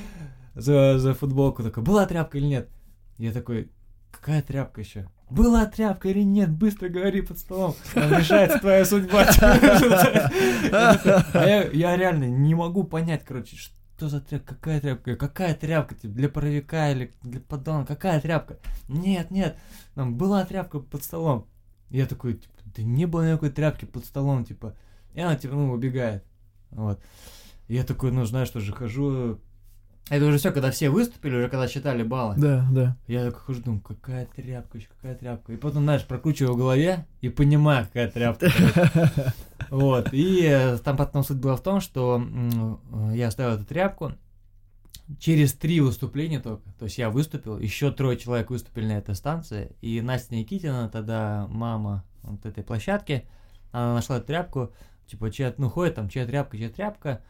за, 0.53 0.99
за 0.99 1.15
футболку 1.15 1.63
такой, 1.63 1.81
была 1.83 2.05
тряпка 2.05 2.37
или 2.37 2.45
нет? 2.45 2.69
Я 3.17 3.31
такой, 3.31 3.71
какая 4.11 4.43
тряпка 4.43 4.81
еще? 4.81 5.07
Была 5.31 5.65
тряпка 5.65 6.09
или 6.09 6.21
нет? 6.21 6.51
Быстро 6.51 6.89
говори 6.89 7.21
под 7.21 7.39
столом. 7.39 7.75
Там 7.93 8.11
решается 8.11 8.59
твоя 8.59 8.85
судьба. 8.85 9.25
А 11.33 11.45
я 11.73 11.95
реально 11.95 12.25
не 12.25 12.53
могу 12.53 12.83
понять, 12.83 13.23
короче, 13.23 13.55
что 13.55 13.73
что 14.01 14.09
за 14.09 14.19
тряпка, 14.19 14.55
какая 14.55 14.81
тряпка, 14.81 15.15
какая 15.15 15.53
тряпка, 15.53 15.93
типа, 15.93 16.15
для 16.15 16.27
паровика 16.27 16.89
или 16.89 17.13
для 17.21 17.39
поддона, 17.39 17.85
какая 17.85 18.19
тряпка? 18.19 18.57
Нет, 18.87 19.29
нет, 19.29 19.59
там 19.93 20.17
была 20.17 20.43
тряпка 20.43 20.79
под 20.79 21.03
столом. 21.03 21.47
Я 21.91 22.07
такой, 22.07 22.33
типа, 22.33 22.53
да 22.75 22.81
не 22.81 23.05
было 23.05 23.29
никакой 23.29 23.51
тряпки 23.51 23.85
под 23.85 24.03
столом, 24.05 24.43
типа. 24.43 24.75
И 25.13 25.19
она, 25.19 25.35
типа, 25.35 25.53
ну, 25.53 25.71
убегает. 25.71 26.23
Вот. 26.71 26.99
Я 27.67 27.83
такой, 27.83 28.11
ну, 28.11 28.25
знаешь, 28.25 28.49
тоже 28.49 28.73
хожу, 28.73 29.39
это 30.11 30.25
уже 30.25 30.39
все, 30.39 30.51
когда 30.51 30.71
все 30.71 30.89
выступили, 30.89 31.37
уже 31.37 31.47
когда 31.47 31.69
считали 31.69 32.03
баллы. 32.03 32.35
Да, 32.35 32.67
да. 32.69 32.97
Я 33.07 33.23
такой 33.23 33.39
хожу, 33.39 33.61
думаю, 33.61 33.79
какая 33.79 34.25
тряпка 34.25 34.77
еще, 34.77 34.89
какая 34.89 35.15
тряпка. 35.15 35.53
И 35.53 35.55
потом, 35.55 35.83
знаешь, 35.83 36.05
прокручиваю 36.05 36.53
в 36.53 36.57
голове 36.57 37.07
и 37.21 37.29
понимаю, 37.29 37.85
какая 37.85 38.11
тряпка. 38.11 38.51
Вот. 39.69 40.09
И 40.11 40.41
э, 40.43 40.79
там 40.79 40.97
потом 40.97 41.23
суть 41.23 41.37
была 41.37 41.55
в 41.55 41.63
том, 41.63 41.79
что 41.79 42.21
я 43.13 43.29
оставил 43.29 43.55
эту 43.55 43.63
тряпку. 43.63 44.11
Через 45.17 45.53
три 45.53 45.79
выступления 45.79 46.41
только, 46.41 46.69
то 46.77 46.85
есть 46.85 46.97
я 46.97 47.09
выступил, 47.09 47.57
еще 47.57 47.89
трое 47.91 48.17
человек 48.17 48.49
выступили 48.49 48.87
на 48.87 48.97
этой 48.97 49.15
станции, 49.15 49.73
и 49.79 50.01
Настя 50.01 50.35
Никитина, 50.35 50.89
тогда 50.89 51.47
мама 51.49 52.03
вот 52.23 52.45
этой 52.45 52.65
площадки, 52.65 53.25
она 53.71 53.93
нашла 53.93 54.17
эту 54.17 54.27
тряпку, 54.27 54.73
типа, 55.07 55.31
чья, 55.31 55.53
ну, 55.57 55.69
ходит 55.69 55.95
там, 55.95 56.09
чья 56.09 56.25
тряпка, 56.25 56.57
чья 56.57 56.69
тряпка, 56.69 57.21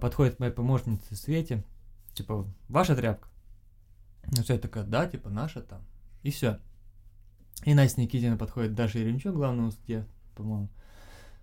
подходит 0.00 0.36
к 0.36 0.38
моей 0.40 0.52
помощнице 0.52 1.14
Свете, 1.14 1.64
типа, 2.14 2.46
ваша 2.68 2.94
тряпка? 2.96 3.28
Ну, 4.36 4.42
все 4.42 4.58
такая, 4.58 4.84
да, 4.84 5.06
типа, 5.06 5.30
наша 5.30 5.60
там. 5.60 5.82
И 6.22 6.30
все. 6.30 6.58
И 7.64 7.74
Настя 7.74 8.00
Никитина 8.00 8.36
подходит 8.36 8.74
Даша 8.74 8.98
Еремчук, 8.98 9.34
главному 9.34 9.72
судье, 9.72 10.06
по-моему. 10.34 10.68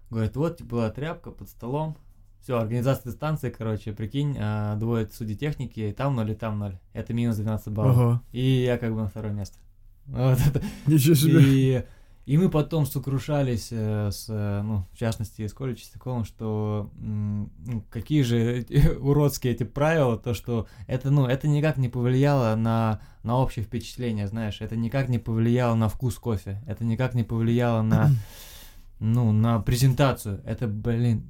Говорит, 0.10 0.36
вот, 0.36 0.58
типа, 0.58 0.70
была 0.70 0.90
тряпка 0.90 1.32
под 1.32 1.50
столом. 1.50 1.98
Все, 2.42 2.58
организация 2.58 3.12
станции, 3.12 3.50
короче, 3.50 3.92
прикинь, 3.94 4.38
а, 4.40 4.76
двое 4.78 5.08
судей 5.10 5.36
техники, 5.36 5.94
там 5.96 6.16
ноль 6.16 6.32
и 6.32 6.36
там 6.36 6.58
ноль. 6.58 6.80
Это 6.94 7.14
минус 7.14 7.36
12 7.36 7.74
баллов. 7.74 7.98
Ага. 7.98 8.22
И 8.32 8.64
я 8.64 8.78
как 8.78 8.94
бы 8.94 9.02
на 9.02 9.10
второе 9.10 9.34
место. 9.34 9.58
Вот 10.06 10.40
это. 10.40 10.64
Ничего 10.88 11.16
себе. 11.16 11.40
И 11.44 11.86
и 12.30 12.38
мы 12.38 12.50
потом 12.50 12.86
сокрушались 12.86 13.70
э, 13.72 14.12
с, 14.12 14.28
э, 14.30 14.62
ну, 14.62 14.86
в 14.94 14.98
частности, 15.00 15.48
с 15.48 15.52
Колей 15.52 15.76
Чистяковым, 15.76 16.26
что 16.26 16.92
ну, 16.96 17.50
какие 17.90 18.22
же 18.22 18.68
уродские 19.00 19.54
эти 19.54 19.64
правила, 19.64 20.16
то, 20.16 20.36
что 20.36 20.68
это, 20.86 21.10
ну, 21.10 21.26
это 21.26 21.48
никак 21.48 21.78
не 21.78 21.90
повлияло 21.90 22.56
на, 22.56 23.02
на 23.24 23.40
общее 23.40 23.66
впечатление, 23.66 24.28
знаешь, 24.28 24.62
это 24.62 24.76
никак 24.76 25.10
не 25.10 25.18
повлияло 25.18 25.74
на 25.74 25.90
вкус 25.90 26.20
кофе, 26.20 26.62
это 26.68 26.86
никак 26.86 27.16
не 27.16 27.24
повлияло 27.24 27.82
на, 27.82 28.12
ну, 29.00 29.32
на 29.32 29.60
презентацию. 29.60 30.44
Это, 30.46 30.68
блин, 30.68 31.28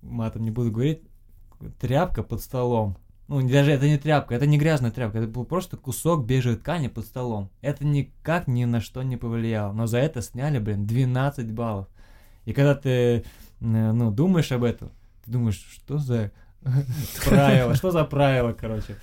матом 0.00 0.44
не 0.44 0.52
буду 0.52 0.70
говорить, 0.70 1.02
тряпка 1.80 2.22
под 2.22 2.40
столом. 2.40 2.96
Ну, 3.30 3.48
даже 3.48 3.70
это 3.70 3.86
не 3.86 3.96
тряпка, 3.96 4.34
это 4.34 4.44
не 4.44 4.58
грязная 4.58 4.90
тряпка, 4.90 5.18
это 5.18 5.28
был 5.28 5.44
просто 5.44 5.76
кусок 5.76 6.26
бежевой 6.26 6.58
ткани 6.58 6.88
под 6.88 7.06
столом. 7.06 7.48
Это 7.60 7.84
никак 7.84 8.48
ни 8.48 8.64
на 8.64 8.80
что 8.80 9.04
не 9.04 9.16
повлияло. 9.16 9.72
Но 9.72 9.86
за 9.86 9.98
это 9.98 10.20
сняли, 10.20 10.58
блин, 10.58 10.84
12 10.84 11.52
баллов. 11.52 11.86
И 12.44 12.52
когда 12.52 12.74
ты, 12.74 12.90
э, 12.90 13.22
ну, 13.60 14.10
думаешь 14.10 14.50
об 14.50 14.64
этом, 14.64 14.90
ты 15.24 15.30
думаешь, 15.30 15.64
что 15.72 15.98
за 15.98 16.32
правило, 17.24 17.76
что 17.76 17.92
за 17.92 18.02
правило, 18.02 18.52
короче. 18.52 18.96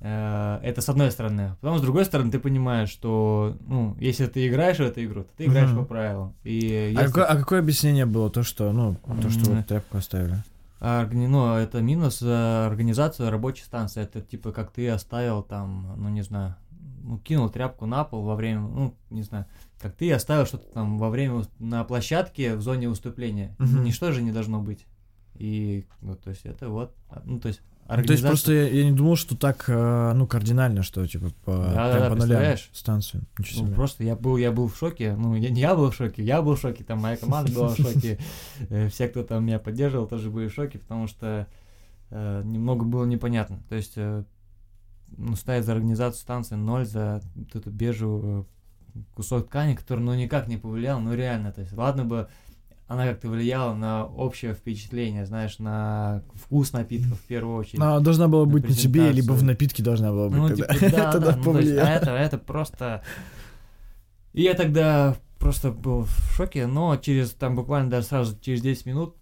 Э, 0.00 0.60
это 0.62 0.82
с 0.82 0.90
одной 0.90 1.10
стороны. 1.10 1.56
Потом 1.62 1.78
с 1.78 1.80
другой 1.80 2.04
стороны 2.04 2.30
ты 2.30 2.38
понимаешь, 2.38 2.90
что, 2.90 3.56
ну, 3.66 3.96
если 3.98 4.26
ты 4.26 4.46
играешь 4.46 4.76
в 4.76 4.82
эту 4.82 5.02
игру, 5.06 5.22
то 5.22 5.30
ты 5.38 5.46
играешь 5.46 5.74
по 5.74 5.84
правилам. 5.86 6.34
И 6.44 6.94
а, 6.98 7.06
какое, 7.06 7.24
а 7.24 7.36
какое 7.38 7.60
объяснение 7.60 8.04
было 8.04 8.28
то, 8.28 8.42
что, 8.42 8.72
ну, 8.72 8.98
то, 9.22 9.30
что 9.30 9.52
вот 9.52 9.66
тряпку 9.66 9.96
оставили? 9.96 10.36
Ну, 10.84 11.54
это 11.56 11.80
минус 11.80 12.20
э, 12.22 12.66
организация 12.66 13.30
рабочей 13.30 13.64
станции. 13.64 14.02
Это 14.02 14.20
типа 14.20 14.52
как 14.52 14.70
ты 14.70 14.88
оставил 14.88 15.42
там, 15.42 15.94
ну 15.96 16.08
не 16.08 16.22
знаю, 16.22 16.56
ну, 17.02 17.18
кинул 17.18 17.48
тряпку 17.48 17.86
на 17.86 18.04
пол 18.04 18.22
во 18.22 18.34
время, 18.34 18.60
ну, 18.60 18.94
не 19.10 19.22
знаю, 19.22 19.46
как 19.80 19.94
ты 19.94 20.12
оставил 20.12 20.46
что-то 20.46 20.66
там 20.68 20.98
во 20.98 21.10
время 21.10 21.44
на 21.58 21.84
площадке 21.84 22.54
в 22.54 22.62
зоне 22.62 22.88
выступления. 22.88 23.54
Угу. 23.58 23.82
Ничто 23.82 24.12
же 24.12 24.22
не 24.22 24.32
должно 24.32 24.60
быть. 24.60 24.86
И, 25.34 25.86
ну, 26.00 26.16
то 26.16 26.30
есть 26.30 26.46
это 26.46 26.68
вот, 26.68 26.94
ну, 27.24 27.40
то 27.40 27.48
есть 27.48 27.60
Организация... 27.86 28.06
То 28.06 28.12
есть 28.12 28.22
просто 28.22 28.52
я, 28.52 28.68
я 28.68 28.84
не 28.90 28.96
думал, 28.96 29.16
что 29.16 29.36
так, 29.36 29.64
э, 29.68 30.12
ну, 30.14 30.26
кардинально, 30.26 30.82
что, 30.82 31.06
типа, 31.06 31.32
по, 31.44 31.52
да, 31.52 31.92
прям 31.92 32.00
да, 32.00 32.10
по 32.10 32.16
нулям 32.16 32.56
станцию. 32.72 33.24
ну, 33.56 33.66
просто 33.74 34.04
я 34.04 34.16
был, 34.16 34.38
я 34.38 34.52
был 34.52 34.68
в 34.68 34.76
шоке, 34.76 35.14
ну, 35.14 35.34
я, 35.34 35.50
не 35.50 35.60
я 35.60 35.74
был 35.74 35.90
в 35.90 35.94
шоке, 35.94 36.22
я 36.22 36.40
был 36.40 36.56
в 36.56 36.60
шоке, 36.60 36.82
там 36.82 37.00
моя 37.00 37.16
команда 37.18 37.52
была 37.52 37.68
в 37.68 37.76
шоке, 37.76 38.18
э, 38.70 38.88
все, 38.88 39.08
кто 39.08 39.22
там 39.22 39.44
меня 39.44 39.58
поддерживал, 39.58 40.06
тоже 40.06 40.30
были 40.30 40.48
в 40.48 40.54
шоке, 40.54 40.78
потому 40.78 41.06
что, 41.06 41.46
э, 42.08 42.42
немного 42.44 42.86
было 42.86 43.04
непонятно. 43.04 43.62
То 43.68 43.74
есть, 43.74 43.92
э, 43.96 44.24
ну, 45.18 45.36
ставить 45.36 45.66
за 45.66 45.72
организацию 45.72 46.22
станции 46.22 46.54
ноль 46.54 46.86
за 46.86 47.20
вот 47.34 47.54
эту 47.54 47.70
бежевую 47.70 48.46
э, 48.94 48.98
кусок 49.14 49.48
ткани, 49.48 49.74
который, 49.74 50.00
ну, 50.00 50.14
никак 50.14 50.48
не 50.48 50.56
повлиял, 50.56 51.00
ну, 51.00 51.12
реально, 51.12 51.52
то 51.52 51.60
есть, 51.60 51.74
ладно 51.74 52.06
бы 52.06 52.28
она 52.86 53.06
как-то 53.06 53.28
влияла 53.28 53.74
на 53.74 54.04
общее 54.04 54.54
впечатление, 54.54 55.24
знаешь, 55.24 55.58
на 55.58 56.22
вкус 56.34 56.72
напитков 56.72 57.18
в 57.18 57.24
первую 57.24 57.56
очередь. 57.56 57.80
Она 57.80 58.00
должна 58.00 58.28
была 58.28 58.44
на 58.44 58.52
быть 58.52 58.68
на 58.68 58.74
тебе, 58.74 59.10
либо 59.10 59.32
в 59.32 59.42
напитке 59.42 59.82
должна 59.82 60.10
была 60.10 60.28
быть. 60.28 60.38
Ну, 60.38 60.48
тогда. 60.48 60.74
типа, 60.74 60.90
да, 60.90 61.12
Тогда 61.12 61.32
да, 61.32 61.38
ну, 61.42 61.58
есть, 61.58 61.78
а 61.78 61.90
это, 61.90 62.10
это 62.10 62.38
просто... 62.38 63.02
И 64.32 64.42
я 64.42 64.54
тогда 64.54 65.16
просто 65.38 65.70
был 65.70 66.04
в 66.04 66.32
шоке, 66.34 66.66
но 66.66 66.96
через, 66.96 67.30
там 67.30 67.56
буквально 67.56 67.90
даже 67.90 68.06
сразу 68.06 68.38
через 68.38 68.60
10 68.60 68.86
минут 68.86 69.16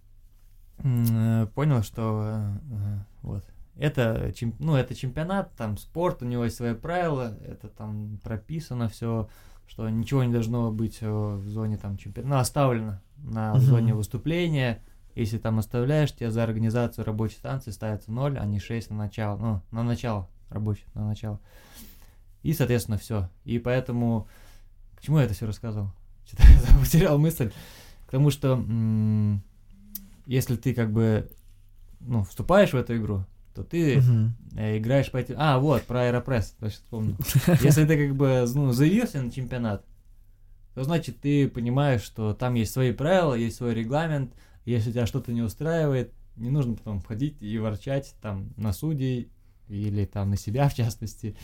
понял, 0.79 1.83
что 1.83 2.25
э, 2.25 2.99
вот, 3.23 3.45
это, 3.77 4.33
ну, 4.59 4.75
это 4.75 4.95
чемпионат, 4.95 5.55
там 5.57 5.77
спорт, 5.77 6.23
у 6.23 6.25
него 6.25 6.45
есть 6.45 6.57
свои 6.57 6.75
правила, 6.75 7.39
это 7.45 7.69
там 7.69 8.19
прописано 8.23 8.89
все, 8.89 9.29
что 9.73 9.89
ничего 9.89 10.23
не 10.23 10.31
должно 10.31 10.70
быть 10.70 10.99
э, 11.01 11.09
в 11.09 11.49
зоне 11.49 11.79
там 11.79 11.97
чемпионата, 11.97 12.35
ну, 12.35 12.39
оставлено 12.39 13.01
на 13.16 13.53
Мгм. 13.55 13.61
зоне 13.62 13.95
выступления, 13.95 14.83
если 15.14 15.39
там 15.39 15.59
оставляешь, 15.59 16.12
тебе 16.12 16.31
за 16.31 16.45
организацию 16.45 17.07
рабочей 17.07 17.37
станции 17.37 17.70
ставится 17.70 18.12
0, 18.12 18.37
а 18.39 18.45
не 18.45 18.61
6 18.61 18.91
на 18.91 18.97
начало, 18.97 19.39
ну, 19.39 19.62
на 19.70 19.83
начало 19.83 20.29
рабочий, 20.51 20.85
на 20.93 21.07
начало. 21.09 21.41
И, 22.43 22.53
соответственно, 22.53 22.99
все. 22.99 23.31
И 23.47 23.59
поэтому... 23.59 24.29
К 24.97 25.01
чему 25.01 25.18
я 25.20 25.25
это 25.25 25.33
все 25.33 25.47
рассказывал? 25.47 25.91
Что-то 26.27 26.43
я 26.43 26.79
потерял 26.79 27.18
мысль. 27.18 27.51
К 28.07 28.11
тому, 28.11 28.29
что 28.31 28.53
м, 28.53 29.43
если 30.27 30.57
ты 30.57 30.75
как 30.75 30.93
бы 30.93 31.31
ну, 32.01 32.25
вступаешь 32.25 32.75
в 32.75 32.77
эту 32.77 32.95
игру, 32.99 33.25
то 33.55 33.65
ты 33.65 34.03
э, 34.57 34.79
играешь 34.79 35.11
по 35.11 35.19
этим... 35.19 35.35
А, 35.39 35.59
вот, 35.59 35.83
про 35.85 36.03
аэропресс, 36.03 36.55
точно 36.59 36.71
вспомнил. 36.83 37.17
Если 37.63 37.85
ты 37.85 38.09
как 38.09 38.17
бы 38.17 38.45
ну, 38.55 38.73
заявился 38.73 39.23
на 39.23 39.31
чемпионат, 39.31 39.85
то 40.75 40.85
значит 40.85 41.21
ты 41.21 41.49
понимаешь, 41.49 42.03
что 42.03 42.35
там 42.35 42.55
есть 42.55 42.73
свои 42.73 42.93
правила, 42.93 43.35
есть 43.35 43.57
свой 43.57 43.75
регламент. 43.75 44.33
Если 44.65 44.93
тебя 44.93 45.07
что-то 45.07 45.33
не 45.33 45.43
устраивает, 45.43 46.13
не 46.37 46.51
нужно 46.51 46.75
потом 46.75 47.01
входить 47.01 47.43
и 47.43 47.59
ворчать 47.59 48.15
там 48.23 48.53
на 48.57 48.73
судей 48.73 49.31
или 49.69 50.05
там 50.05 50.31
на 50.31 50.37
себя 50.37 50.69
в 50.71 50.75
частности, 50.75 51.37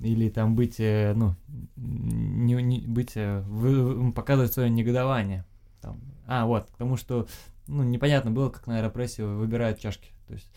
или 0.00 0.28
там 0.28 0.54
быть, 0.54 0.76
э, 0.78 1.12
ну, 1.14 1.34
не, 1.76 2.54
не- 2.54 2.86
быть, 2.86 3.12
э, 3.16 3.40
вы- 3.40 3.94
вы- 3.94 4.12
показывать 4.12 4.52
свое 4.52 4.70
негодование. 4.70 5.44
Там. 5.80 6.00
А, 6.26 6.46
вот, 6.46 6.68
потому 6.68 6.96
что, 6.96 7.26
ну, 7.66 7.82
непонятно 7.82 8.30
было, 8.30 8.48
как 8.50 8.66
на 8.66 8.78
аэропрессе 8.78 9.24
выбирают 9.24 9.80
чашки. 9.80 10.10
То 10.26 10.34
есть 10.34 10.50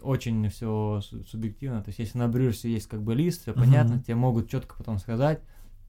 очень 0.00 0.48
все 0.50 1.00
субъективно. 1.30 1.82
То 1.82 1.88
есть, 1.88 1.98
если 1.98 2.18
на 2.18 2.28
брюерсе 2.28 2.70
есть 2.72 2.88
как 2.88 3.02
бы 3.02 3.14
лист, 3.14 3.42
все 3.42 3.52
понятно, 3.52 3.98
тебе 4.02 4.14
могут 4.14 4.48
четко 4.48 4.74
потом 4.76 4.98
сказать, 4.98 5.40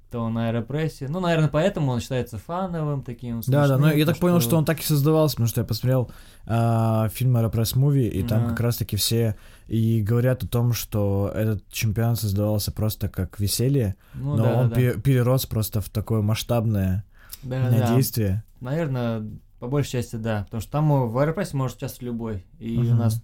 то 0.09 0.29
на 0.29 0.49
аэропрессе. 0.49 1.07
Ну, 1.07 1.19
наверное, 1.19 1.49
поэтому 1.49 1.91
он 1.91 1.99
считается 1.99 2.37
фановым 2.37 3.01
таким. 3.01 3.41
Да, 3.47 3.67
да, 3.67 3.77
но 3.79 3.91
я 3.91 4.05
так 4.05 4.19
понял, 4.19 4.41
что 4.41 4.57
он 4.57 4.65
так 4.65 4.79
и 4.79 4.83
создавался, 4.83 5.35
потому 5.35 5.47
что 5.49 5.61
я 5.61 5.65
посмотрел 5.65 6.11
а, 6.45 7.09
фильм 7.09 7.35
AeroPress 7.35 7.75
Movie, 7.75 8.07
и 8.07 8.21
там 8.21 8.49
как 8.49 8.59
раз-таки 8.59 8.95
все 8.95 9.35
и 9.67 10.03
говорят 10.03 10.43
о 10.43 10.47
том, 10.47 10.73
что 10.73 11.31
этот 11.33 11.67
чемпионат 11.69 12.19
создавался 12.19 12.71
просто 12.71 13.09
как 13.09 13.39
веселье, 13.39 13.95
Ну, 14.13 14.35
но 14.35 14.43
да, 14.43 14.53
он 14.53 14.69
да. 14.69 14.75
пе- 14.75 14.99
перерос 15.01 15.47
просто 15.47 15.81
в 15.81 15.89
такое 15.89 16.21
масштабное 16.21 17.05
Да, 17.41 17.69
э, 17.69 17.79
да. 17.79 17.95
действие. 17.95 18.43
Наверное, 18.61 19.27
по 19.59 19.67
большей 19.67 19.93
части, 19.93 20.15
да. 20.17 20.43
Потому 20.43 20.61
что 20.61 20.71
там 20.71 20.91
э, 20.93 21.05
в 21.07 21.17
аэропрессе 21.17 21.57
может 21.57 21.77
участвовать 21.77 22.03
любой. 22.03 22.45
И 22.59 22.77
у 22.77 22.81
Мгм. 22.83 22.97
нас 22.99 23.15
да, 23.15 23.23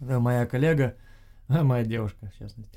моя 0.00 0.46
коллега, 0.46 0.96
моя 1.48 1.84
девушка, 1.84 2.30
в 2.34 2.38
частности, 2.38 2.70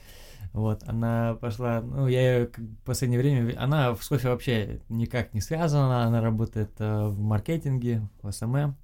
вот, 0.53 0.83
она 0.87 1.35
пошла, 1.35 1.81
ну, 1.81 2.07
я 2.07 2.37
ее 2.37 2.47
в 2.47 2.85
последнее 2.85 3.19
время, 3.19 3.53
она 3.57 3.95
с 3.95 4.07
кофе 4.07 4.29
вообще 4.29 4.81
никак 4.89 5.33
не 5.33 5.41
связана, 5.41 6.03
она 6.03 6.21
работает 6.21 6.71
э, 6.79 7.07
в 7.07 7.19
маркетинге, 7.19 8.07
в 8.21 8.31
SMM, 8.31 8.75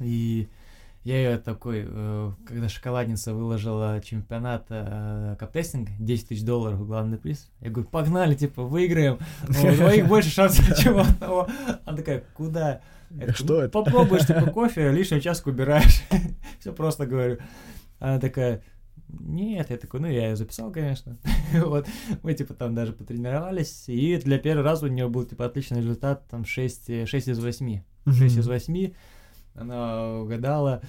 и 0.00 0.48
я 1.06 1.18
ее 1.18 1.38
такой, 1.38 1.84
э, 1.86 2.32
когда 2.48 2.68
шоколадница 2.68 3.32
выложила 3.32 4.00
чемпионат 4.04 4.66
э, 4.70 5.36
каптестинга, 5.38 5.92
10 6.00 6.28
тысяч 6.28 6.42
долларов 6.42 6.84
главный 6.84 7.16
приз, 7.16 7.48
я 7.60 7.70
говорю, 7.70 7.88
погнали, 7.88 8.34
типа, 8.34 8.64
выиграем, 8.64 9.20
у 9.48 9.52
двоих 9.52 10.08
больше 10.08 10.30
шансов, 10.30 10.76
чем 10.82 10.96
у 10.96 10.98
одного. 10.98 11.46
Она 11.84 11.96
такая, 11.96 12.24
куда? 12.34 12.80
Что 13.34 13.54
«Ну, 13.54 13.60
это?» 13.60 13.68
Попробуешь, 13.68 14.26
типа, 14.26 14.50
кофе, 14.50 14.90
лишнюю 14.90 15.20
чашку 15.20 15.50
убираешь. 15.50 16.02
Все 16.58 16.72
просто 16.72 17.06
говорю. 17.06 17.38
Она 18.00 18.18
такая, 18.18 18.64
нет, 19.08 19.70
я 19.70 19.76
такой, 19.76 20.00
ну, 20.00 20.08
я 20.08 20.30
ее 20.30 20.34
записал, 20.34 20.72
конечно. 20.72 21.18
вот, 21.52 21.86
мы, 22.24 22.34
типа, 22.34 22.52
там 22.54 22.74
даже 22.74 22.92
потренировались, 22.92 23.84
и 23.86 24.16
для 24.16 24.38
первого 24.40 24.64
раза 24.64 24.86
у 24.86 24.88
нее 24.88 25.08
был, 25.08 25.24
типа, 25.24 25.44
отличный 25.44 25.82
результат, 25.82 26.26
там, 26.28 26.44
6, 26.44 27.06
6 27.06 27.28
из 27.28 27.38
8. 27.38 27.80
6 28.06 28.38
из 28.38 28.48
8. 28.48 28.92
Она 29.56 30.20
угадала. 30.20 30.82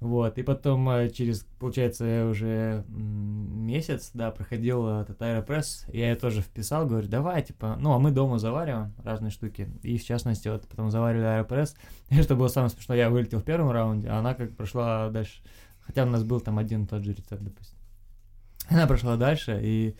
Вот, 0.00 0.38
и 0.38 0.44
потом 0.44 0.88
э, 0.90 1.10
через, 1.10 1.44
получается, 1.58 2.26
уже 2.30 2.84
месяц, 2.88 4.12
да, 4.14 4.30
проходил 4.30 4.86
э, 4.86 5.02
этот 5.02 5.20
аэропресс, 5.20 5.86
я 5.88 6.10
ее 6.10 6.14
тоже 6.14 6.40
вписал, 6.40 6.86
говорю, 6.86 7.08
давай, 7.08 7.42
типа, 7.42 7.76
ну, 7.80 7.92
а 7.92 7.98
мы 7.98 8.12
дома 8.12 8.38
завариваем 8.38 8.94
разные 9.02 9.32
штуки, 9.32 9.68
и 9.82 9.98
в 9.98 10.04
частности, 10.04 10.46
вот 10.46 10.68
потом 10.68 10.92
заварили 10.92 11.24
аэропресс, 11.24 11.74
и 12.10 12.22
что 12.22 12.36
было 12.36 12.46
самое 12.46 12.70
смешное, 12.70 12.96
я 12.96 13.10
вылетел 13.10 13.40
в 13.40 13.44
первом 13.44 13.72
раунде, 13.72 14.08
а 14.08 14.20
она 14.20 14.34
как 14.34 14.56
прошла 14.56 15.10
дальше, 15.10 15.42
хотя 15.80 16.04
у 16.04 16.08
нас 16.08 16.22
был 16.22 16.40
там 16.40 16.58
один 16.58 16.86
тот 16.86 17.02
же 17.02 17.12
рецепт, 17.12 17.42
допустим. 17.42 17.76
Она 18.68 18.86
прошла 18.86 19.16
дальше, 19.16 19.58
и 19.60 19.96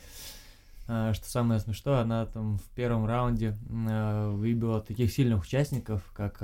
э, 0.86 1.12
что 1.12 1.28
самое 1.28 1.58
смешное, 1.58 2.02
она 2.02 2.24
там 2.26 2.58
в 2.58 2.68
первом 2.76 3.04
раунде 3.04 3.58
выбила 3.60 4.80
таких 4.80 5.10
сильных 5.12 5.42
участников, 5.42 6.08
как 6.14 6.40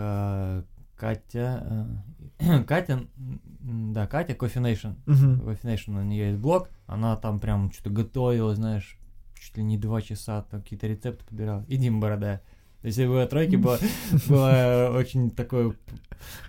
Катя, 1.04 1.98
э, 2.38 2.64
Катя, 2.66 3.06
да, 3.60 4.06
Катя. 4.06 4.34
В 4.34 4.38
Coffee 5.46 5.74
Nation 5.74 6.00
у 6.00 6.02
нее 6.02 6.28
есть 6.28 6.38
блог, 6.38 6.70
она 6.86 7.14
там 7.16 7.40
прям 7.40 7.70
что-то 7.70 7.90
готовила, 7.90 8.54
знаешь, 8.54 8.98
чуть 9.38 9.58
ли 9.58 9.64
не 9.64 9.76
два 9.76 10.00
часа, 10.00 10.40
там 10.50 10.62
какие-то 10.62 10.86
рецепты 10.86 11.22
подбирала. 11.26 11.62
И 11.68 11.76
Дима 11.76 12.00
Борода. 12.00 12.40
То 12.84 12.88
есть 12.88 12.98
в 12.98 13.26
тройке 13.28 13.56
было, 13.56 13.78
было 14.28 14.92
очень 14.94 15.30
такой 15.30 15.72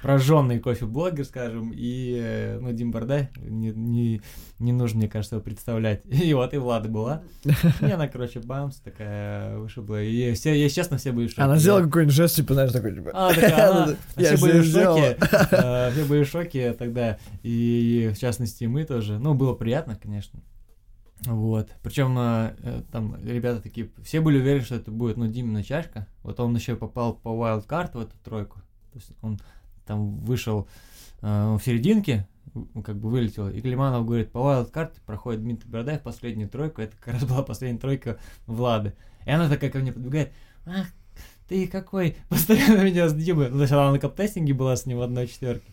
прожженный 0.01 0.59
кофе-блогер, 0.59 1.23
скажем, 1.23 1.71
и, 1.73 2.19
э, 2.21 2.59
ну, 2.59 2.73
Дим 2.73 2.91
Борода, 2.91 3.29
не, 3.37 3.71
не, 3.71 4.21
не 4.59 4.73
нужно, 4.73 4.97
мне 4.99 5.07
кажется, 5.07 5.35
его 5.35 5.43
представлять. 5.43 6.01
И 6.09 6.33
вот 6.33 6.53
и 6.53 6.57
Влада 6.57 6.89
была. 6.89 7.23
И 7.45 7.89
она, 7.89 8.09
короче, 8.09 8.41
бамс, 8.41 8.81
такая 8.81 9.57
вышибла. 9.59 10.03
И 10.03 10.33
все, 10.33 10.53
если 10.53 10.75
честно, 10.75 10.97
все 10.97 11.13
были 11.13 11.27
в 11.27 11.29
шоке. 11.29 11.41
Она 11.43 11.53
Я- 11.53 11.59
сделала 11.59 11.83
какой-нибудь 11.83 12.15
жест, 12.15 12.35
типа, 12.35 12.53
знаешь, 12.53 12.73
такой, 12.73 12.93
типа... 12.95 13.11
а, 13.13 13.33
такая, 13.33 13.71
она, 13.83 13.95
Я 14.17 14.35
все 14.35 14.45
были 14.45 14.59
в 14.59 14.65
шоке, 14.65 15.17
э, 15.51 15.91
все 15.93 16.03
были 16.03 16.23
в 16.25 16.27
шоке 16.27 16.73
тогда, 16.73 17.17
и 17.43 18.11
в 18.13 18.19
частности 18.19 18.65
мы 18.65 18.83
тоже, 18.83 19.19
ну, 19.19 19.35
было 19.35 19.53
приятно, 19.53 19.95
конечно, 19.95 20.41
вот, 21.25 21.69
причем 21.81 22.15
э, 22.17 22.83
там 22.91 23.15
ребята 23.23 23.61
такие, 23.61 23.89
все 24.03 24.21
были 24.21 24.37
уверены, 24.37 24.63
что 24.63 24.75
это 24.75 24.91
будет, 24.91 25.17
ну, 25.17 25.27
Димина 25.27 25.63
чашка, 25.63 26.07
вот 26.23 26.39
он 26.39 26.55
еще 26.55 26.75
попал 26.75 27.15
по 27.15 27.29
wildcard 27.29 27.91
в 27.93 27.99
эту 27.99 28.17
тройку, 28.23 28.59
то 28.91 28.99
есть 28.99 29.11
он 29.21 29.39
там 29.85 30.17
вышел 30.17 30.67
э, 31.21 31.55
в 31.55 31.63
серединке, 31.63 32.27
как 32.83 32.97
бы 32.97 33.09
вылетел, 33.09 33.49
и 33.49 33.59
Климанов 33.61 34.05
говорит, 34.05 34.31
по 34.31 34.37
wildcard 34.37 34.93
проходит 35.05 35.41
Дмитрий 35.41 35.69
Бородаев 35.69 36.01
последнюю 36.01 36.49
тройку, 36.49 36.81
это 36.81 36.95
как 36.97 37.15
раз 37.15 37.25
была 37.25 37.43
последняя 37.43 37.79
тройка 37.79 38.19
Влады, 38.45 38.93
и 39.25 39.31
она 39.31 39.49
такая 39.49 39.69
ко 39.69 39.79
мне 39.79 39.91
подбегает, 39.91 40.31
ах, 40.65 40.87
ты 41.47 41.67
какой, 41.67 42.17
постоянно 42.29 42.83
меня 42.85 43.09
с 43.09 43.13
Димой, 43.13 43.49
ну, 43.49 43.57
сначала 43.57 43.83
она 43.83 43.93
на 43.93 43.99
каптестинге 43.99 44.53
была 44.53 44.75
с 44.75 44.85
ним 44.85 44.99
в 44.99 45.01
одной 45.01 45.27
четверке, 45.27 45.71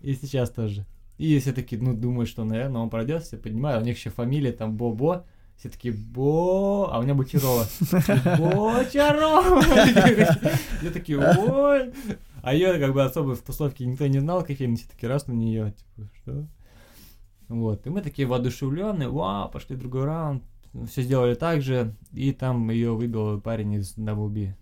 и 0.00 0.14
сейчас 0.14 0.50
тоже. 0.50 0.86
И 1.22 1.38
все 1.38 1.52
таки 1.52 1.76
ну, 1.76 1.94
думают, 1.94 2.28
что, 2.28 2.42
наверное, 2.42 2.80
он 2.80 2.90
пройдет, 2.90 3.22
все 3.22 3.36
понимают, 3.36 3.84
у 3.84 3.86
них 3.86 3.96
еще 3.96 4.10
фамилия 4.10 4.50
там 4.50 4.76
Бо-Бо, 4.76 5.24
все 5.56 5.68
такие 5.68 5.94
Бо, 5.94 6.92
а 6.92 6.98
у 6.98 7.02
меня 7.02 7.14
Бочарова. 7.14 7.64
Бочарова! 8.40 9.62
Я 10.82 10.90
такие, 10.90 11.18
ой! 11.20 11.92
А 12.42 12.54
ее 12.54 12.76
как 12.80 12.92
бы 12.92 13.04
особо 13.04 13.36
в 13.36 13.40
тусовке 13.40 13.86
никто 13.86 14.04
не 14.08 14.18
знал, 14.18 14.44
кофейни, 14.44 14.74
все 14.74 14.88
такие 14.88 15.08
раз 15.08 15.28
на 15.28 15.32
нее, 15.32 15.72
типа, 15.94 16.08
что? 16.16 16.46
Вот, 17.46 17.86
и 17.86 17.90
мы 17.90 18.00
такие 18.00 18.26
воодушевленные, 18.26 19.08
вау, 19.08 19.48
пошли 19.48 19.76
другой 19.76 20.06
раунд, 20.06 20.42
все 20.90 21.02
сделали 21.02 21.36
так 21.36 21.62
же, 21.62 21.94
и 22.12 22.32
там 22.32 22.68
ее 22.68 22.96
выбил 22.96 23.40
парень 23.40 23.74
из 23.74 23.96
WB, 23.96 24.54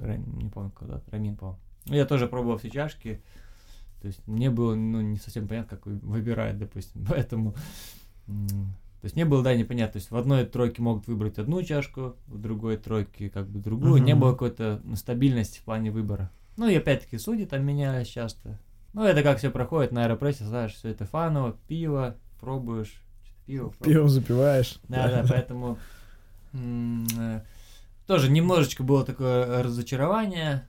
э, 0.00 0.16
не 0.16 0.50
помню 0.50 0.72
куда, 0.76 1.00
Рамин, 1.12 1.36
по 1.36 1.56
Я 1.84 2.06
тоже 2.06 2.26
пробовал 2.26 2.58
все 2.58 2.70
чашки, 2.70 3.22
то 4.02 4.08
есть 4.08 4.26
мне 4.26 4.50
было, 4.50 4.74
ну, 4.74 5.00
не 5.00 5.16
совсем 5.16 5.46
понятно, 5.48 5.76
как 5.76 5.86
вы- 5.86 5.98
выбирают, 6.02 6.58
допустим, 6.58 7.06
поэтому... 7.08 7.54
То 8.26 9.06
есть 9.06 9.16
не 9.16 9.24
было, 9.24 9.42
да, 9.42 9.54
непонятно. 9.54 9.94
То 9.94 9.98
есть 9.98 10.10
в 10.10 10.16
одной 10.16 10.44
тройке 10.44 10.80
могут 10.80 11.06
выбрать 11.08 11.38
одну 11.38 11.62
чашку, 11.62 12.14
в 12.26 12.38
другой 12.38 12.76
тройке 12.76 13.30
как 13.30 13.48
бы 13.48 13.58
другую. 13.58 14.02
Не 14.02 14.12
Мгм. 14.12 14.20
было 14.20 14.32
какой-то 14.32 14.80
ну, 14.84 14.94
стабильности 14.94 15.58
в 15.58 15.62
плане 15.64 15.90
выбора. 15.90 16.30
Ну 16.56 16.68
и 16.68 16.74
опять-таки 16.76 17.18
судьи 17.18 17.44
там 17.46 17.64
менялись 17.64 18.06
часто. 18.06 18.58
Ну, 18.92 19.02
это 19.04 19.22
как 19.22 19.38
все 19.38 19.50
проходит 19.50 19.90
на 19.90 20.04
аэропрессе, 20.04 20.44
знаешь, 20.44 20.74
все 20.74 20.90
это 20.90 21.04
фаново, 21.06 21.56
пиво, 21.66 22.16
пробуешь, 22.40 23.02
пиво. 23.46 23.70
Пробуешь. 23.70 23.92
Пивом 23.96 24.08
запиваешь. 24.08 24.78
Да, 24.88 25.08
да, 25.08 25.24
поэтому 25.28 25.78
э, 26.52 27.40
тоже 28.06 28.30
немножечко 28.30 28.82
было 28.84 29.04
такое 29.04 29.62
разочарование, 29.62 30.68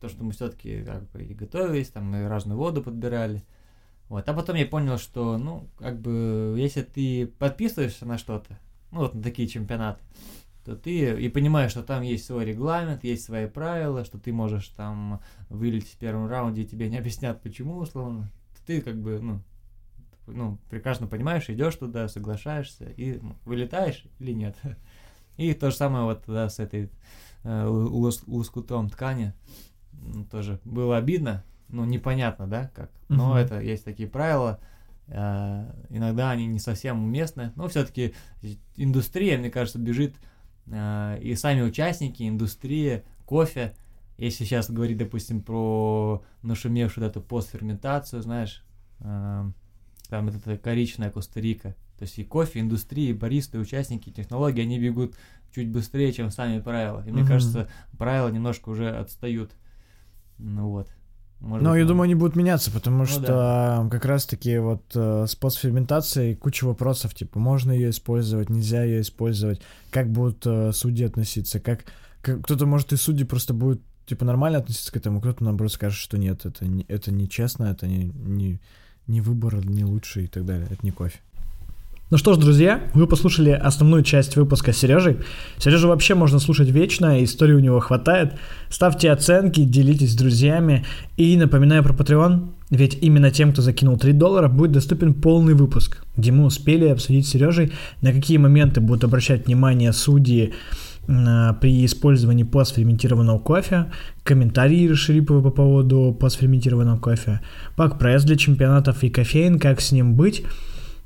то, 0.00 0.08
что 0.08 0.24
мы 0.24 0.32
все-таки 0.32 0.82
как 0.82 1.08
бы 1.10 1.22
и 1.22 1.34
готовились, 1.34 1.88
там 1.88 2.14
и 2.14 2.24
разную 2.24 2.58
воду 2.58 2.82
подбирали. 2.82 3.44
Вот. 4.08 4.28
А 4.28 4.34
потом 4.34 4.56
я 4.56 4.66
понял, 4.66 4.98
что, 4.98 5.38
ну, 5.38 5.68
как 5.78 6.00
бы, 6.00 6.56
если 6.58 6.82
ты 6.82 7.26
подписываешься 7.26 8.06
на 8.06 8.18
что-то, 8.18 8.58
ну, 8.90 9.00
вот 9.00 9.14
на 9.14 9.22
такие 9.22 9.46
чемпионаты, 9.46 10.00
то 10.64 10.74
ты 10.76 11.20
и 11.20 11.28
понимаешь, 11.28 11.70
что 11.70 11.82
там 11.82 12.02
есть 12.02 12.24
свой 12.24 12.44
регламент, 12.44 13.04
есть 13.04 13.24
свои 13.24 13.46
правила, 13.46 14.04
что 14.04 14.18
ты 14.18 14.32
можешь 14.32 14.68
там 14.68 15.20
вылететь 15.48 15.92
в 15.92 15.98
первом 15.98 16.26
раунде, 16.26 16.62
и 16.62 16.66
тебе 16.66 16.90
не 16.90 16.98
объяснят, 16.98 17.40
почему, 17.40 17.76
условно. 17.76 18.30
Ты 18.66 18.80
как 18.80 19.00
бы, 19.00 19.20
ну, 19.20 19.40
ну, 20.26 20.58
прекрасно 20.68 21.06
понимаешь, 21.06 21.48
идешь 21.48 21.76
туда, 21.76 22.08
соглашаешься 22.08 22.84
и 22.84 23.18
ну, 23.20 23.36
вылетаешь 23.44 24.04
или 24.18 24.32
нет. 24.32 24.56
И 25.36 25.54
то 25.54 25.70
же 25.70 25.76
самое 25.76 26.04
вот 26.04 26.24
да, 26.26 26.50
с 26.50 26.58
этой 26.58 26.90
э, 27.44 27.64
лоскутом 27.64 28.90
ткани. 28.90 29.32
Ну, 30.02 30.24
тоже 30.24 30.60
было 30.64 30.96
обидно, 30.96 31.44
ну, 31.68 31.84
непонятно, 31.84 32.46
да, 32.46 32.70
как. 32.74 32.90
Но 33.08 33.36
uh-huh. 33.36 33.42
это 33.42 33.60
есть 33.60 33.84
такие 33.84 34.08
правила. 34.08 34.60
Э, 35.08 35.72
иногда 35.88 36.30
они 36.30 36.46
не 36.46 36.58
совсем 36.58 37.02
уместны. 37.02 37.52
Но 37.56 37.68
все-таки 37.68 38.14
индустрия, 38.76 39.38
мне 39.38 39.50
кажется, 39.50 39.78
бежит 39.78 40.16
э, 40.66 41.18
и 41.20 41.34
сами 41.34 41.62
участники, 41.62 42.28
индустрия, 42.28 43.04
кофе. 43.24 43.74
Если 44.16 44.44
сейчас 44.44 44.70
говорить, 44.70 44.98
допустим, 44.98 45.42
про 45.42 46.22
нашумевшую 46.42 47.06
эту 47.06 47.20
постферментацию, 47.20 48.22
знаешь, 48.22 48.64
э, 49.00 49.44
там 50.08 50.28
это 50.28 50.58
коричная 50.58 51.10
Коста-Рика. 51.10 51.74
То 51.98 52.04
есть 52.04 52.18
и 52.18 52.24
кофе, 52.24 52.60
индустрии, 52.60 53.12
баристы, 53.12 53.58
участники, 53.58 54.10
технологии, 54.10 54.62
они 54.62 54.78
бегут 54.78 55.14
чуть 55.54 55.68
быстрее, 55.68 56.12
чем 56.12 56.30
сами 56.30 56.60
правила. 56.60 57.04
И 57.06 57.10
мне 57.10 57.22
mm-hmm. 57.22 57.26
кажется, 57.26 57.68
правила 57.98 58.28
немножко 58.28 58.70
уже 58.70 58.90
отстают. 58.90 59.52
Ну 60.42 60.68
вот. 60.70 60.88
Может 61.40 61.64
Но 61.64 61.74
я 61.74 61.86
думаю, 61.86 62.02
они 62.02 62.14
будут 62.14 62.36
меняться, 62.36 62.70
потому 62.70 62.98
ну, 62.98 63.06
что 63.06 63.20
да. 63.20 63.88
как 63.90 64.04
раз-таки 64.04 64.58
вот 64.58 64.82
э, 64.94 65.24
с 65.26 65.34
постферментацией 65.34 66.34
куча 66.34 66.64
вопросов, 66.64 67.14
типа, 67.14 67.38
можно 67.38 67.72
ее 67.72 67.90
использовать, 67.90 68.50
нельзя 68.50 68.84
ее 68.84 69.00
использовать, 69.00 69.62
как 69.90 70.10
будут 70.10 70.46
э, 70.46 70.72
судьи 70.72 71.06
относиться, 71.06 71.58
как, 71.58 71.86
как 72.20 72.42
кто-то, 72.42 72.66
может, 72.66 72.92
и 72.92 72.96
судьи 72.96 73.24
просто 73.24 73.54
будет 73.54 73.80
типа 74.04 74.26
нормально 74.26 74.58
относиться 74.58 74.92
к 74.92 74.96
этому, 74.96 75.20
кто-то 75.20 75.42
наоборот 75.42 75.72
скажет, 75.72 75.98
что 75.98 76.18
нет, 76.18 76.44
это 76.44 76.66
не, 76.66 76.84
это 76.88 77.10
нечестно, 77.10 77.64
это 77.64 77.86
не, 77.86 78.12
не, 78.12 78.60
не 79.06 79.22
выбор, 79.22 79.64
не 79.64 79.84
лучший 79.84 80.24
и 80.24 80.28
так 80.28 80.44
далее, 80.44 80.66
это 80.70 80.80
не 80.82 80.90
кофе. 80.90 81.20
Ну 82.10 82.16
что 82.16 82.34
ж, 82.34 82.38
друзья, 82.38 82.80
вы 82.92 83.06
послушали 83.06 83.50
основную 83.50 84.02
часть 84.02 84.34
выпуска 84.34 84.72
с 84.72 84.78
Сережей. 84.78 85.18
Сережу 85.58 85.86
вообще 85.86 86.16
можно 86.16 86.40
слушать 86.40 86.68
вечно, 86.68 87.22
истории 87.22 87.52
у 87.52 87.60
него 87.60 87.78
хватает. 87.78 88.32
Ставьте 88.68 89.12
оценки, 89.12 89.62
делитесь 89.62 90.10
с 90.10 90.16
друзьями. 90.16 90.84
И 91.16 91.36
напоминаю 91.36 91.84
про 91.84 91.94
Patreon, 91.94 92.48
ведь 92.70 92.98
именно 93.00 93.30
тем, 93.30 93.52
кто 93.52 93.62
закинул 93.62 93.96
3 93.96 94.12
доллара, 94.12 94.48
будет 94.48 94.72
доступен 94.72 95.14
полный 95.14 95.54
выпуск, 95.54 96.04
где 96.16 96.32
мы 96.32 96.46
успели 96.46 96.88
обсудить 96.88 97.28
с 97.28 97.30
Сережей, 97.30 97.70
на 98.02 98.12
какие 98.12 98.38
моменты 98.38 98.80
будут 98.80 99.04
обращать 99.04 99.46
внимание 99.46 99.92
судьи 99.92 100.52
при 101.06 101.84
использовании 101.84 102.42
постферментированного 102.42 103.38
кофе, 103.38 103.92
комментарии 104.24 104.92
Шариповой 104.94 105.44
по 105.44 105.50
поводу 105.50 106.16
постферментированного 106.18 106.98
кофе, 106.98 107.40
пак-пресс 107.76 108.24
для 108.24 108.34
чемпионатов 108.34 109.04
и 109.04 109.10
кофеин, 109.10 109.60
как 109.60 109.80
с 109.80 109.92
ним 109.92 110.14
быть– 110.14 110.42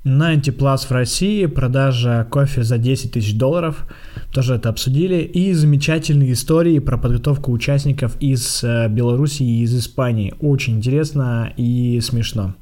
90 0.04 0.52
Plus 0.52 0.86
в 0.86 0.90
России, 0.90 1.46
продажа 1.46 2.26
кофе 2.30 2.62
за 2.62 2.76
10 2.76 3.12
тысяч 3.12 3.34
долларов, 3.34 3.86
тоже 4.32 4.54
это 4.54 4.68
обсудили, 4.68 5.22
и 5.22 5.52
замечательные 5.54 6.32
истории 6.32 6.78
про 6.78 6.98
подготовку 6.98 7.52
участников 7.52 8.16
из 8.20 8.62
э, 8.62 8.88
Беларуси 8.88 9.42
и 9.42 9.62
из 9.62 9.74
Испании. 9.74 10.34
Очень 10.40 10.76
интересно 10.76 11.52
и 11.56 12.00
смешно. 12.00 12.54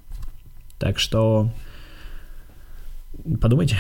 Так 0.79 1.01
что 1.01 1.51
подумайте. 3.41 3.77